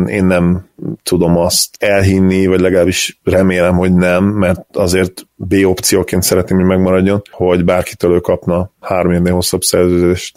én 0.08 0.26
nem 0.26 0.70
tudom 1.04 1.38
azt 1.38 1.76
elhinni, 1.80 2.46
vagy 2.46 2.60
legalábbis 2.60 3.20
remélem, 3.24 3.76
hogy 3.76 3.94
nem, 3.94 4.24
mert 4.24 4.66
azért 4.74 5.28
B 5.48 5.54
opcióként 5.66 6.24
szeretném, 6.24 6.58
hogy 6.58 6.68
megmaradjon, 6.68 7.22
hogy 7.32 7.66
bárkitől 7.66 8.14
ő 8.14 8.20
kapna 8.20 8.72
három 8.82 9.12
évnél 9.12 9.34
hosszabb 9.34 9.62
szerződést, 9.62 10.36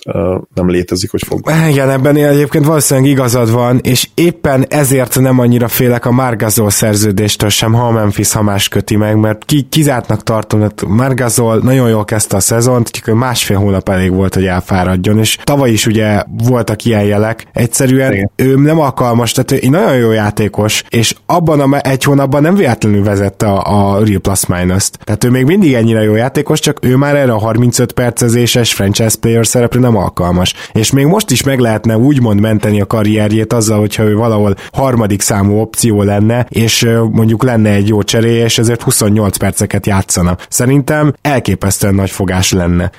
nem 0.55 0.71
létezik, 0.71 1.11
hogy 1.11 1.23
fog. 1.23 1.51
Igen, 1.69 1.91
ebben 1.91 2.17
egyébként 2.17 2.65
valószínűleg 2.65 3.11
igazad 3.11 3.51
van, 3.51 3.81
és 3.83 4.09
éppen 4.15 4.65
ezért 4.69 5.19
nem 5.21 5.39
annyira 5.39 5.69
félek 5.69 6.05
a 6.05 6.11
Margazol 6.11 6.71
szerződéstől 6.71 7.49
sem, 7.49 7.73
ha 7.73 7.87
a 7.87 7.91
Memphis 7.91 8.33
Hamás 8.33 8.69
köti 8.69 8.97
meg, 8.97 9.17
mert 9.17 9.45
ki, 9.45 9.67
kizártnak 9.69 10.23
tartom, 10.23 10.61
hogy 10.61 10.73
Margazol 10.87 11.59
nagyon 11.59 11.89
jól 11.89 12.05
kezdte 12.05 12.37
a 12.37 12.41
szezont, 12.41 12.89
csak 12.89 13.15
másfél 13.15 13.57
hónap 13.57 13.89
elég 13.89 14.13
volt, 14.13 14.35
hogy 14.35 14.47
elfáradjon, 14.47 15.19
és 15.19 15.39
tavaly 15.45 15.71
is 15.71 15.87
ugye 15.87 16.23
voltak 16.45 16.85
ilyen 16.85 17.05
jelek, 17.05 17.47
egyszerűen 17.53 18.13
Igen. 18.13 18.31
ő 18.37 18.55
nem 18.57 18.81
alkalmas, 18.81 19.33
tehát 19.33 19.53
ő 19.53 19.55
egy 19.55 19.71
nagyon 19.71 19.97
jó 19.97 20.11
játékos, 20.11 20.85
és 20.89 21.15
abban 21.27 21.61
a 21.61 21.79
egy 21.81 22.05
hónapban 22.05 22.43
nem 22.43 22.55
véletlenül 22.55 23.05
vezette 23.05 23.47
a, 23.47 23.95
a 23.95 24.05
Real 24.05 24.21
Plus 24.21 24.47
Minus-t. 24.47 24.93
Tehát 25.05 25.24
ő 25.24 25.30
még 25.30 25.45
mindig 25.45 25.74
ennyire 25.74 26.03
jó 26.03 26.14
játékos, 26.14 26.61
csak 26.61 26.78
ő 26.82 26.97
már 26.97 27.16
erre 27.16 27.32
a 27.32 27.38
35 27.38 27.92
percezéses 27.92 28.72
franchise 28.74 29.16
player 29.20 29.47
szerepre 29.47 29.80
nem 29.80 29.97
alkalmas. 29.97 30.55
És 30.72 30.92
még 30.92 31.07
most 31.07 31.30
is 31.30 31.42
meg 31.42 31.59
lehetne 31.59 31.97
úgymond 31.97 32.40
menteni 32.40 32.80
a 32.80 32.86
karrierjét 32.86 33.53
azzal, 33.53 33.78
hogyha 33.78 34.03
ő 34.03 34.14
valahol 34.14 34.55
harmadik 34.72 35.20
számú 35.20 35.61
opció 35.61 36.03
lenne, 36.03 36.47
és 36.49 36.88
mondjuk 37.11 37.42
lenne 37.42 37.70
egy 37.70 37.88
jó 37.88 38.03
cseréje, 38.03 38.45
és 38.45 38.59
ezért 38.59 38.82
28 38.82 39.36
perceket 39.36 39.86
játszana. 39.86 40.36
Szerintem 40.49 41.14
elképesztően 41.22 41.95
nagy 41.95 42.11
fogás 42.11 42.53
lenne. 42.53 42.90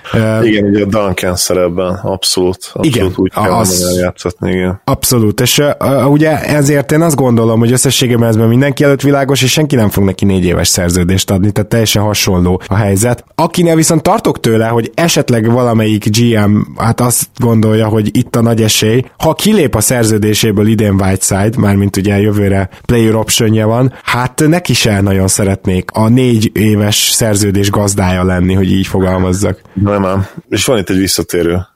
Igen, 0.43 0.63
ugye 0.63 0.83
a 0.83 0.85
Duncan 0.85 1.35
szerepben, 1.35 1.99
abszolút. 2.03 2.55
abszolút 2.55 2.85
igen, 2.85 3.11
úgy 3.15 3.31
kell 3.33 3.51
az, 3.51 3.97
játszatni, 3.99 4.51
igen. 4.51 4.81
Abszolút, 4.83 5.41
és 5.41 5.61
uh, 5.79 6.11
ugye 6.11 6.43
ezért 6.43 6.91
én 6.91 7.01
azt 7.01 7.15
gondolom, 7.15 7.59
hogy 7.59 7.71
összességében 7.71 8.27
ez 8.27 8.35
mindenki 8.35 8.83
előtt 8.83 9.01
világos, 9.01 9.41
és 9.41 9.51
senki 9.51 9.75
nem 9.75 9.89
fog 9.89 10.03
neki 10.03 10.25
négy 10.25 10.45
éves 10.45 10.67
szerződést 10.67 11.31
adni, 11.31 11.51
tehát 11.51 11.73
teljesen 11.86 12.03
hasonló 12.03 12.61
a 12.67 12.75
helyzet. 12.75 13.23
Akinél 13.36 13.75
viszont 13.75 14.01
tartok 14.03 14.39
tőle, 14.39 14.67
hogy 14.67 14.91
esetleg 14.93 15.51
valamelyik 15.51 16.17
GM 16.17 16.57
hát 16.77 17.01
azt 17.01 17.27
gondolja, 17.38 17.88
hogy 17.88 18.17
itt 18.17 18.36
a 18.36 18.41
nagy 18.41 18.61
esély, 18.61 19.03
ha 19.17 19.33
kilép 19.33 19.75
a 19.75 19.81
szerződéséből 19.81 20.67
idén 20.67 20.93
Whiteside, 20.93 21.57
mármint 21.57 21.97
ugye 21.97 22.19
jövőre 22.19 22.69
player 22.86 23.15
optionja 23.15 23.67
van, 23.67 23.93
hát 24.03 24.43
neki 24.47 24.73
se 24.73 25.01
nagyon 25.01 25.27
szeretnék 25.27 25.91
a 25.93 26.09
négy 26.09 26.51
éves 26.53 27.09
szerződés 27.13 27.69
gazdája 27.69 28.23
lenni, 28.23 28.53
hogy 28.53 28.71
így 28.71 28.88
fogalmazzak. 28.88 29.61
Nem, 29.73 30.01
nem. 30.01 30.25
És 30.49 30.65
van 30.65 30.77
itt 30.77 30.89
egy 30.89 30.97
visszatérő 30.97 31.67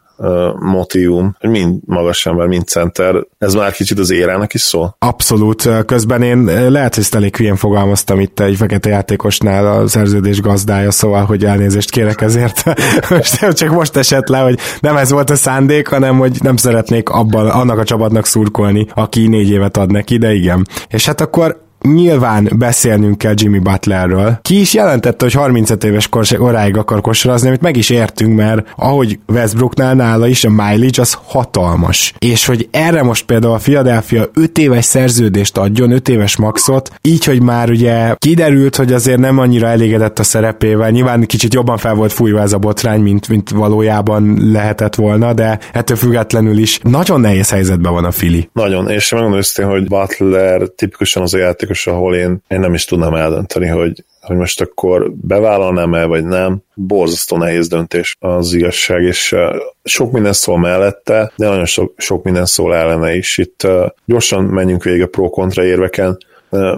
motivum, 0.59 1.35
mind 1.41 1.79
magas 1.85 2.25
ember, 2.25 2.47
mind 2.47 2.67
center, 2.67 3.15
ez 3.37 3.53
már 3.53 3.71
kicsit 3.71 3.99
az 3.99 4.09
érának 4.09 4.53
is 4.53 4.61
szól? 4.61 4.95
Abszolút, 4.99 5.69
közben 5.85 6.21
én 6.21 6.43
lehet, 6.71 6.95
hogy 6.95 7.07
elég 7.11 7.35
hülyén 7.35 7.55
fogalmaztam 7.55 8.19
itt 8.19 8.39
egy 8.39 8.55
fekete 8.55 8.89
játékosnál 8.89 9.67
a 9.67 9.87
szerződés 9.87 10.41
gazdája, 10.41 10.91
szóval, 10.91 11.23
hogy 11.23 11.45
elnézést 11.45 11.91
kérek 11.91 12.21
ezért. 12.21 12.63
most, 13.09 13.53
csak 13.53 13.69
most 13.69 13.95
esett 13.95 14.27
le, 14.27 14.39
hogy 14.39 14.59
nem 14.79 14.97
ez 14.97 15.11
volt 15.11 15.29
a 15.29 15.35
szándék, 15.35 15.87
hanem 15.87 16.17
hogy 16.17 16.37
nem 16.41 16.55
szeretnék 16.55 17.09
abban, 17.09 17.49
annak 17.49 17.77
a 17.77 17.83
csapatnak 17.83 18.25
szurkolni, 18.25 18.87
aki 18.93 19.27
négy 19.27 19.49
évet 19.49 19.77
ad 19.77 19.91
neki, 19.91 20.17
de 20.17 20.33
igen. 20.33 20.67
És 20.87 21.05
hát 21.05 21.21
akkor 21.21 21.67
nyilván 21.81 22.49
beszélnünk 22.57 23.17
kell 23.17 23.33
Jimmy 23.35 23.59
Butlerről. 23.59 24.39
Ki 24.41 24.59
is 24.59 24.73
jelentette, 24.73 25.25
hogy 25.25 25.33
35 25.33 25.83
éves 25.83 26.09
koráig 26.09 26.77
akar 26.77 27.01
kosarazni, 27.01 27.47
amit 27.47 27.61
meg 27.61 27.77
is 27.77 27.89
értünk, 27.89 28.35
mert 28.35 28.73
ahogy 28.75 29.19
Westbrooknál 29.27 29.93
nála 29.93 30.27
is 30.27 30.43
a 30.43 30.49
mileage 30.49 31.01
az 31.01 31.17
hatalmas. 31.23 32.13
És 32.19 32.45
hogy 32.45 32.67
erre 32.71 33.03
most 33.03 33.25
például 33.25 33.53
a 33.53 33.57
Philadelphia 33.57 34.29
5 34.33 34.57
éves 34.57 34.85
szerződést 34.85 35.57
adjon, 35.57 35.91
5 35.91 36.09
éves 36.09 36.37
maxot, 36.37 36.91
így, 37.01 37.23
hogy 37.23 37.41
már 37.41 37.69
ugye 37.69 38.15
kiderült, 38.17 38.75
hogy 38.75 38.93
azért 38.93 39.19
nem 39.19 39.37
annyira 39.37 39.67
elégedett 39.67 40.19
a 40.19 40.23
szerepével, 40.23 40.89
nyilván 40.89 41.25
kicsit 41.25 41.53
jobban 41.53 41.77
fel 41.77 41.93
volt 41.93 42.13
fújva 42.13 42.41
ez 42.41 42.53
a 42.53 42.57
botrány, 42.57 43.01
mint, 43.01 43.27
mint 43.27 43.49
valójában 43.49 44.51
lehetett 44.51 44.95
volna, 44.95 45.33
de 45.33 45.59
ettől 45.73 45.97
függetlenül 45.97 46.57
is 46.57 46.79
nagyon 46.83 47.19
nehéz 47.19 47.49
helyzetben 47.49 47.93
van 47.93 48.05
a 48.05 48.11
Fili. 48.11 48.49
Nagyon, 48.53 48.89
és 48.89 49.11
megmondom 49.11 49.41
hogy 49.63 49.87
Butler 49.87 50.61
tipikusan 50.61 51.23
az 51.23 51.33
a 51.33 51.37
játék 51.37 51.68
játékos, 51.69 51.87
ahol 51.87 52.15
én, 52.15 52.43
én 52.47 52.59
nem 52.59 52.73
is 52.73 52.85
tudnám 52.85 53.13
eldönteni, 53.13 53.67
hogy, 53.67 54.03
hogy 54.21 54.35
most 54.35 54.61
akkor 54.61 55.11
bevállalnám 55.11 55.93
el, 55.93 56.07
vagy 56.07 56.25
nem. 56.25 56.57
Borzasztó 56.73 57.37
nehéz 57.37 57.67
döntés 57.67 58.15
az 58.19 58.53
igazság, 58.53 59.03
és 59.03 59.35
sok 59.83 60.11
minden 60.11 60.33
szól 60.33 60.59
mellette, 60.59 61.31
de 61.35 61.47
nagyon 61.47 61.65
sok, 61.65 61.93
sok 61.97 62.23
minden 62.23 62.45
szól 62.45 62.75
ellene 62.75 63.15
is. 63.15 63.37
Itt 63.37 63.67
gyorsan 64.05 64.43
menjünk 64.43 64.83
végig 64.83 65.01
a 65.01 65.07
pro-kontra 65.07 65.63
érveken. 65.63 66.17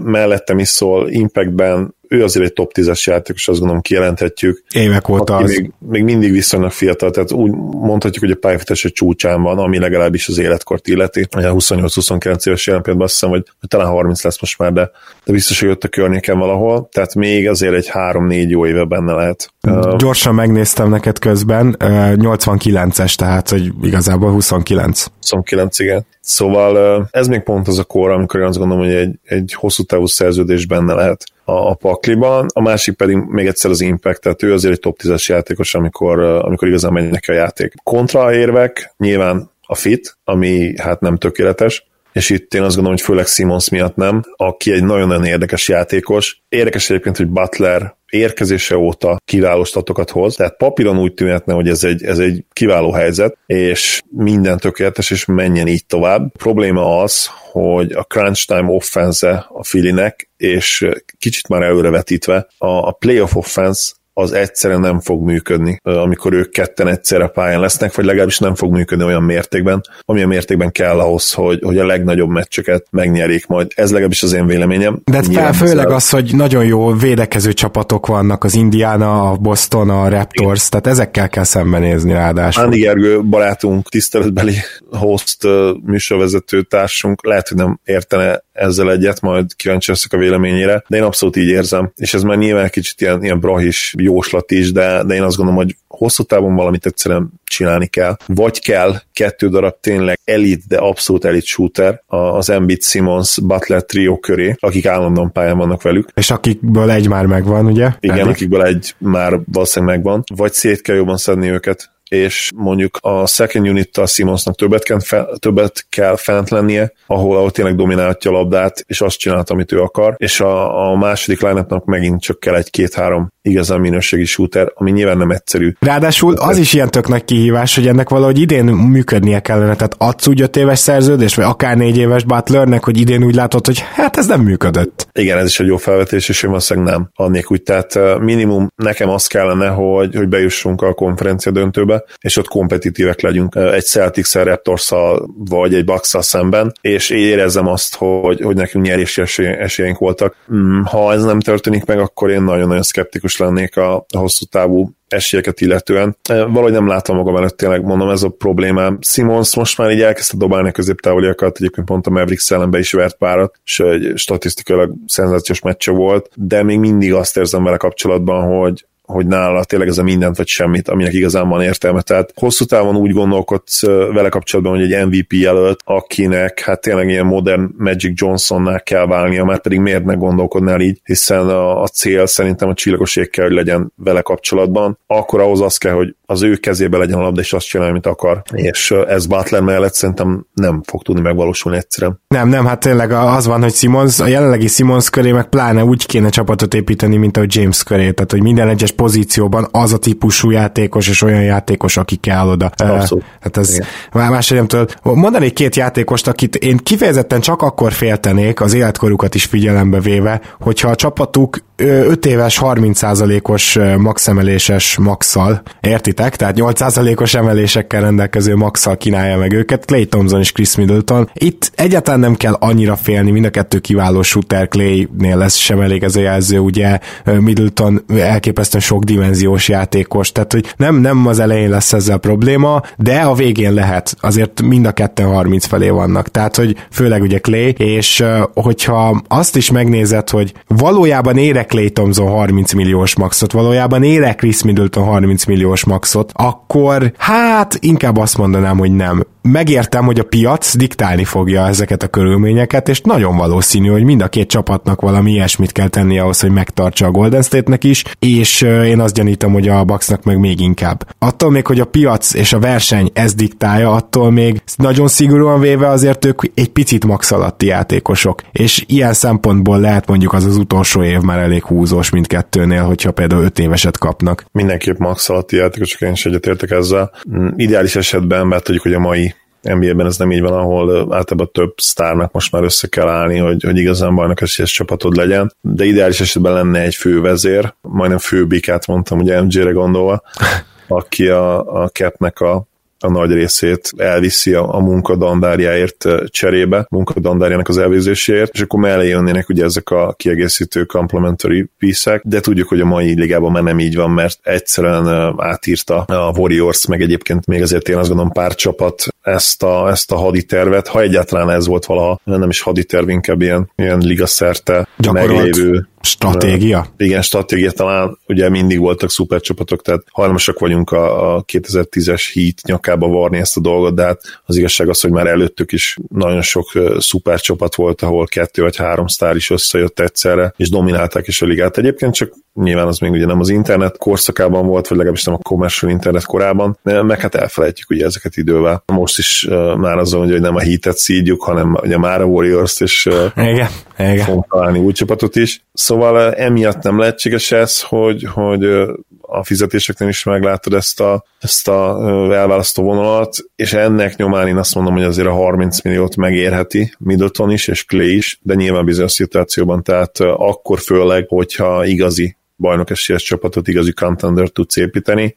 Mellettem 0.04 0.60
is 0.60 0.68
szól, 0.68 1.10
Impactben 1.10 1.96
ő 2.12 2.24
azért 2.24 2.46
egy 2.46 2.54
top 2.54 2.72
10-es 2.76 3.04
játékos, 3.04 3.48
azt 3.48 3.60
gondolom 3.60 3.82
kijelenthetjük. 3.82 4.64
Évek 4.72 5.10
óta 5.10 5.36
az. 5.36 5.50
Még, 5.50 5.72
még, 5.80 6.04
mindig 6.04 6.32
viszonylag 6.32 6.72
fiatal, 6.72 7.12
tehát 7.12 7.32
úgy 7.32 7.52
mondhatjuk, 7.72 8.24
hogy 8.24 8.34
a 8.34 8.40
pályafutása 8.40 8.90
csúcsán 8.90 9.42
van, 9.42 9.58
ami 9.58 9.80
legalábbis 9.80 10.28
az 10.28 10.38
életkort 10.38 10.88
illeti. 10.88 11.28
28-29 11.32 12.48
éves 12.48 12.68
jelen 12.68 12.82
pillanatban 12.82 13.02
azt 13.02 13.14
hiszem, 13.14 13.30
hogy, 13.30 13.46
hogy 13.60 13.70
talán 13.70 13.88
30 13.88 14.24
lesz 14.24 14.42
most 14.42 14.58
már, 14.58 14.74
de, 14.74 14.92
de 15.26 15.32
biztos, 15.32 15.60
hogy 15.60 15.70
ott 15.70 15.84
a 15.84 15.88
környéken 15.88 16.38
valahol, 16.38 16.90
tehát 16.92 17.16
még 17.16 17.50
azért 17.50 17.74
egy 17.74 17.90
3-4 17.94 18.48
jó 18.48 18.68
éve 18.68 18.84
benne 18.84 19.14
lehet 19.14 19.54
Gyorsan 19.98 20.36
megnéztem 20.36 20.90
neked 20.90 21.20
közben, 21.20 21.76
89-es, 21.80 23.16
tehát 23.16 23.50
hogy 23.50 23.72
igazából 23.82 24.32
29. 24.32 25.06
29, 25.20 25.80
igen. 25.80 26.06
Szóval 26.20 27.08
ez 27.12 27.28
még 27.28 27.42
pont 27.42 27.68
az 27.68 27.80
a 27.80 27.84
kor, 27.84 28.10
amikor 28.10 28.40
én 28.40 28.46
azt 28.46 28.58
gondolom, 28.58 28.84
hogy 28.84 28.94
egy, 28.94 29.16
egy 29.24 29.54
hosszú 29.54 29.84
távú 29.84 30.06
szerződés 30.06 30.66
benne 30.66 30.94
lehet 30.94 31.24
a, 31.44 31.52
a 31.52 31.74
pakliban, 31.74 32.46
a 32.54 32.62
másik 32.62 32.96
pedig 32.96 33.16
még 33.16 33.48
egyszer 33.48 33.72
az 33.72 33.82
impact, 33.82 34.22
tehát 34.22 34.44
ő 34.44 34.54
azért 34.54 34.74
egy 34.74 34.80
top 34.80 35.00
10-es 35.04 35.26
játékos, 35.26 35.76
amikor, 35.76 36.20
amikor 36.20 36.68
igazán 36.68 36.94
megy 36.94 37.10
neki 37.10 37.32
a 37.32 37.34
játék. 37.34 37.74
Kontraérvek, 37.84 38.94
nyilván 38.98 39.50
a 39.62 39.76
fit, 39.76 40.18
ami 40.24 40.74
hát 40.78 41.00
nem 41.00 41.18
tökéletes, 41.18 41.86
és 42.14 42.30
itt 42.30 42.54
én 42.54 42.62
azt 42.62 42.76
gondolom, 42.76 42.98
hogy 42.98 43.06
főleg 43.06 43.28
Simons 43.28 43.70
miatt 43.70 43.96
nem, 43.96 44.24
aki 44.36 44.72
egy 44.72 44.84
nagyon-nagyon 44.84 45.26
érdekes 45.26 45.68
játékos. 45.68 46.42
Érdekes 46.50 46.90
egyébként, 46.90 47.18
hogy 47.18 47.28
Butler 47.28 47.96
érkezése 48.10 48.78
óta 48.78 49.18
kiváló 49.26 49.64
statokat 49.64 50.10
hoz, 50.10 50.36
tehát 50.36 50.58
papíron 50.58 51.00
úgy 51.00 51.14
tűnhetne, 51.14 51.54
hogy 51.54 51.68
ez 51.68 51.84
egy, 51.84 52.04
ez 52.04 52.20
egy 52.20 52.44
kiváló 52.54 52.92
helyzet, 52.92 53.38
és 53.46 54.02
minden 54.10 54.58
tökéletes, 54.58 55.12
és 55.12 55.26
menjen 55.26 55.68
így 55.68 55.86
tovább. 55.86 56.24
A 56.24 56.38
probléma 56.38 57.02
az, 57.02 57.30
hogy 57.52 57.92
a 57.92 58.04
crunch 58.04 58.48
time 58.48 58.70
offense 58.70 59.46
a 59.50 59.64
Filinek, 59.64 60.30
és 60.38 60.88
kicsit 61.18 61.48
már 61.48 61.62
előrevetítve, 61.62 62.48
a, 62.58 62.68
a 62.68 62.92
playoff 62.92 63.36
offense 63.36 63.92
az 64.14 64.32
egyszerűen 64.32 64.80
nem 64.80 65.00
fog 65.00 65.24
működni, 65.24 65.80
amikor 65.84 66.34
ők 66.34 66.50
ketten 66.50 66.88
egyszerre 66.88 67.28
pályán 67.28 67.60
lesznek, 67.60 67.96
vagy 67.96 68.06
legalábbis 68.06 68.40
nem 68.40 68.56
fog 68.56 68.72
működni 68.72 69.04
olyan 69.06 69.24
mértékben, 69.24 69.82
amilyen 70.02 70.28
mértékben 70.28 70.72
kell 70.72 71.00
ahhoz, 71.00 71.34
hogy, 71.34 71.60
hogy 71.64 71.78
a 71.78 71.86
legnagyobb 71.86 72.30
meccseket 72.30 72.88
megnyerik 72.92 73.48
majd. 73.48 73.72
Ez 73.76 73.90
legalábbis 73.90 74.24
az 74.24 74.34
én 74.34 74.46
véleményem. 74.46 75.02
De 75.04 75.22
fel, 75.24 75.54
főleg 75.54 75.90
az, 75.90 76.10
hogy 76.10 76.36
nagyon 76.36 76.66
jó 76.66 76.94
védekező 76.94 77.54
csapatok 77.54 78.08
vannak, 78.08 78.44
az 78.44 78.56
Indiana, 78.56 79.30
a 79.32 79.36
Boston, 79.36 79.90
a 79.90 80.10
Raptors, 80.10 80.70
tehát 80.70 80.88
ezekkel 80.88 81.30
kell 81.30 81.44
szembenézni 81.44 82.14
ráadásul. 82.14 82.64
Ándi 82.64 82.80
Gergő 82.80 83.24
barátunk, 83.24 83.90
tiszteletbeli 83.90 84.56
host 84.92 85.38
műsorvezető 85.86 86.62
társunk 86.62 87.26
lehet, 87.26 87.48
hogy 87.48 87.58
nem 87.58 87.80
értene 87.86 88.44
ezzel 88.52 88.92
egyet, 88.92 89.22
majd 89.22 89.56
kíváncsi 89.56 89.92
leszek 89.92 90.14
a 90.14 90.18
véleményére, 90.18 90.84
de 90.88 90.98
én 90.98 91.04
abszolút 91.04 91.36
így 91.36 91.48
érzem, 91.48 91.92
és 91.96 92.14
ez 92.14 92.22
már 92.24 92.38
nyilván 92.38 92.70
kicsit 92.70 93.02
ilyen, 93.02 93.24
ilyen 93.24 93.40
brahis 93.40 93.94
jóslat 94.04 94.52
is, 94.52 94.72
de, 94.72 95.04
de 95.04 95.14
én 95.14 95.22
azt 95.22 95.38
gondolom, 95.38 95.64
hogy 95.64 95.76
hosszú 95.88 96.24
távon 96.24 96.56
valamit 96.56 96.86
egyszerűen 96.86 97.32
csinálni 97.44 97.88
kell. 97.88 98.16
Vagy 98.26 98.62
kell 98.62 98.96
kettő 99.14 99.50
darab 99.50 99.76
tényleg 99.82 100.20
elit, 100.24 100.64
de 100.68 100.78
abszolút 100.78 101.26
elit 101.26 101.46
shooter 101.46 102.04
az 102.08 102.50
Embiid 102.50 102.84
Simmons 102.84 103.40
Butler 103.42 103.86
trio 103.86 104.20
köré, 104.20 104.56
akik 104.60 104.86
állandóan 104.86 105.32
pályán 105.32 105.58
vannak 105.58 105.82
velük. 105.82 106.10
És 106.14 106.32
akikből 106.32 106.92
egy 106.92 107.08
már 107.08 107.26
megvan, 107.26 107.66
ugye? 107.66 107.90
Igen, 108.00 108.18
Eddig? 108.18 108.32
akikből 108.32 108.64
egy 108.64 108.96
már 108.98 109.40
valószínűleg 109.52 109.96
megvan. 109.96 110.24
Vagy 110.36 110.54
szét 110.54 110.82
kell 110.82 110.96
jobban 110.96 111.18
szedni 111.18 111.50
őket, 111.50 111.92
és 112.12 112.52
mondjuk 112.56 112.98
a 113.02 113.28
second 113.28 113.68
unit-tal 113.68 114.06
Simonsnak 114.06 114.56
többet 114.56 114.84
kell, 114.84 115.00
fe, 115.00 115.28
többet 115.40 115.86
kell 115.90 116.16
fent 116.16 116.50
lennie, 116.50 116.92
ahol, 117.08 117.38
ahol 117.38 117.52
tényleg 117.52 117.76
dominálja 117.76 118.16
a 118.20 118.30
labdát, 118.30 118.84
és 118.88 119.02
azt 119.02 119.18
csinált, 119.18 119.50
amit 119.50 119.72
ő 119.72 119.82
akar, 119.82 120.14
és 120.18 120.40
a, 120.40 120.90
a 120.90 120.96
második 120.96 121.42
line 121.42 121.66
megint 121.86 122.22
csak 122.22 122.40
kell 122.40 122.56
egy-két-három 122.56 123.30
igazán 123.42 123.80
minőségi 123.80 124.26
shooter, 124.26 124.72
ami 124.76 124.92
nyilván 124.92 125.18
nem 125.18 125.30
egyszerű. 125.30 125.74
Ráadásul 125.80 126.34
az 126.34 126.58
is 126.58 126.74
ilyen 126.74 126.90
tök 126.90 127.08
nagy 127.08 127.26
kihívás, 127.26 127.76
hogy 127.76 127.88
ennek 127.88 128.10
valahogy 128.10 128.40
idén 128.40 128.66
működnie 128.66 129.40
kellene, 129.40 129.76
tehát 129.76 129.96
adsz 129.98 130.28
úgy 130.28 130.42
öt 130.42 130.56
éves 130.56 130.80
szerződést, 130.80 131.36
vagy 131.36 131.46
akár 131.46 131.78
négy 131.78 131.98
éves 131.98 132.24
Butlernek, 132.24 132.84
hogy 132.84 133.00
idén 133.00 133.24
úgy 133.24 133.36
látod, 133.36 133.66
hogy 133.66 133.80
hát 133.80 134.18
ez 134.18 134.28
nem 134.28 134.42
működött. 134.42 135.08
Igen, 135.14 135.38
ez 135.38 135.48
is 135.48 135.60
egy 135.60 135.68
jó 135.68 135.78
felvetés, 135.78 136.30
és 136.30 136.44
én 136.44 136.50
valószínűleg 136.50 136.94
nem 136.94 137.10
adnék 137.16 137.52
úgy. 137.52 137.64
Tehát 137.64 138.20
minimum 138.20 138.68
nekem 138.76 139.10
az 139.10 139.28
kellene, 139.28 139.68
hogy, 139.68 140.16
hogy 140.16 140.28
bejussunk 140.28 140.82
a 140.82 140.94
konferencia 140.94 141.52
döntőbe, 141.52 142.04
és 142.20 142.38
ott 142.38 142.48
kompetitívek 142.48 143.22
legyünk 143.22 143.56
egy 143.56 143.84
celtics 143.84 144.34
raptors 144.34 144.90
vagy 145.36 145.74
egy 145.74 145.86
bucks 145.86 146.16
szemben, 146.20 146.72
és 146.82 147.10
érezzem 147.10 147.68
azt, 147.68 147.96
hogy, 147.96 148.42
hogy 148.42 148.56
nekünk 148.56 148.86
nyerési 148.86 149.22
esélyeink 149.44 149.98
voltak. 149.98 150.36
Mm, 150.54 150.82
ha 150.82 151.14
ez 151.14 151.24
nem 151.24 151.40
történik 151.40 151.86
meg, 151.86 152.00
akkor 152.00 152.30
én 152.30 152.42
nagyon-nagyon 152.42 152.84
szkeptikus 152.84 153.31
lennék 153.38 153.78
a, 153.78 154.06
hosszú 154.18 154.46
távú 154.46 154.92
esélyeket 155.08 155.62
illetően. 155.62 156.18
Valahogy 156.28 156.72
nem 156.72 156.88
látom 156.88 157.16
magam 157.16 157.36
előtt, 157.36 157.58
tényleg 157.58 157.84
mondom, 157.84 158.10
ez 158.10 158.24
a 158.24 158.30
problémám. 158.30 158.98
Simons 159.02 159.56
most 159.56 159.78
már 159.78 159.92
így 159.92 160.02
elkezdte 160.02 160.38
dobálni 160.38 160.68
a 160.68 160.72
középtávoliakat, 160.72 161.58
egyébként 161.58 161.88
pont 161.88 162.08
a 162.08 162.10
Mavericks 162.10 162.52
ellenbe 162.52 162.80
is 162.80 162.92
vert 162.92 163.18
párat, 163.18 163.60
és 163.66 163.80
egy 163.80 164.12
statisztikailag 164.16 164.94
szenzációs 165.06 165.62
meccse 165.62 165.92
volt, 165.92 166.30
de 166.36 166.64
még 166.64 166.80
mindig 166.80 167.14
azt 167.14 167.38
érzem 167.38 167.64
vele 167.64 167.78
kapcsolatban, 167.78 168.58
hogy, 168.58 168.86
hogy 169.12 169.28
nála 169.28 169.64
tényleg 169.64 169.88
ez 169.88 169.98
a 169.98 170.04
mindent 170.04 170.38
vagy 170.38 170.48
semmit, 170.48 170.90
aminek 170.90 171.14
igazán 171.14 171.50
van 171.50 171.62
értelme. 171.62 172.02
Tehát 172.02 172.32
hosszú 172.36 172.66
távon 172.66 172.96
úgy 172.96 173.12
gondolkodsz 173.12 173.86
vele 173.86 174.30
kapcsolatban, 174.30 174.76
hogy 174.76 174.92
egy 174.92 175.06
MVP 175.06 175.34
jelölt, 175.34 175.80
akinek 175.84 176.60
hát 176.60 176.82
tényleg 176.82 177.10
ilyen 177.10 177.26
modern 177.26 177.70
Magic 177.78 178.22
Johnsonnál 178.22 178.82
kell 178.82 179.06
válnia, 179.06 179.46
mert 179.46 179.62
pedig 179.62 179.80
miért 179.80 180.06
ne 180.06 180.14
gondolkodnál 180.14 180.82
így, 180.82 181.00
hiszen 181.04 181.50
a, 181.50 181.82
a 181.82 181.88
cél 181.88 182.26
szerintem 182.26 182.70
a 182.70 182.74
csillagoség 182.74 183.30
kell, 183.30 183.46
hogy 183.46 183.56
legyen 183.56 183.92
vele 183.96 184.22
kapcsolatban. 184.22 184.98
Akkor 185.08 185.40
ahhoz 185.40 185.62
az 185.62 185.78
kell, 185.78 185.94
hogy 185.94 186.16
az 186.26 186.42
ő 186.42 186.56
kezébe 186.56 186.98
legyen 186.98 187.20
a 187.20 187.22
labda, 187.22 187.42
és 187.42 187.54
azt 187.54 187.66
csinálja, 187.66 187.92
amit 187.92 188.06
akar. 188.06 188.42
És 188.52 188.92
ez 189.08 189.26
Butler 189.26 189.62
mellett 189.62 189.94
szerintem 189.94 190.46
nem 190.54 190.82
fog 190.86 191.02
tudni 191.02 191.22
megvalósulni 191.22 191.78
egyszerűen. 191.78 192.22
Nem, 192.28 192.50
nem, 192.50 192.66
hát 192.66 192.80
tényleg 192.80 193.12
az 193.12 193.46
van, 193.46 193.62
hogy 193.62 193.74
Simons, 193.74 194.20
a 194.20 194.28
jelenlegi 194.28 194.68
Simons 194.68 195.10
köré 195.10 195.32
meg 195.32 195.50
pláne 195.50 195.84
úgy 195.84 196.06
kéne 196.06 196.30
csapatot 196.30 196.74
építeni, 196.74 197.18
mint 197.18 197.38
a 197.38 197.44
James 197.46 197.84
köré, 197.84 198.12
tehát 198.12 198.32
hogy 198.32 198.42
minden 198.42 198.70
egyes 198.70 198.92
pozícióban 199.02 199.68
az 199.72 199.94
a 199.94 199.98
típusú 199.98 200.50
játékos 200.50 201.08
és 201.08 201.22
olyan 201.22 201.44
játékos, 201.44 201.98
aki 201.98 202.16
kell 202.16 202.48
oda. 202.48 202.72
Abszolút. 202.76 203.24
Hát 203.40 203.58
ez 203.58 203.80
már 204.14 204.30
máshogy 204.30 204.58
nem 204.58 204.68
tudod. 204.68 204.96
Mondanék 205.04 205.54
két 205.54 205.76
játékost, 205.76 206.28
akit 206.28 206.56
én 206.56 206.78
kifejezetten 206.78 207.40
csak 207.40 207.62
akkor 207.62 207.92
féltenék, 207.92 208.62
az 208.62 208.74
életkorukat 208.74 209.36
is 209.36 209.46
figyelembe 209.46 210.00
véve, 210.00 210.42
hogyha 210.60 210.90
a 210.90 210.96
csapatuk 210.96 211.58
5 211.76 212.26
éves 212.26 212.60
30%-os 212.62 213.80
maxemeléses 213.98 214.98
maxal, 214.98 215.62
értitek? 215.80 216.36
Tehát 216.36 216.56
8%-os 216.60 217.34
emelésekkel 217.34 218.02
rendelkező 218.02 218.56
maxal 218.56 218.98
kínálja 218.98 219.38
meg 219.38 219.54
őket, 219.54 219.86
Clay 219.86 220.06
Thompson 220.06 220.40
és 220.40 220.52
Chris 220.52 220.76
Middleton. 220.76 221.30
Itt 221.34 221.72
egyáltalán 221.76 222.20
nem 222.20 222.36
kell 222.36 222.54
annyira 222.60 222.96
félni, 222.96 223.32
mind 223.32 223.46
a 223.46 223.50
kettő 223.50 223.80
kiváló 223.80 224.22
shooter, 224.22 224.68
Clay-nél 224.68 225.38
lesz 225.38 225.56
sem 225.56 225.80
elég 225.80 226.04
ez 226.04 226.16
a 226.16 226.22
jelző, 226.22 226.60
ugye 226.60 227.00
Middleton 227.26 228.04
elképesztően 228.18 228.84
sok 228.92 229.04
dimenziós 229.04 229.70
játékos, 229.70 230.32
tehát 230.32 230.52
hogy 230.52 230.74
nem, 230.78 230.96
nem 230.96 231.28
az 231.28 231.40
elején 231.40 231.70
lesz 231.70 231.94
ezzel 231.94 232.18
probléma, 232.18 232.82
de 232.98 233.20
a 233.20 233.34
végén 233.34 233.74
lehet. 233.74 234.16
Azért 234.22 234.62
mind 234.62 234.86
a 234.86 234.92
ketten 234.92 235.28
30 235.28 235.66
felé 235.66 235.90
vannak, 235.90 236.28
tehát 236.28 236.56
hogy 236.56 236.76
főleg 236.92 237.22
ugye 237.22 237.40
Clay, 237.40 237.74
és 237.78 238.24
hogyha 238.54 239.22
azt 239.28 239.56
is 239.56 239.72
megnézed, 239.72 240.30
hogy 240.30 240.54
valójában 240.68 241.38
érek 241.38 241.68
Clay 241.68 241.90
Thompson 241.90 242.28
30 242.28 242.74
milliós 242.74 243.16
maxot, 243.16 243.52
valójában 243.52 244.04
érek 244.04 244.36
Chris 244.36 244.64
Middleton 244.64 245.04
30 245.04 245.46
milliós 245.46 245.84
maxot, 245.84 246.32
akkor 246.36 247.14
hát 247.18 247.78
inkább 247.80 248.18
azt 248.18 248.38
mondanám, 248.38 248.78
hogy 248.78 248.92
nem. 248.92 249.24
Megértem, 249.42 250.06
hogy 250.06 250.20
a 250.20 250.24
piac 250.24 250.76
diktálni 250.76 251.24
fogja 251.24 251.68
ezeket 251.68 252.04
a 252.04 252.08
körülményeket, 252.08 252.90
és 252.90 253.02
nagyon 253.02 253.38
valószínű, 253.38 253.88
hogy 253.88 254.04
mind 254.04 254.22
a 254.22 254.28
két 254.28 254.50
csapatnak 254.50 255.02
valami 255.02 255.32
ilyesmit 255.32 255.72
kell 255.72 255.88
tenni 255.88 256.20
ahhoz, 256.20 256.40
hogy 256.40 256.52
megtartsa 256.52 257.06
a 257.06 257.12
Golden 257.12 257.42
State-nek 257.42 257.84
is, 257.84 258.04
és 258.20 258.66
én 258.86 259.00
azt 259.00 259.14
gyanítom, 259.14 259.54
hogy 259.54 259.68
a 259.68 259.84
Bucksnak 259.84 260.24
meg 260.24 260.40
még 260.40 260.60
inkább. 260.60 261.08
Attól 261.20 261.52
még, 261.52 261.68
hogy 261.68 261.80
a 261.80 261.86
piac 261.86 262.34
és 262.34 262.54
a 262.54 262.60
verseny 262.60 263.10
ez 263.14 263.34
diktálja, 263.34 263.92
attól 263.92 264.32
még 264.32 264.62
nagyon 264.76 265.08
szigorúan 265.08 265.60
véve 265.60 265.88
azért 265.88 266.26
ők 266.26 266.42
egy 266.54 266.70
picit 266.70 267.06
max 267.06 267.32
alatti 267.32 267.66
játékosok, 267.66 268.42
és 268.52 268.84
ilyen 268.88 269.14
szempontból 269.14 269.80
lehet 269.80 270.08
mondjuk 270.08 270.34
az 270.34 270.46
az 270.46 270.58
utolsó 270.58 271.04
év 271.04 271.20
már 271.20 271.40
elég 271.40 271.64
húzós 271.64 272.10
mindkettőnél, 272.10 272.84
hogyha 272.84 273.12
például 273.12 273.44
öt 273.44 273.60
éveset 273.60 273.98
kapnak. 273.98 274.46
Mindenképp 274.52 274.98
max 274.98 275.30
alatti 275.30 275.56
játékosok, 275.56 276.02
én 276.02 276.12
is 276.12 276.26
egyetértek 276.26 276.72
ezzel. 276.72 277.12
Mm, 277.36 277.48
ideális 277.56 277.96
esetben, 277.96 278.48
mert 278.48 278.64
tudjuk, 278.64 278.84
hogy 278.84 278.94
a 278.94 279.00
mai 279.00 279.34
NBA-ben 279.62 280.06
ez 280.06 280.18
nem 280.18 280.32
így 280.32 280.42
van, 280.42 280.54
ahol 280.54 281.14
általában 281.14 281.50
több 281.52 281.74
sztárnak 281.78 282.32
most 282.32 282.52
már 282.52 282.64
össze 282.64 282.88
kell 282.88 283.08
állni, 283.08 283.38
hogy, 283.38 283.64
hogy 283.64 283.78
igazán 283.78 284.16
bajnok 284.16 284.42
esélyes 284.42 284.72
csapatod 284.72 285.16
legyen, 285.16 285.54
de 285.62 285.86
ideális 285.86 286.20
esetben 286.20 286.54
lenne 286.54 286.80
egy 286.80 286.96
fővezér, 286.96 287.74
majdnem 287.82 288.18
főbikát 288.18 288.88
mondtam, 288.88 289.20
ugye 289.20 289.42
MJ-re 289.42 289.72
gondolva, 289.72 290.24
aki 290.88 291.28
a, 291.28 291.82
a 291.82 291.90
capnek 291.90 292.40
a 292.40 292.70
a 293.02 293.12
nagy 293.12 293.32
részét 293.32 293.92
elviszi 293.98 294.54
a, 294.54 294.76
a 294.76 294.80
munkadandárjáért 294.80 296.06
cserébe, 296.28 296.86
munkadandárjának 296.90 297.68
az 297.68 297.78
elvégzéséért, 297.78 298.54
és 298.54 298.62
akkor 298.62 298.80
mellé 298.80 299.08
jönnének 299.08 299.50
ugye 299.50 299.64
ezek 299.64 299.90
a 299.90 300.14
kiegészítő 300.18 300.86
complementary 300.86 301.70
piszek, 301.78 302.22
de 302.26 302.40
tudjuk, 302.40 302.68
hogy 302.68 302.80
a 302.80 302.86
mai 302.86 303.20
ligában 303.20 303.52
már 303.52 303.64
nem 303.64 303.80
így 303.80 303.96
van, 303.96 304.12
mert 304.12 304.40
egyszerűen 304.44 305.34
átírta 305.38 306.02
a 306.02 306.34
Warriors, 306.38 306.86
meg 306.88 307.02
egyébként 307.02 307.46
még 307.46 307.62
azért 307.62 307.90
én 307.90 307.98
azt 307.98 308.08
gondolom 308.08 308.32
pár 308.32 308.56
csapat 308.56 309.04
ezt 309.22 309.64
a, 309.64 309.90
ezt 309.90 310.12
a 310.12 310.16
haditervet, 310.16 310.88
ha 310.88 311.02
egyáltalán 311.02 311.50
ez 311.50 311.68
volt 311.68 311.86
valaha, 311.86 312.20
nem 312.24 312.50
is 312.50 312.62
haditerv, 312.62 313.10
inkább 313.10 313.42
ilyen, 313.42 313.72
ilyen 313.76 313.98
ligaszerte 313.98 314.88
meglévő 315.12 315.88
Stratégia? 316.02 316.86
Igen, 316.98 317.22
stratégia 317.22 317.72
talán 317.72 318.18
ugye 318.28 318.50
mindig 318.50 318.80
voltak 318.80 319.10
szupercsapatok, 319.10 319.82
tehát 319.82 320.04
hajlamosak 320.12 320.60
vagyunk 320.60 320.92
a, 320.92 321.36
a 321.36 321.44
2010-es 321.44 322.30
hit 322.34 322.62
nyakába 322.64 323.08
varni 323.08 323.38
ezt 323.38 323.58
a 323.58 323.62
dolgot, 323.62 323.96
de 323.96 324.04
hát 324.04 324.22
az 324.46 324.58
igazság 324.58 324.90
az, 324.90 325.02
hogy 325.02 325.12
már 325.12 325.28
előttük 325.28 325.72
is 325.72 325.98
nagyon 326.10 326.42
sok 326.42 326.72
szupercsapat 326.98 327.76
volt, 327.76 328.02
ahol 328.02 328.26
kettő 328.26 328.62
vagy 328.62 328.76
három 328.76 329.08
sztár 329.08 329.36
is 329.36 329.50
összejött 329.50 330.00
egyszerre, 330.00 330.54
és 330.58 330.70
dominálták 330.70 331.28
is 331.28 331.42
a 331.42 331.46
ligát. 331.46 331.78
Egyébként 331.78 332.14
csak 332.14 332.34
nyilván 332.54 332.88
az 332.88 333.00
még 333.00 333.12
ugye 333.12 333.26
nem 333.26 333.40
az 333.40 333.50
internet 333.50 333.98
korszakában 333.98 334.66
volt, 334.66 334.88
vagy 334.88 334.98
legalábbis 334.98 335.24
nem 335.24 335.36
a 335.36 335.38
commercial 335.38 335.92
internet 335.92 336.26
korában, 336.26 336.78
meg 336.84 337.20
hát 337.20 337.36
elfelejtjük 337.36 337.90
ugye 337.90 338.06
ezeket 338.06 338.38
idővel. 338.38 338.84
Most 338.86 339.18
is 339.18 339.44
uh, 339.50 339.76
már 339.76 339.98
azon, 339.98 340.28
hogy 340.28 340.42
nem 340.42 340.56
a 340.56 340.60
hitet 340.60 340.98
szídjuk, 340.98 341.44
hanem 341.44 341.78
ugye 341.82 341.98
már 341.98 342.22
a 342.22 342.26
Warriors-t, 342.26 342.82
és 342.82 343.06
uh, 343.06 343.32
igen, 343.36 343.70
igen. 343.98 344.78
új 344.78 344.92
csapatot 344.92 345.36
is. 345.36 345.62
Szóval 345.74 345.91
uh, 345.96 346.34
emiatt 346.36 346.82
nem 346.82 347.00
lehetséges 347.00 347.52
ez, 347.52 347.82
hogy, 347.82 348.24
hogy 348.24 348.66
uh, 348.66 348.90
a 349.22 349.44
fizetéseknél 349.44 350.10
is 350.10 350.24
meglátod 350.24 350.74
ezt 350.74 351.00
a, 351.00 351.24
ezt 351.40 351.68
a 351.68 351.98
elválasztó 352.34 352.84
vonalat, 352.84 353.38
és 353.56 353.74
ennek 353.74 354.16
nyomán 354.16 354.48
én 354.48 354.58
azt 354.58 354.76
mondom, 354.76 354.94
hogy 354.94 355.04
azért 355.04 355.28
a 355.28 355.32
30 355.34 355.82
milliót 355.82 356.16
megérheti 356.16 356.94
Middleton 356.98 357.52
is, 357.52 357.68
és 357.68 357.86
Clay 357.86 358.16
is, 358.16 358.40
de 358.42 358.54
nyilván 358.54 358.86
bizonyos 358.86 359.12
szituációban, 359.12 359.84
tehát 359.84 360.20
akkor 360.20 360.80
főleg, 360.80 361.28
hogyha 361.28 361.86
igazi 361.86 362.36
bajnok 362.62 362.90
esélyes 362.90 363.24
csapatot, 363.24 363.68
igazi 363.68 363.94
contender 363.94 364.50
tudsz 364.50 364.76
építeni, 364.78 365.36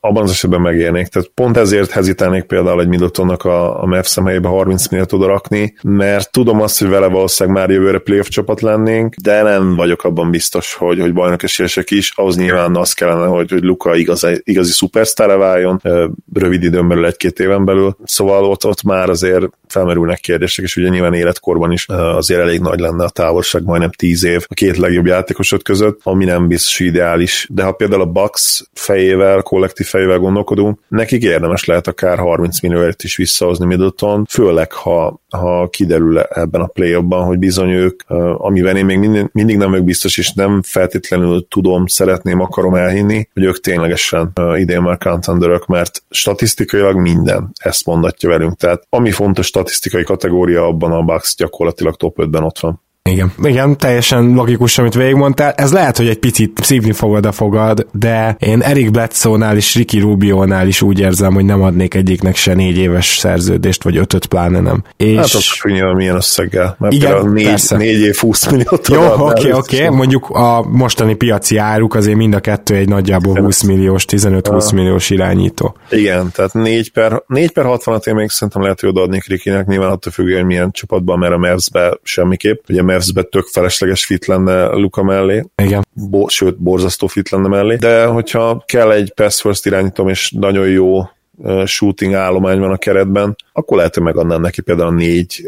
abban 0.00 0.22
az 0.22 0.30
esetben 0.30 0.60
megérnék. 0.60 1.06
Tehát 1.06 1.28
pont 1.34 1.56
ezért 1.56 1.90
hezitálnék 1.90 2.44
például 2.44 2.80
egy 2.80 2.88
Middletonnak 2.88 3.44
a, 3.44 3.82
a 3.82 3.86
Mavs 3.86 4.06
személybe 4.08 4.48
30 4.48 4.88
milliót 4.88 5.12
oda 5.12 5.26
rakni, 5.26 5.74
mert 5.82 6.32
tudom 6.32 6.60
azt, 6.60 6.78
hogy 6.78 6.88
vele 6.88 7.06
valószínűleg 7.06 7.58
már 7.58 7.70
jövőre 7.70 7.98
playoff 7.98 8.28
csapat 8.28 8.60
lennénk, 8.60 9.14
de 9.14 9.42
nem 9.42 9.74
vagyok 9.76 10.04
abban 10.04 10.30
biztos, 10.30 10.74
hogy, 10.74 11.00
hogy 11.00 11.12
bajnok 11.12 11.42
esélyesek 11.42 11.90
is, 11.90 12.12
ahhoz 12.14 12.36
nyilván 12.36 12.76
az 12.76 12.92
kellene, 12.92 13.26
hogy, 13.26 13.50
hogy 13.50 13.62
Luka 13.62 13.96
igazi, 13.96 14.40
igazi 14.44 14.72
szupersztára 14.72 15.36
váljon, 15.36 15.80
rövid 16.32 16.62
időn 16.62 16.88
belül, 16.88 17.06
egy-két 17.06 17.38
éven 17.38 17.64
belül, 17.64 17.96
szóval 18.04 18.44
ott, 18.44 18.66
ott 18.66 18.82
már 18.82 19.08
azért 19.08 19.44
felmerülnek 19.68 20.20
kérdések, 20.20 20.64
és 20.64 20.76
ugye 20.76 20.88
nyilván 20.88 21.14
életkorban 21.14 21.72
is 21.72 21.86
azért 21.88 22.40
elég 22.40 22.60
nagy 22.60 22.80
lenne 22.80 23.04
a 23.04 23.08
távolság, 23.08 23.62
majdnem 23.64 23.90
10 23.90 24.24
év 24.24 24.44
a 24.48 24.54
két 24.54 24.76
legjobb 24.76 25.06
játékosod 25.06 25.62
között, 25.62 26.00
ami 26.02 26.24
nem 26.24 26.48
biztos 26.50 26.80
ideális. 26.80 27.46
De 27.50 27.62
ha 27.62 27.72
például 27.72 28.00
a 28.00 28.06
Bucks 28.06 28.62
fejével, 28.72 29.42
kollektív 29.42 29.86
fejével 29.86 30.18
gondolkodunk, 30.18 30.78
nekik 30.88 31.22
érdemes 31.22 31.64
lehet 31.64 31.86
akár 31.86 32.18
30 32.18 32.60
millióért 32.60 33.02
is 33.02 33.16
visszahozni 33.16 33.66
Middleton, 33.66 34.26
főleg 34.30 34.72
ha, 34.72 35.20
ha 35.28 35.68
kiderül 35.68 36.18
ebben 36.18 36.60
a 36.60 36.66
play 36.66 36.92
hogy 37.08 37.38
bizony 37.38 37.70
ők, 37.70 38.02
amiben 38.36 38.76
én 38.76 38.84
még 38.84 38.98
mindig, 38.98 39.28
mindig 39.32 39.56
nem 39.56 39.70
vagyok 39.70 39.84
biztos, 39.84 40.18
és 40.18 40.32
nem 40.32 40.62
feltétlenül 40.62 41.46
tudom, 41.48 41.86
szeretném, 41.86 42.40
akarom 42.40 42.74
elhinni, 42.74 43.28
hogy 43.32 43.44
ők 43.44 43.60
ténylegesen 43.60 44.32
idén 44.56 44.80
már 44.80 44.98
contenderök, 44.98 45.66
mert 45.66 46.02
statisztikailag 46.10 46.96
minden 46.96 47.50
ezt 47.62 47.86
mondatja 47.86 48.28
velünk. 48.28 48.56
Tehát 48.56 48.86
ami 48.88 49.10
fontos 49.10 49.46
statisztikai 49.46 50.04
kategória, 50.04 50.64
abban 50.64 50.92
a 50.92 51.02
Bucks 51.02 51.34
gyakorlatilag 51.36 51.96
top 51.96 52.16
5-ben 52.18 52.42
ott 52.42 52.58
van. 52.58 52.82
Igen, 53.10 53.32
igen, 53.42 53.78
teljesen 53.78 54.32
logikus, 54.34 54.78
amit 54.78 54.94
végigmondtál. 54.94 55.52
Ez 55.52 55.72
lehet, 55.72 55.96
hogy 55.96 56.08
egy 56.08 56.18
picit 56.18 56.60
szívni 56.62 56.92
fogod 56.92 57.26
a 57.26 57.32
fogad, 57.32 57.86
de 57.92 58.36
én 58.38 58.60
Eric 58.60 58.90
Bledsoe-nál 58.90 59.56
és 59.56 59.74
Ricky 59.74 59.98
Rubio-nál 59.98 60.66
is 60.66 60.82
úgy 60.82 61.00
érzem, 61.00 61.34
hogy 61.34 61.44
nem 61.44 61.62
adnék 61.62 61.94
egyiknek 61.94 62.36
se 62.36 62.54
négy 62.54 62.78
éves 62.78 63.06
szerződést, 63.18 63.82
vagy 63.82 63.96
ötöt 63.96 64.26
pláne 64.26 64.60
nem. 64.60 64.82
És... 64.96 65.16
Hát 65.16 65.24
az 65.24 65.60
hogy 65.60 65.94
milyen 65.94 66.16
összeggel. 66.16 66.76
Mert 66.78 66.94
igen, 66.94 67.28
négy, 67.28 67.44
persze. 67.44 67.76
négy 67.76 68.00
év 68.00 68.16
20 68.16 68.50
milliót 68.50 68.88
Jó, 68.88 69.02
oké, 69.02 69.52
oké, 69.52 69.82
okay. 69.84 69.96
mondjuk 69.96 70.28
a 70.28 70.62
mostani 70.62 71.14
piaci 71.14 71.56
áruk 71.56 71.94
azért 71.94 72.16
mind 72.16 72.34
a 72.34 72.40
kettő 72.40 72.74
egy 72.74 72.88
nagyjából 72.88 73.40
20 73.40 73.62
milliós, 73.62 74.04
15-20 74.08 74.74
milliós 74.74 75.10
irányító. 75.10 75.76
Igen, 75.90 76.30
tehát 76.34 76.52
4 76.52 76.92
per, 76.92 77.22
4 77.26 77.50
per 77.50 77.64
60-at 77.68 78.06
én 78.06 78.14
még 78.14 78.28
szerintem 78.28 78.62
lehet, 78.62 78.80
hogy 78.80 78.88
odaadnék 78.88 79.26
Rikinek, 79.26 79.66
nyilván 79.66 79.90
attól 79.90 80.12
függően, 80.12 80.38
hogy 80.38 80.46
milyen 80.46 80.70
csapatban, 80.70 81.18
mert 81.18 81.32
a 81.32 81.38
Mavs-be 81.38 81.98
semmiképp. 82.02 82.62
Ugye 82.68 82.82
Mavs-be 83.00 83.22
tök 83.22 83.46
felesleges 83.46 84.04
fit 84.04 84.26
lenne 84.26 84.66
Luka 84.66 85.02
mellé. 85.02 85.44
Igen. 85.62 85.86
Bo- 85.92 86.30
sőt, 86.30 86.58
borzasztó 86.62 87.06
fit 87.06 87.28
lenne 87.30 87.48
mellé. 87.48 87.76
De 87.76 88.04
hogyha 88.04 88.62
kell 88.66 88.90
egy 88.92 89.12
pass 89.14 89.40
first 89.40 89.66
irányítom, 89.66 90.08
és 90.08 90.30
nagyon 90.36 90.68
jó 90.68 91.02
shooting 91.64 92.14
állomány 92.14 92.58
van 92.58 92.70
a 92.70 92.76
keretben, 92.76 93.36
akkor 93.52 93.76
lehet, 93.76 93.94
hogy 93.94 94.02
megadnám 94.02 94.40
neki 94.40 94.60
például 94.60 94.94
4 94.94 95.46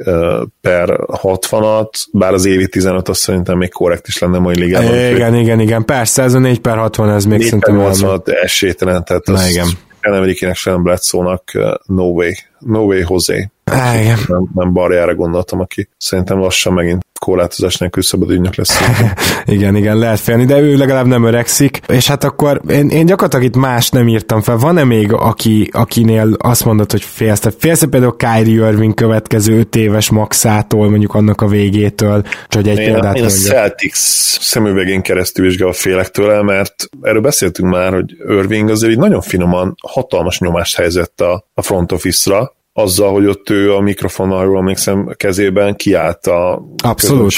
per 0.61 0.89
60-at, 1.07 1.89
bár 2.13 2.33
az 2.33 2.45
évi 2.45 2.69
15 2.69 3.09
azt 3.09 3.21
szerintem 3.21 3.57
még 3.59 3.73
korrekt 3.73 4.07
is 4.07 4.19
lenne 4.19 4.39
mai 4.39 4.59
ligában. 4.59 4.95
Igen, 4.95 5.35
igen, 5.35 5.61
igen, 5.61 5.85
persze, 5.85 6.23
ez 6.23 6.35
a 6.35 6.39
4 6.39 6.61
per 6.61 6.77
60, 6.77 7.11
ez 7.11 7.25
még 7.25 7.39
4 7.39 7.47
szerintem... 7.47 7.75
4 7.75 7.85
per 7.85 7.93
80 7.93 8.23
esélytelen, 8.43 9.05
tehát 9.05 9.29
az 9.29 9.49
igen. 9.49 9.67
Amerikinek 10.03 10.55
sem 10.55 10.83
Bledsoe-nak 10.83 11.43
no 11.87 12.05
way, 12.05 12.31
no 12.59 12.81
way 12.81 13.03
Jose. 13.09 13.53
igen. 14.01 14.19
Nem, 14.27 14.51
nem 14.55 14.73
barjára 14.73 15.15
gondoltam, 15.15 15.61
aki 15.61 15.89
szerintem 15.99 16.39
lassan 16.39 16.73
megint 16.73 17.05
korlátozás 17.23 17.77
nélkül 17.77 18.03
szabad 18.03 18.31
ügynök 18.31 18.55
lesz. 18.55 18.81
igen, 19.45 19.77
igen, 19.77 19.99
lehet 19.99 20.21
félni, 20.21 20.45
de 20.45 20.59
ő 20.59 20.77
legalább 20.77 21.07
nem 21.07 21.25
öregszik, 21.25 21.81
és 21.89 22.07
hát 22.07 22.25
akkor 22.25 22.61
én, 22.69 22.89
én 22.89 23.07
gyakorlatilag 23.07 23.45
itt 23.45 23.57
más 23.57 23.89
nem 23.89 24.09
írtam 24.09 24.41
fel. 24.41 24.57
Van-e 24.57 24.85
még, 24.85 25.13
aki, 25.13 25.69
akinél 25.73 26.35
azt 26.39 26.65
mondod, 26.65 26.91
hogy 26.91 27.03
félsz? 27.03 27.39
Tehát 27.39 27.59
félsz 27.61 27.83
például 27.91 28.17
Kyrie 28.17 28.69
Irving 28.69 28.95
következő 28.95 29.59
öt 29.59 29.77
éves 29.77 30.11
maxától, 30.11 30.91
mondjuk 30.91 31.15
annak 31.15 31.41
a 31.41 31.47
végétől, 31.47 32.25
csak 32.49 32.67
egy 32.67 32.79
én, 32.79 32.93
példát 32.93 33.17
Én 33.17 33.25
a 33.25 33.29
Celtics 33.29 33.97
szemüvegén 34.41 35.03
keresztül 35.03 35.47
vizsgál 35.47 35.73
félek 35.73 36.11
tőle, 36.11 36.43
mert 36.43 36.75
erről 37.03 37.21
beszéltünk 37.21 37.71
már, 37.71 37.93
hogy 37.93 38.17
Irving 38.29 38.71
azért 38.71 38.93
így 38.93 38.99
nagyon 38.99 39.21
finoman 39.21 39.75
hatalmas 39.89 40.39
nyomást 40.39 40.77
helyezett 40.77 41.21
a, 41.21 41.47
a 41.55 41.63
front 41.63 41.93
office-ra, 41.93 42.53
azzal, 42.73 43.13
hogy 43.13 43.27
ott 43.27 43.51
ő 43.51 43.75
a 43.75 43.81
mikrofonnal, 43.81 44.45
jól 44.45 44.59
emlékszem, 44.59 45.15
kezében 45.17 45.77
kiállt 45.77 46.27
a 46.27 46.63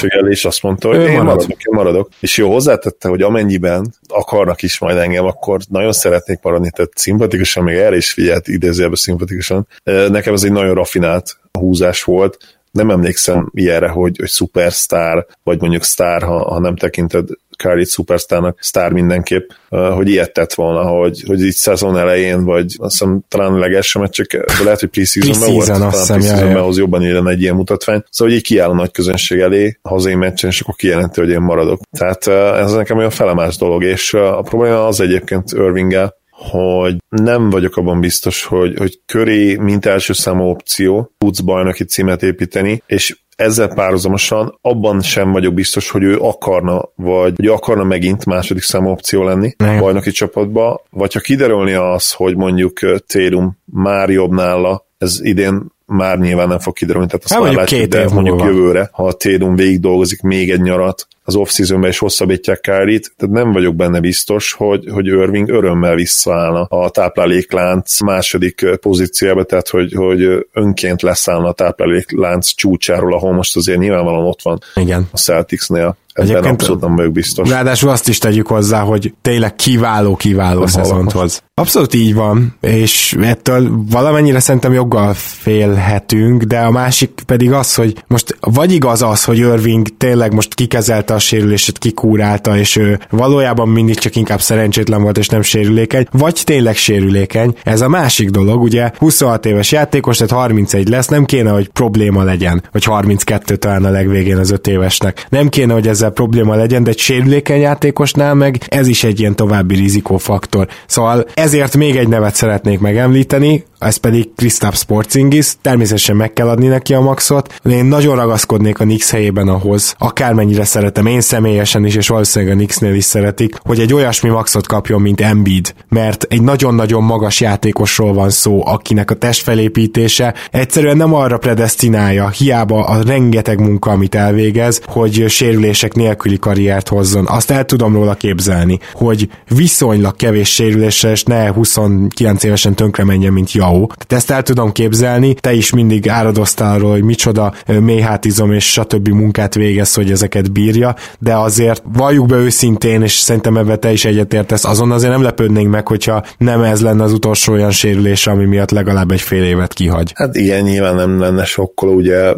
elé, 0.09 0.31
és 0.31 0.45
azt 0.45 0.63
mondta, 0.63 0.89
hogy 0.89 0.97
ő 0.97 1.01
én 1.01 1.11
marad. 1.11 1.25
maradok, 1.25 1.51
én 1.51 1.75
maradok. 1.75 2.09
És 2.21 2.37
jó, 2.37 2.53
hozzátette, 2.53 3.09
hogy 3.09 3.23
amennyiben 3.23 3.95
akarnak 4.09 4.63
is 4.63 4.79
majd 4.79 4.97
engem, 4.97 5.25
akkor 5.25 5.61
nagyon 5.69 5.93
szeretnék 5.93 6.39
maradni, 6.43 6.71
tehát 6.71 6.91
szimpatikusan, 6.95 7.65
még 7.65 7.77
erre 7.77 7.97
is 7.97 8.13
figyelt, 8.13 8.49
idézőjelben 8.49 8.99
szimpatikusan. 8.99 9.67
Nekem 9.85 10.35
ez 10.35 10.43
egy 10.43 10.53
nagyon 10.53 10.75
rafinált 10.75 11.37
húzás 11.53 12.03
volt, 12.03 12.39
nem 12.75 12.91
emlékszem 12.91 13.51
ilyenre, 13.53 13.89
hogy, 13.89 14.17
hogy 14.19 14.29
szupersztár, 14.29 15.27
vagy 15.43 15.61
mondjuk 15.61 15.83
sztár, 15.83 16.23
ha, 16.23 16.53
ha 16.53 16.59
nem 16.59 16.77
tekinted 16.77 17.29
Kyrie 17.57 17.85
szupersztárnak, 17.85 18.59
sztár 18.61 18.93
mindenképp, 18.93 19.51
hogy 19.69 20.09
ilyet 20.09 20.33
tett 20.33 20.55
volna, 20.55 20.83
hogy, 20.83 21.23
hogy 21.27 21.41
így 21.45 21.53
szezon 21.53 21.99
elején, 21.99 22.45
vagy 22.45 22.75
azt 22.79 22.99
hiszem 22.99 23.21
talán 23.29 23.59
legelső 23.59 24.01
meccsek, 24.01 24.31
de 24.31 24.65
lehet, 24.65 24.81
hogy 24.81 24.89
pre-seasonben 24.89 25.53
volt, 25.53 25.67
talán 25.67 25.91
pre-seasonben 25.91 26.63
hoz 26.63 26.79
jobban 26.79 27.03
írni 27.03 27.31
egy 27.31 27.43
ilyen 27.43 27.55
mutatvány. 27.55 28.03
Szóval, 28.11 28.33
hogy 28.33 28.43
így 28.43 28.47
kiáll 28.47 28.71
a 28.71 28.75
nagy 28.75 28.91
közönség 28.91 29.39
elé 29.39 29.79
hazai 29.83 30.15
meccsen, 30.15 30.51
és 30.51 30.61
akkor 30.61 30.75
kijelenti, 30.75 31.21
hogy 31.21 31.31
én 31.31 31.41
maradok. 31.41 31.81
Tehát 31.91 32.27
ez 32.57 32.73
nekem 32.73 32.97
olyan 32.97 33.11
felemás 33.11 33.57
dolog, 33.57 33.83
és 33.83 34.15
a 34.15 34.43
probléma 34.43 34.87
az 34.87 35.01
egyébként 35.01 35.53
Irvinggel, 35.53 36.15
hogy 36.37 36.97
nem 37.09 37.51
vagyok 37.51 37.77
abban 37.77 38.01
biztos, 38.01 38.45
hogy, 38.45 38.79
hogy 38.79 39.01
köré, 39.07 39.57
mint 39.57 39.87
első 39.87 40.13
számú 40.13 40.45
opció 40.45 41.13
tudsz 41.19 41.41
bajnoki 41.41 41.85
címet 41.85 42.23
építeni, 42.23 42.83
és 42.87 43.17
ezzel 43.37 43.69
párhuzamosan 43.75 44.59
abban 44.61 45.01
sem 45.01 45.33
vagyok 45.33 45.55
biztos, 45.55 45.91
hogy 45.91 46.03
ő 46.03 46.19
akarna, 46.19 46.89
vagy 46.95 47.33
hogy 47.37 47.47
akarna 47.47 47.85
megint 47.85 48.25
második 48.25 48.63
számú 48.63 48.91
opció 48.91 49.23
lenni 49.23 49.55
Nem. 49.57 49.79
bajnoki 49.79 50.11
csapatba, 50.11 50.83
vagy 50.91 51.13
ha 51.13 51.21
kiderülni 51.21 51.73
az, 51.73 52.13
hogy 52.13 52.37
mondjuk 52.37 52.81
Térum 53.07 53.59
már 53.65 54.11
jobb 54.11 54.33
nála, 54.33 54.87
ez 54.99 55.19
idén 55.23 55.73
már 55.95 56.19
nyilván 56.19 56.49
nem 56.49 56.59
fog 56.59 56.75
kiderülni, 56.75 57.07
tehát 57.07 57.25
azt 57.25 57.33
hát 57.33 57.43
már 57.43 57.55
látjuk, 57.55 57.89
de 57.89 58.09
mondjuk 58.09 58.37
múlva. 58.37 58.53
jövőre, 58.53 58.89
ha 58.93 59.07
a 59.07 59.13
Térum 59.13 59.57
végig 59.57 59.81
dolgozik 59.81 60.21
még 60.21 60.51
egy 60.51 60.61
nyarat, 60.61 61.07
az 61.27 61.35
off-seasonben 61.35 61.91
is 61.91 61.99
hosszabbítják 61.99 62.61
Kárit, 62.61 63.13
tehát 63.17 63.35
nem 63.35 63.53
vagyok 63.53 63.75
benne 63.75 64.01
biztos, 64.01 64.53
hogy, 64.53 64.85
hogy 64.91 65.07
Irving 65.07 65.49
örömmel 65.49 65.95
visszaállna 65.95 66.63
a 66.63 66.91
tápláléklánc 66.91 68.01
második 68.01 68.67
pozíciába, 68.81 69.45
tehát 69.45 69.69
hogy, 69.69 69.93
hogy 69.93 70.47
önként 70.53 71.03
leszállna 71.03 71.49
a 71.49 71.53
tápláléklánc 71.53 72.47
csúcsáról, 72.47 73.15
ahol 73.15 73.33
most 73.33 73.57
azért 73.57 73.79
nyilvánvalóan 73.79 74.27
ott 74.27 74.43
van 74.43 74.59
Igen. 74.75 75.09
a 75.13 75.17
Celticsnél. 75.17 75.97
Ebben 76.15 76.31
Egyébként 76.31 76.61
abszolút 76.61 76.81
nem 76.81 76.97
vagyok 76.97 77.13
biztos. 77.13 77.49
Ráadásul 77.49 77.91
azt 77.91 78.09
is 78.09 78.19
tegyük 78.19 78.47
hozzá, 78.47 78.81
hogy 78.81 79.15
tényleg 79.23 79.55
kiváló-kiváló 79.55 80.67
szezont 80.67 81.13
hoz. 81.13 81.43
Abszolút 81.55 81.95
így 81.95 82.15
van, 82.15 82.57
és 82.61 83.17
ettől 83.21 83.71
valamennyire 83.91 84.41
szerintem 84.41 84.73
joggal 84.73 85.15
félhetünk, 85.15 86.43
de 86.43 86.59
a 86.59 86.71
másik 86.71 87.11
pedig 87.27 87.53
az, 87.53 87.75
hogy 87.75 88.05
most 88.07 88.37
vagy 88.41 88.73
igaz 88.73 89.03
az, 89.03 89.25
hogy 89.25 89.39
Irving 89.39 89.89
tényleg 89.97 90.35
most 90.35 90.55
kikezelte 90.55 91.15
a 91.15 91.19
sérülését, 91.19 91.79
kikúrálta, 91.79 92.59
és 92.59 92.77
ő 92.77 93.01
valójában 93.11 93.69
mindig 93.69 93.99
csak 93.99 94.17
inkább 94.17 94.41
szerencsétlen 94.41 95.03
volt, 95.03 95.19
és 95.19 95.29
nem 95.29 95.43
sérülékeny, 95.43 96.07
vagy 96.11 96.41
tényleg 96.45 96.77
sérülékeny. 96.77 97.55
Ez 97.63 97.81
a 97.81 97.89
másik 97.89 98.31
dolog, 98.31 98.63
ugye 98.63 98.91
26 98.99 99.47
éves 99.47 99.73
játékos, 99.73 100.17
tehát 100.17 100.33
31 100.33 100.89
lesz, 100.89 101.09
nem 101.09 101.25
kéne, 101.25 101.51
hogy 101.51 101.69
probléma 101.69 102.23
legyen, 102.23 102.63
vagy 102.73 102.85
32 102.85 103.57
talán 103.57 103.85
a 103.85 103.91
legvégén 103.91 104.37
az 104.37 104.51
5 104.51 104.67
évesnek. 104.67 105.27
Nem 105.29 105.49
kéne, 105.49 105.73
hogy 105.73 105.89
ez 105.89 106.04
ezzel 106.05 106.17
probléma 106.17 106.55
legyen, 106.55 106.83
de 106.83 106.91
egy 106.91 106.99
sérülékeny 106.99 107.61
játékosnál 107.61 108.35
meg 108.35 108.59
ez 108.69 108.89
is 108.89 109.05
egy 109.05 109.21
ilyen 109.21 109.37
további 109.37 109.75
rizikófaktor. 109.75 110.69
Szóval 110.87 111.25
ezért 111.35 111.77
még 111.77 111.97
egy 111.97 112.09
nevet 112.09 112.35
szeretnék 112.35 112.79
megemlíteni, 112.79 113.65
ez 113.85 113.97
pedig 113.97 114.29
Kristaps 114.37 114.79
Sportsingis, 114.79 115.53
természetesen 115.63 116.17
meg 116.17 116.33
kell 116.33 116.49
adni 116.49 116.67
neki 116.67 116.95
a 116.95 117.01
maxot. 117.01 117.55
Én 117.71 117.85
nagyon 117.85 118.17
ragaszkodnék 118.17 118.81
a 118.81 118.85
Knicks 118.85 119.11
helyében 119.11 119.49
ahhoz, 119.49 119.95
akármennyire 119.99 120.65
szeretem, 120.65 121.07
én 121.07 121.21
személyesen 121.21 121.85
is, 121.85 121.95
és 121.95 122.09
valószínűleg 122.09 122.55
a 122.55 122.57
Knicksnél 122.57 122.95
is 122.95 123.05
szeretik, 123.05 123.57
hogy 123.63 123.81
egy 123.81 123.93
olyasmi 123.95 124.29
maxot 124.29 124.67
kapjon, 124.67 125.01
mint 125.01 125.21
Embiid, 125.21 125.75
mert 125.89 126.23
egy 126.23 126.43
nagyon-nagyon 126.43 127.03
magas 127.03 127.41
játékosról 127.41 128.13
van 128.13 128.31
szó, 128.31 128.67
akinek 128.67 129.11
a 129.11 129.15
testfelépítése 129.15 130.35
egyszerűen 130.51 130.97
nem 130.97 131.15
arra 131.15 131.39
predestinálja, 131.39 132.29
hiába 132.29 132.85
a 132.85 133.03
rengeteg 133.03 133.61
munka, 133.61 133.91
amit 133.91 134.15
elvégez, 134.15 134.81
hogy 134.87 135.25
sérülések 135.29 135.95
nélküli 135.95 136.39
karriert 136.39 136.89
hozzon. 136.89 137.27
Azt 137.27 137.51
el 137.51 137.65
tudom 137.65 137.95
róla 137.95 138.15
képzelni, 138.15 138.79
hogy 138.93 139.29
viszonylag 139.49 140.17
kevés 140.17 140.53
sérüléssel, 140.55 141.11
és 141.11 141.23
ne 141.23 141.49
29 141.49 142.45
évesen 142.45 142.75
tönkre 142.75 143.05
menjen, 143.05 143.33
mint 143.33 143.53
Jau 143.53 143.74
wow. 143.77 143.87
Tehát 143.87 144.13
ezt 144.13 144.31
el 144.31 144.43
tudom 144.43 144.73
képzelni, 144.73 145.35
te 145.35 145.53
is 145.53 145.73
mindig 145.73 146.09
áradoztál 146.09 146.75
arról, 146.75 146.91
hogy 146.91 147.03
micsoda 147.03 147.53
méhátizom 147.67 148.53
és 148.53 148.73
stb. 148.73 149.09
munkát 149.09 149.55
végez, 149.55 149.95
hogy 149.95 150.11
ezeket 150.11 150.53
bírja, 150.53 150.95
de 151.19 151.35
azért 151.37 151.83
valljuk 151.93 152.27
be 152.27 152.37
őszintén, 152.37 153.03
és 153.03 153.13
szerintem 153.13 153.57
ebben 153.57 153.81
te 153.81 153.93
is 153.93 154.05
egyetértesz, 154.05 154.65
azon 154.65 154.91
azért 154.91 155.13
nem 155.13 155.23
lepődnénk 155.23 155.71
meg, 155.71 155.89
hogyha 155.89 156.25
nem 156.39 156.63
ez 156.63 156.81
lenne 156.83 157.03
az 157.03 157.13
utolsó 157.13 157.53
olyan 157.53 157.71
sérülés, 157.71 158.27
ami 158.27 158.45
miatt 158.45 158.71
legalább 158.71 159.11
egy 159.11 159.21
fél 159.21 159.45
évet 159.45 159.73
kihagy. 159.73 160.13
Hát 160.15 160.37
ilyen 160.37 160.63
nyilván 160.63 160.95
nem 160.95 161.21
lenne 161.21 161.45
sokkal, 161.45 161.89
ugye 161.89 162.33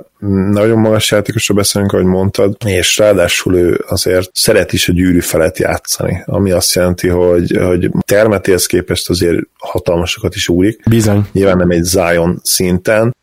nagyon 0.51 0.79
magas 0.79 1.11
játékosra 1.11 1.55
beszélünk, 1.55 1.93
ahogy 1.93 2.05
mondtad, 2.05 2.57
és 2.67 2.99
ráadásul 2.99 3.57
ő 3.57 3.85
azért 3.89 4.31
szeret 4.33 4.73
is 4.73 4.89
a 4.89 4.93
gyűrű 4.93 5.21
felett 5.21 5.59
játszani, 5.59 6.23
ami 6.27 6.51
azt 6.51 6.75
jelenti, 6.75 7.09
hogy, 7.09 7.57
hogy 7.63 7.91
termetéhez 8.07 8.67
képest 8.67 9.11
azért 9.11 9.39
hatalmasokat 9.59 10.35
is 10.35 10.49
úrik. 10.49 10.81
Bizony. 10.89 11.27
Nyilván 11.33 11.57
nem 11.57 11.71
egy 11.71 11.83
Zion 11.83 12.41
szinten, 12.43 13.17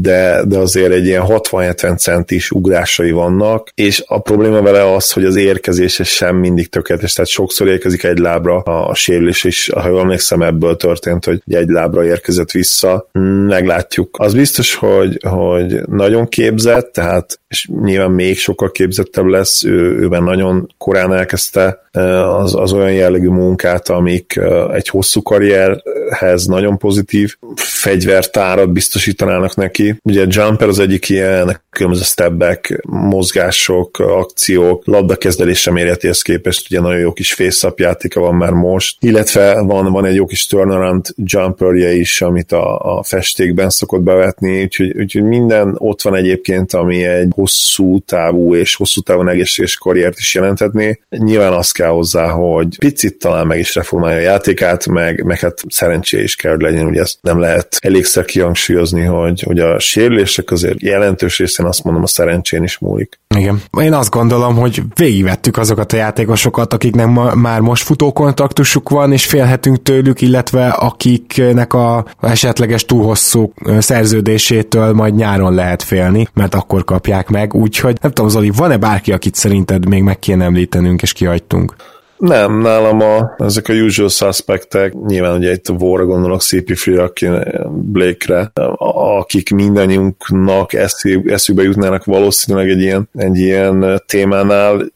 de, 0.00 0.42
de 0.44 0.58
azért 0.58 0.92
egy 0.92 1.06
ilyen 1.06 1.24
60-70 1.26 1.98
centis 1.98 2.50
ugrásai 2.50 3.10
vannak, 3.10 3.70
és 3.74 4.04
a 4.06 4.20
probléma 4.20 4.62
vele 4.62 4.94
az, 4.94 5.12
hogy 5.12 5.24
az 5.24 5.36
érkezése 5.36 6.04
sem 6.04 6.36
mindig 6.36 6.68
tökéletes, 6.68 7.12
tehát 7.12 7.30
sokszor 7.30 7.68
érkezik 7.68 8.04
egy 8.04 8.18
lábra 8.18 8.62
a 8.62 8.94
sérülés, 8.94 9.44
és 9.44 9.70
ha 9.74 9.88
jól 9.88 10.00
emlékszem, 10.00 10.42
ebből 10.42 10.76
történt, 10.76 11.24
hogy 11.24 11.42
egy 11.46 11.68
lábra 11.68 12.04
érkezett 12.04 12.50
vissza. 12.50 13.08
Meglátjuk. 13.46 14.16
Az 14.18 14.34
biztos, 14.34 14.74
hogy, 14.74 15.18
hogy 15.28 15.80
nagyon 15.88 16.28
képzett, 16.40 16.92
tehát 16.92 17.39
és 17.50 17.68
nyilván 17.82 18.10
még 18.10 18.38
sokkal 18.38 18.70
képzettebb 18.70 19.24
lesz, 19.24 19.64
ő, 19.64 19.98
őben 19.98 20.22
nagyon 20.22 20.74
korán 20.78 21.12
elkezdte 21.12 21.88
az, 22.38 22.54
az 22.54 22.72
olyan 22.72 22.92
jellegű 22.92 23.28
munkát, 23.28 23.88
amik 23.88 24.40
egy 24.72 24.88
hosszú 24.88 25.22
karrierhez 25.22 26.46
nagyon 26.46 26.78
pozitív 26.78 27.36
fegyvertárat 27.56 28.72
biztosítanának 28.72 29.56
neki. 29.56 29.96
Ugye 30.02 30.24
Jumper 30.28 30.68
az 30.68 30.78
egyik 30.78 31.08
ilyen, 31.08 31.60
különböző 31.70 32.02
stepback, 32.04 32.80
mozgások, 32.88 33.98
akciók, 33.98 34.86
labdakezdelése 34.86 35.70
méretéhez 35.70 36.22
képest 36.22 36.66
ugye 36.70 36.80
nagyon 36.80 37.00
jó 37.00 37.12
kis 37.12 37.32
face 37.32 37.72
játéka 37.76 38.20
van 38.20 38.34
már 38.34 38.52
most, 38.52 38.96
illetve 39.00 39.62
van, 39.62 39.92
van 39.92 40.04
egy 40.04 40.14
jó 40.14 40.26
kis 40.26 40.46
turnaround 40.46 41.06
jumperje 41.16 41.92
is, 41.92 42.22
amit 42.22 42.52
a, 42.52 42.78
a 42.78 43.02
festékben 43.02 43.70
szokott 43.70 44.00
bevetni, 44.00 44.62
úgyhogy, 44.62 44.96
úgyhogy 44.96 45.22
minden 45.22 45.74
ott 45.78 46.02
van 46.02 46.14
egyébként, 46.14 46.72
ami 46.72 47.04
egy 47.04 47.32
hosszú 47.40 47.98
távú 47.98 48.54
és 48.54 48.74
hosszú 48.74 49.00
távon 49.00 49.28
egészséges 49.28 49.76
karriert 49.76 50.18
is 50.18 50.34
jelenthetné. 50.34 51.00
Nyilván 51.08 51.52
azt 51.52 51.72
kell 51.72 51.88
hozzá, 51.88 52.28
hogy 52.28 52.78
picit 52.78 53.18
talán 53.18 53.46
meg 53.46 53.58
is 53.58 53.74
reformálja 53.74 54.18
a 54.18 54.20
játékát, 54.20 54.86
meg, 54.86 55.24
meg 55.24 55.38
hát 55.38 55.64
szerencsé 55.68 56.22
is 56.22 56.36
kell, 56.36 56.50
hogy 56.50 56.60
legyen, 56.60 56.86
ugye 56.86 57.00
ezt 57.00 57.18
nem 57.20 57.40
lehet 57.40 57.76
elégszer 57.80 58.24
kihangsúlyozni, 58.24 59.02
hogy, 59.02 59.40
hogy 59.40 59.58
a 59.58 59.78
sérülések 59.78 60.50
azért 60.50 60.80
jelentős 60.80 61.38
részén 61.38 61.66
azt 61.66 61.84
mondom 61.84 62.02
a 62.02 62.06
szerencsén 62.06 62.62
is 62.62 62.78
múlik. 62.78 63.18
Igen. 63.36 63.62
Én 63.80 63.92
azt 63.92 64.10
gondolom, 64.10 64.56
hogy 64.56 64.82
végigvettük 64.94 65.56
azokat 65.56 65.92
a 65.92 65.96
játékosokat, 65.96 66.72
akiknek 66.72 67.06
ma, 67.06 67.34
már 67.34 67.60
most 67.60 67.82
futókontaktusuk 67.82 68.88
van, 68.88 69.12
és 69.12 69.26
félhetünk 69.26 69.82
tőlük, 69.82 70.20
illetve 70.20 70.68
akiknek 70.68 71.72
a 71.72 72.04
esetleges 72.20 72.84
túl 72.84 73.04
hosszú 73.04 73.52
szerződésétől 73.78 74.92
majd 74.92 75.14
nyáron 75.14 75.54
lehet 75.54 75.82
félni, 75.82 76.28
mert 76.34 76.54
akkor 76.54 76.84
kapják 76.84 77.28
meg. 77.30 77.54
Úgyhogy 77.54 77.98
nem 78.00 78.12
tudom, 78.12 78.30
Zoli, 78.30 78.50
van-e 78.50 78.76
bárki, 78.76 79.12
akit 79.12 79.34
szerinted 79.34 79.88
még 79.88 80.02
meg 80.02 80.18
kéne 80.18 80.44
említenünk, 80.44 81.02
és 81.02 81.12
kihagytunk? 81.12 81.74
Nem, 82.20 82.60
nálam 82.60 83.00
a, 83.00 83.34
ezek 83.38 83.68
a 83.68 83.72
usual 83.72 84.08
suspectek, 84.08 84.92
nyilván 85.06 85.36
ugye 85.36 85.52
itt 85.52 85.68
a 85.68 85.72
Vóra 85.72 86.04
gondolok, 86.04 86.40
CP3, 86.42 87.66
Blake-re, 87.70 88.50
akik 88.76 89.50
mindannyiunknak 89.50 90.72
eszükbe 91.24 91.62
jutnának 91.62 92.04
valószínűleg 92.04 92.68
egy 92.68 92.80
ilyen, 92.80 93.08
egy 93.14 93.38
ilyen 93.38 94.02
témánál. 94.06 94.92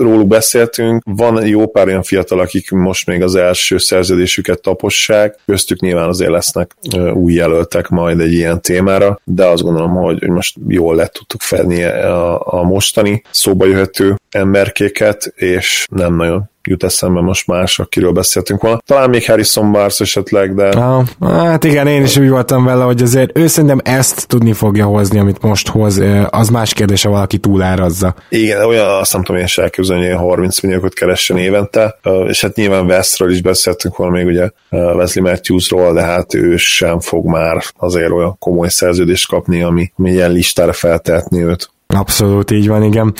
Róluk 0.00 0.26
beszéltünk, 0.26 1.02
van 1.04 1.46
jó 1.46 1.66
pár 1.66 1.86
olyan 1.86 2.02
fiatal, 2.02 2.40
akik 2.40 2.70
most 2.70 3.06
még 3.06 3.22
az 3.22 3.34
első 3.34 3.78
szerződésüket 3.78 4.60
tapossák, 4.60 5.38
köztük 5.46 5.80
nyilván 5.80 6.08
azért 6.08 6.30
lesznek 6.30 6.76
új 7.14 7.32
jelöltek 7.32 7.88
majd 7.88 8.20
egy 8.20 8.32
ilyen 8.32 8.60
témára, 8.60 9.20
de 9.24 9.46
azt 9.46 9.62
gondolom, 9.62 9.90
hogy 9.94 10.28
most 10.28 10.56
jól 10.68 10.94
le 10.94 11.06
tudtuk 11.06 11.40
fedni 11.40 11.82
a, 11.84 12.52
a 12.52 12.62
mostani 12.62 13.22
szóba 13.30 13.66
jöhető 13.66 14.16
emberkéket, 14.30 15.32
és 15.34 15.86
nem 15.90 16.14
nagyon 16.14 16.50
jut 16.68 16.84
eszembe 16.84 17.20
most 17.20 17.46
más, 17.46 17.78
akiről 17.78 18.12
beszéltünk 18.12 18.62
volna. 18.62 18.80
Talán 18.86 19.10
még 19.10 19.26
Harrison 19.26 19.72
Barnes 19.72 20.00
esetleg, 20.00 20.54
de... 20.54 20.68
Ah, 20.68 21.06
hát 21.20 21.64
igen, 21.64 21.86
én 21.86 22.02
is 22.02 22.16
úgy 22.16 22.28
voltam 22.28 22.64
vele, 22.64 22.84
hogy 22.84 23.02
azért 23.02 23.38
ő 23.38 23.46
szerintem 23.46 23.80
ezt 23.84 24.26
tudni 24.26 24.52
fogja 24.52 24.84
hozni, 24.84 25.18
amit 25.18 25.42
most 25.42 25.68
hoz. 25.68 26.02
Az 26.30 26.48
más 26.48 26.72
kérdés, 26.72 27.02
ha 27.02 27.10
valaki 27.10 27.38
túlárazza. 27.38 28.14
Igen, 28.28 28.64
olyan 28.64 28.88
azt 28.88 29.12
nem 29.12 29.22
tudom 29.22 29.40
én 29.40 29.46
is 29.46 29.58
elképzelni, 29.58 30.06
hogy 30.08 30.16
30 30.16 30.60
milliókat 30.60 30.94
keressen 30.94 31.36
évente, 31.36 31.98
és 32.26 32.40
hát 32.40 32.54
nyilván 32.54 32.84
Westről 32.84 33.30
is 33.30 33.42
beszéltünk 33.42 33.96
volna 33.96 34.14
még 34.14 34.26
ugye 34.26 34.50
Wesley 34.70 35.24
Matthewsról, 35.24 35.92
de 35.92 36.02
hát 36.02 36.34
ő 36.34 36.56
sem 36.56 37.00
fog 37.00 37.26
már 37.26 37.62
azért 37.76 38.10
olyan 38.10 38.36
komoly 38.38 38.68
szerződést 38.68 39.28
kapni, 39.28 39.62
ami, 39.62 39.92
ami 39.96 40.10
ilyen 40.10 40.30
listára 40.30 40.72
feltehetni 40.72 41.42
őt. 41.42 41.70
Abszolút 41.94 42.50
így 42.50 42.68
van, 42.68 42.82
igen. 42.82 43.14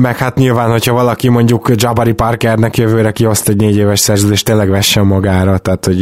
Meg 0.00 0.16
hát 0.16 0.36
nyilván, 0.36 0.70
hogyha 0.70 0.92
valaki 0.92 1.28
mondjuk 1.28 1.70
Jabari 1.74 2.12
Parkernek 2.12 2.76
jövőre 2.76 3.10
kioszt 3.10 3.48
egy 3.48 3.56
négy 3.56 3.76
éves 3.76 4.00
szerződést, 4.00 4.44
tényleg 4.44 4.68
vessen 4.68 5.06
magára, 5.06 5.58
tehát 5.58 5.84
hogy 5.84 6.00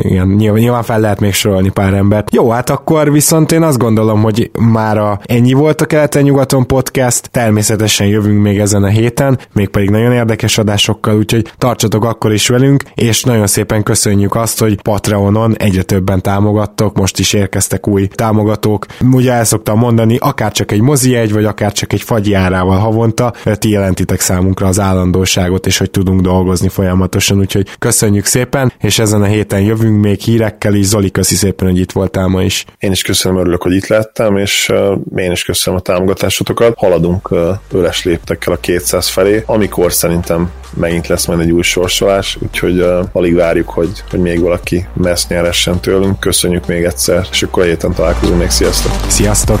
igen, 0.00 0.26
nyilván, 0.28 0.58
nyilván 0.58 0.82
fel 0.82 1.00
lehet 1.00 1.20
még 1.20 1.32
sorolni 1.32 1.68
pár 1.68 1.94
embert. 1.94 2.34
Jó, 2.34 2.50
hát 2.50 2.70
akkor 2.70 3.12
viszont 3.12 3.52
én 3.52 3.62
azt 3.62 3.78
gondolom, 3.78 4.22
hogy 4.22 4.50
már 4.58 4.98
a 4.98 5.20
ennyi 5.24 5.52
volt 5.52 5.80
a 5.80 5.86
Keleten-nyugaton 5.86 6.66
podcast, 6.66 7.30
természetesen 7.30 8.06
jövünk 8.06 8.42
még 8.42 8.58
ezen 8.58 8.82
a 8.82 8.88
héten, 8.88 9.38
mégpedig 9.52 9.90
nagyon 9.90 10.12
érdekes 10.12 10.58
adásokkal, 10.58 11.16
úgyhogy 11.16 11.52
tartsatok 11.58 12.04
akkor 12.04 12.32
is 12.32 12.48
velünk, 12.48 12.82
és 12.94 13.22
nagyon 13.22 13.46
szépen 13.46 13.82
köszönjük 13.82 14.34
azt, 14.34 14.58
hogy 14.60 14.82
Patreonon 14.82 15.56
egyre 15.56 15.82
többen 15.82 16.22
támogattok, 16.22 16.96
most 16.96 17.18
is 17.18 17.32
érkeztek 17.32 17.88
új 17.88 18.06
támogatók. 18.06 18.86
Ugye 19.12 19.32
el 19.32 19.44
szoktam 19.44 19.78
mondani, 19.78 20.16
akár 20.20 20.52
csak 20.52 20.72
egy 20.72 20.80
mozi 20.80 21.08
egy 21.14 21.32
vagy 21.32 21.44
akár 21.44 21.72
csak 21.72 21.92
egy 21.92 22.02
fagy 22.02 22.32
árával 22.32 22.78
havonta, 22.78 23.32
ti 23.54 23.70
jelentitek 23.70 24.20
számunkra 24.20 24.66
az 24.66 24.80
állandóságot, 24.80 25.66
és 25.66 25.78
hogy 25.78 25.90
tudunk 25.90 26.20
dolgozni 26.20 26.68
folyamatosan, 26.68 27.38
úgyhogy 27.38 27.68
köszönjük 27.78 28.24
szépen, 28.24 28.72
és 28.80 28.98
ezen 28.98 29.22
a 29.22 29.26
héten 29.26 29.60
jövünk 29.60 30.00
még 30.00 30.20
hírekkel 30.20 30.74
is. 30.74 30.86
Zoli, 30.86 31.10
köszi 31.10 31.34
szépen, 31.34 31.68
hogy 31.68 31.78
itt 31.78 31.92
voltál 31.92 32.26
ma 32.26 32.42
is. 32.42 32.64
Én 32.78 32.90
is 32.90 33.02
köszönöm, 33.02 33.38
örülök, 33.38 33.62
hogy 33.62 33.74
itt 33.74 33.86
lettem, 33.86 34.36
és 34.36 34.72
én 35.16 35.30
is 35.30 35.44
köszönöm 35.44 35.78
a 35.78 35.82
támogatásotokat. 35.82 36.74
Haladunk 36.76 37.34
öles 37.72 38.04
léptekkel 38.04 38.52
a 38.52 38.56
200 38.56 39.08
felé, 39.08 39.42
amikor 39.46 39.92
szerintem 39.92 40.50
megint 40.74 41.06
lesz 41.06 41.26
majd 41.26 41.40
egy 41.40 41.50
új 41.50 41.62
sorsolás, 41.62 42.38
úgyhogy 42.40 42.80
uh, 42.80 43.06
alig 43.12 43.34
várjuk, 43.34 43.68
hogy, 43.68 44.02
hogy 44.10 44.20
még 44.20 44.40
valaki 44.40 44.86
messz 44.94 45.26
nyeressen 45.26 45.80
tőlünk. 45.80 46.20
Köszönjük 46.20 46.66
még 46.66 46.84
egyszer, 46.84 47.26
és 47.30 47.42
akkor 47.42 47.62
a 47.62 47.66
héten 47.66 47.92
találkozunk 47.92 48.38
még. 48.38 48.50
Sziasztok! 48.50 48.92
Sziasztok! 49.08 49.60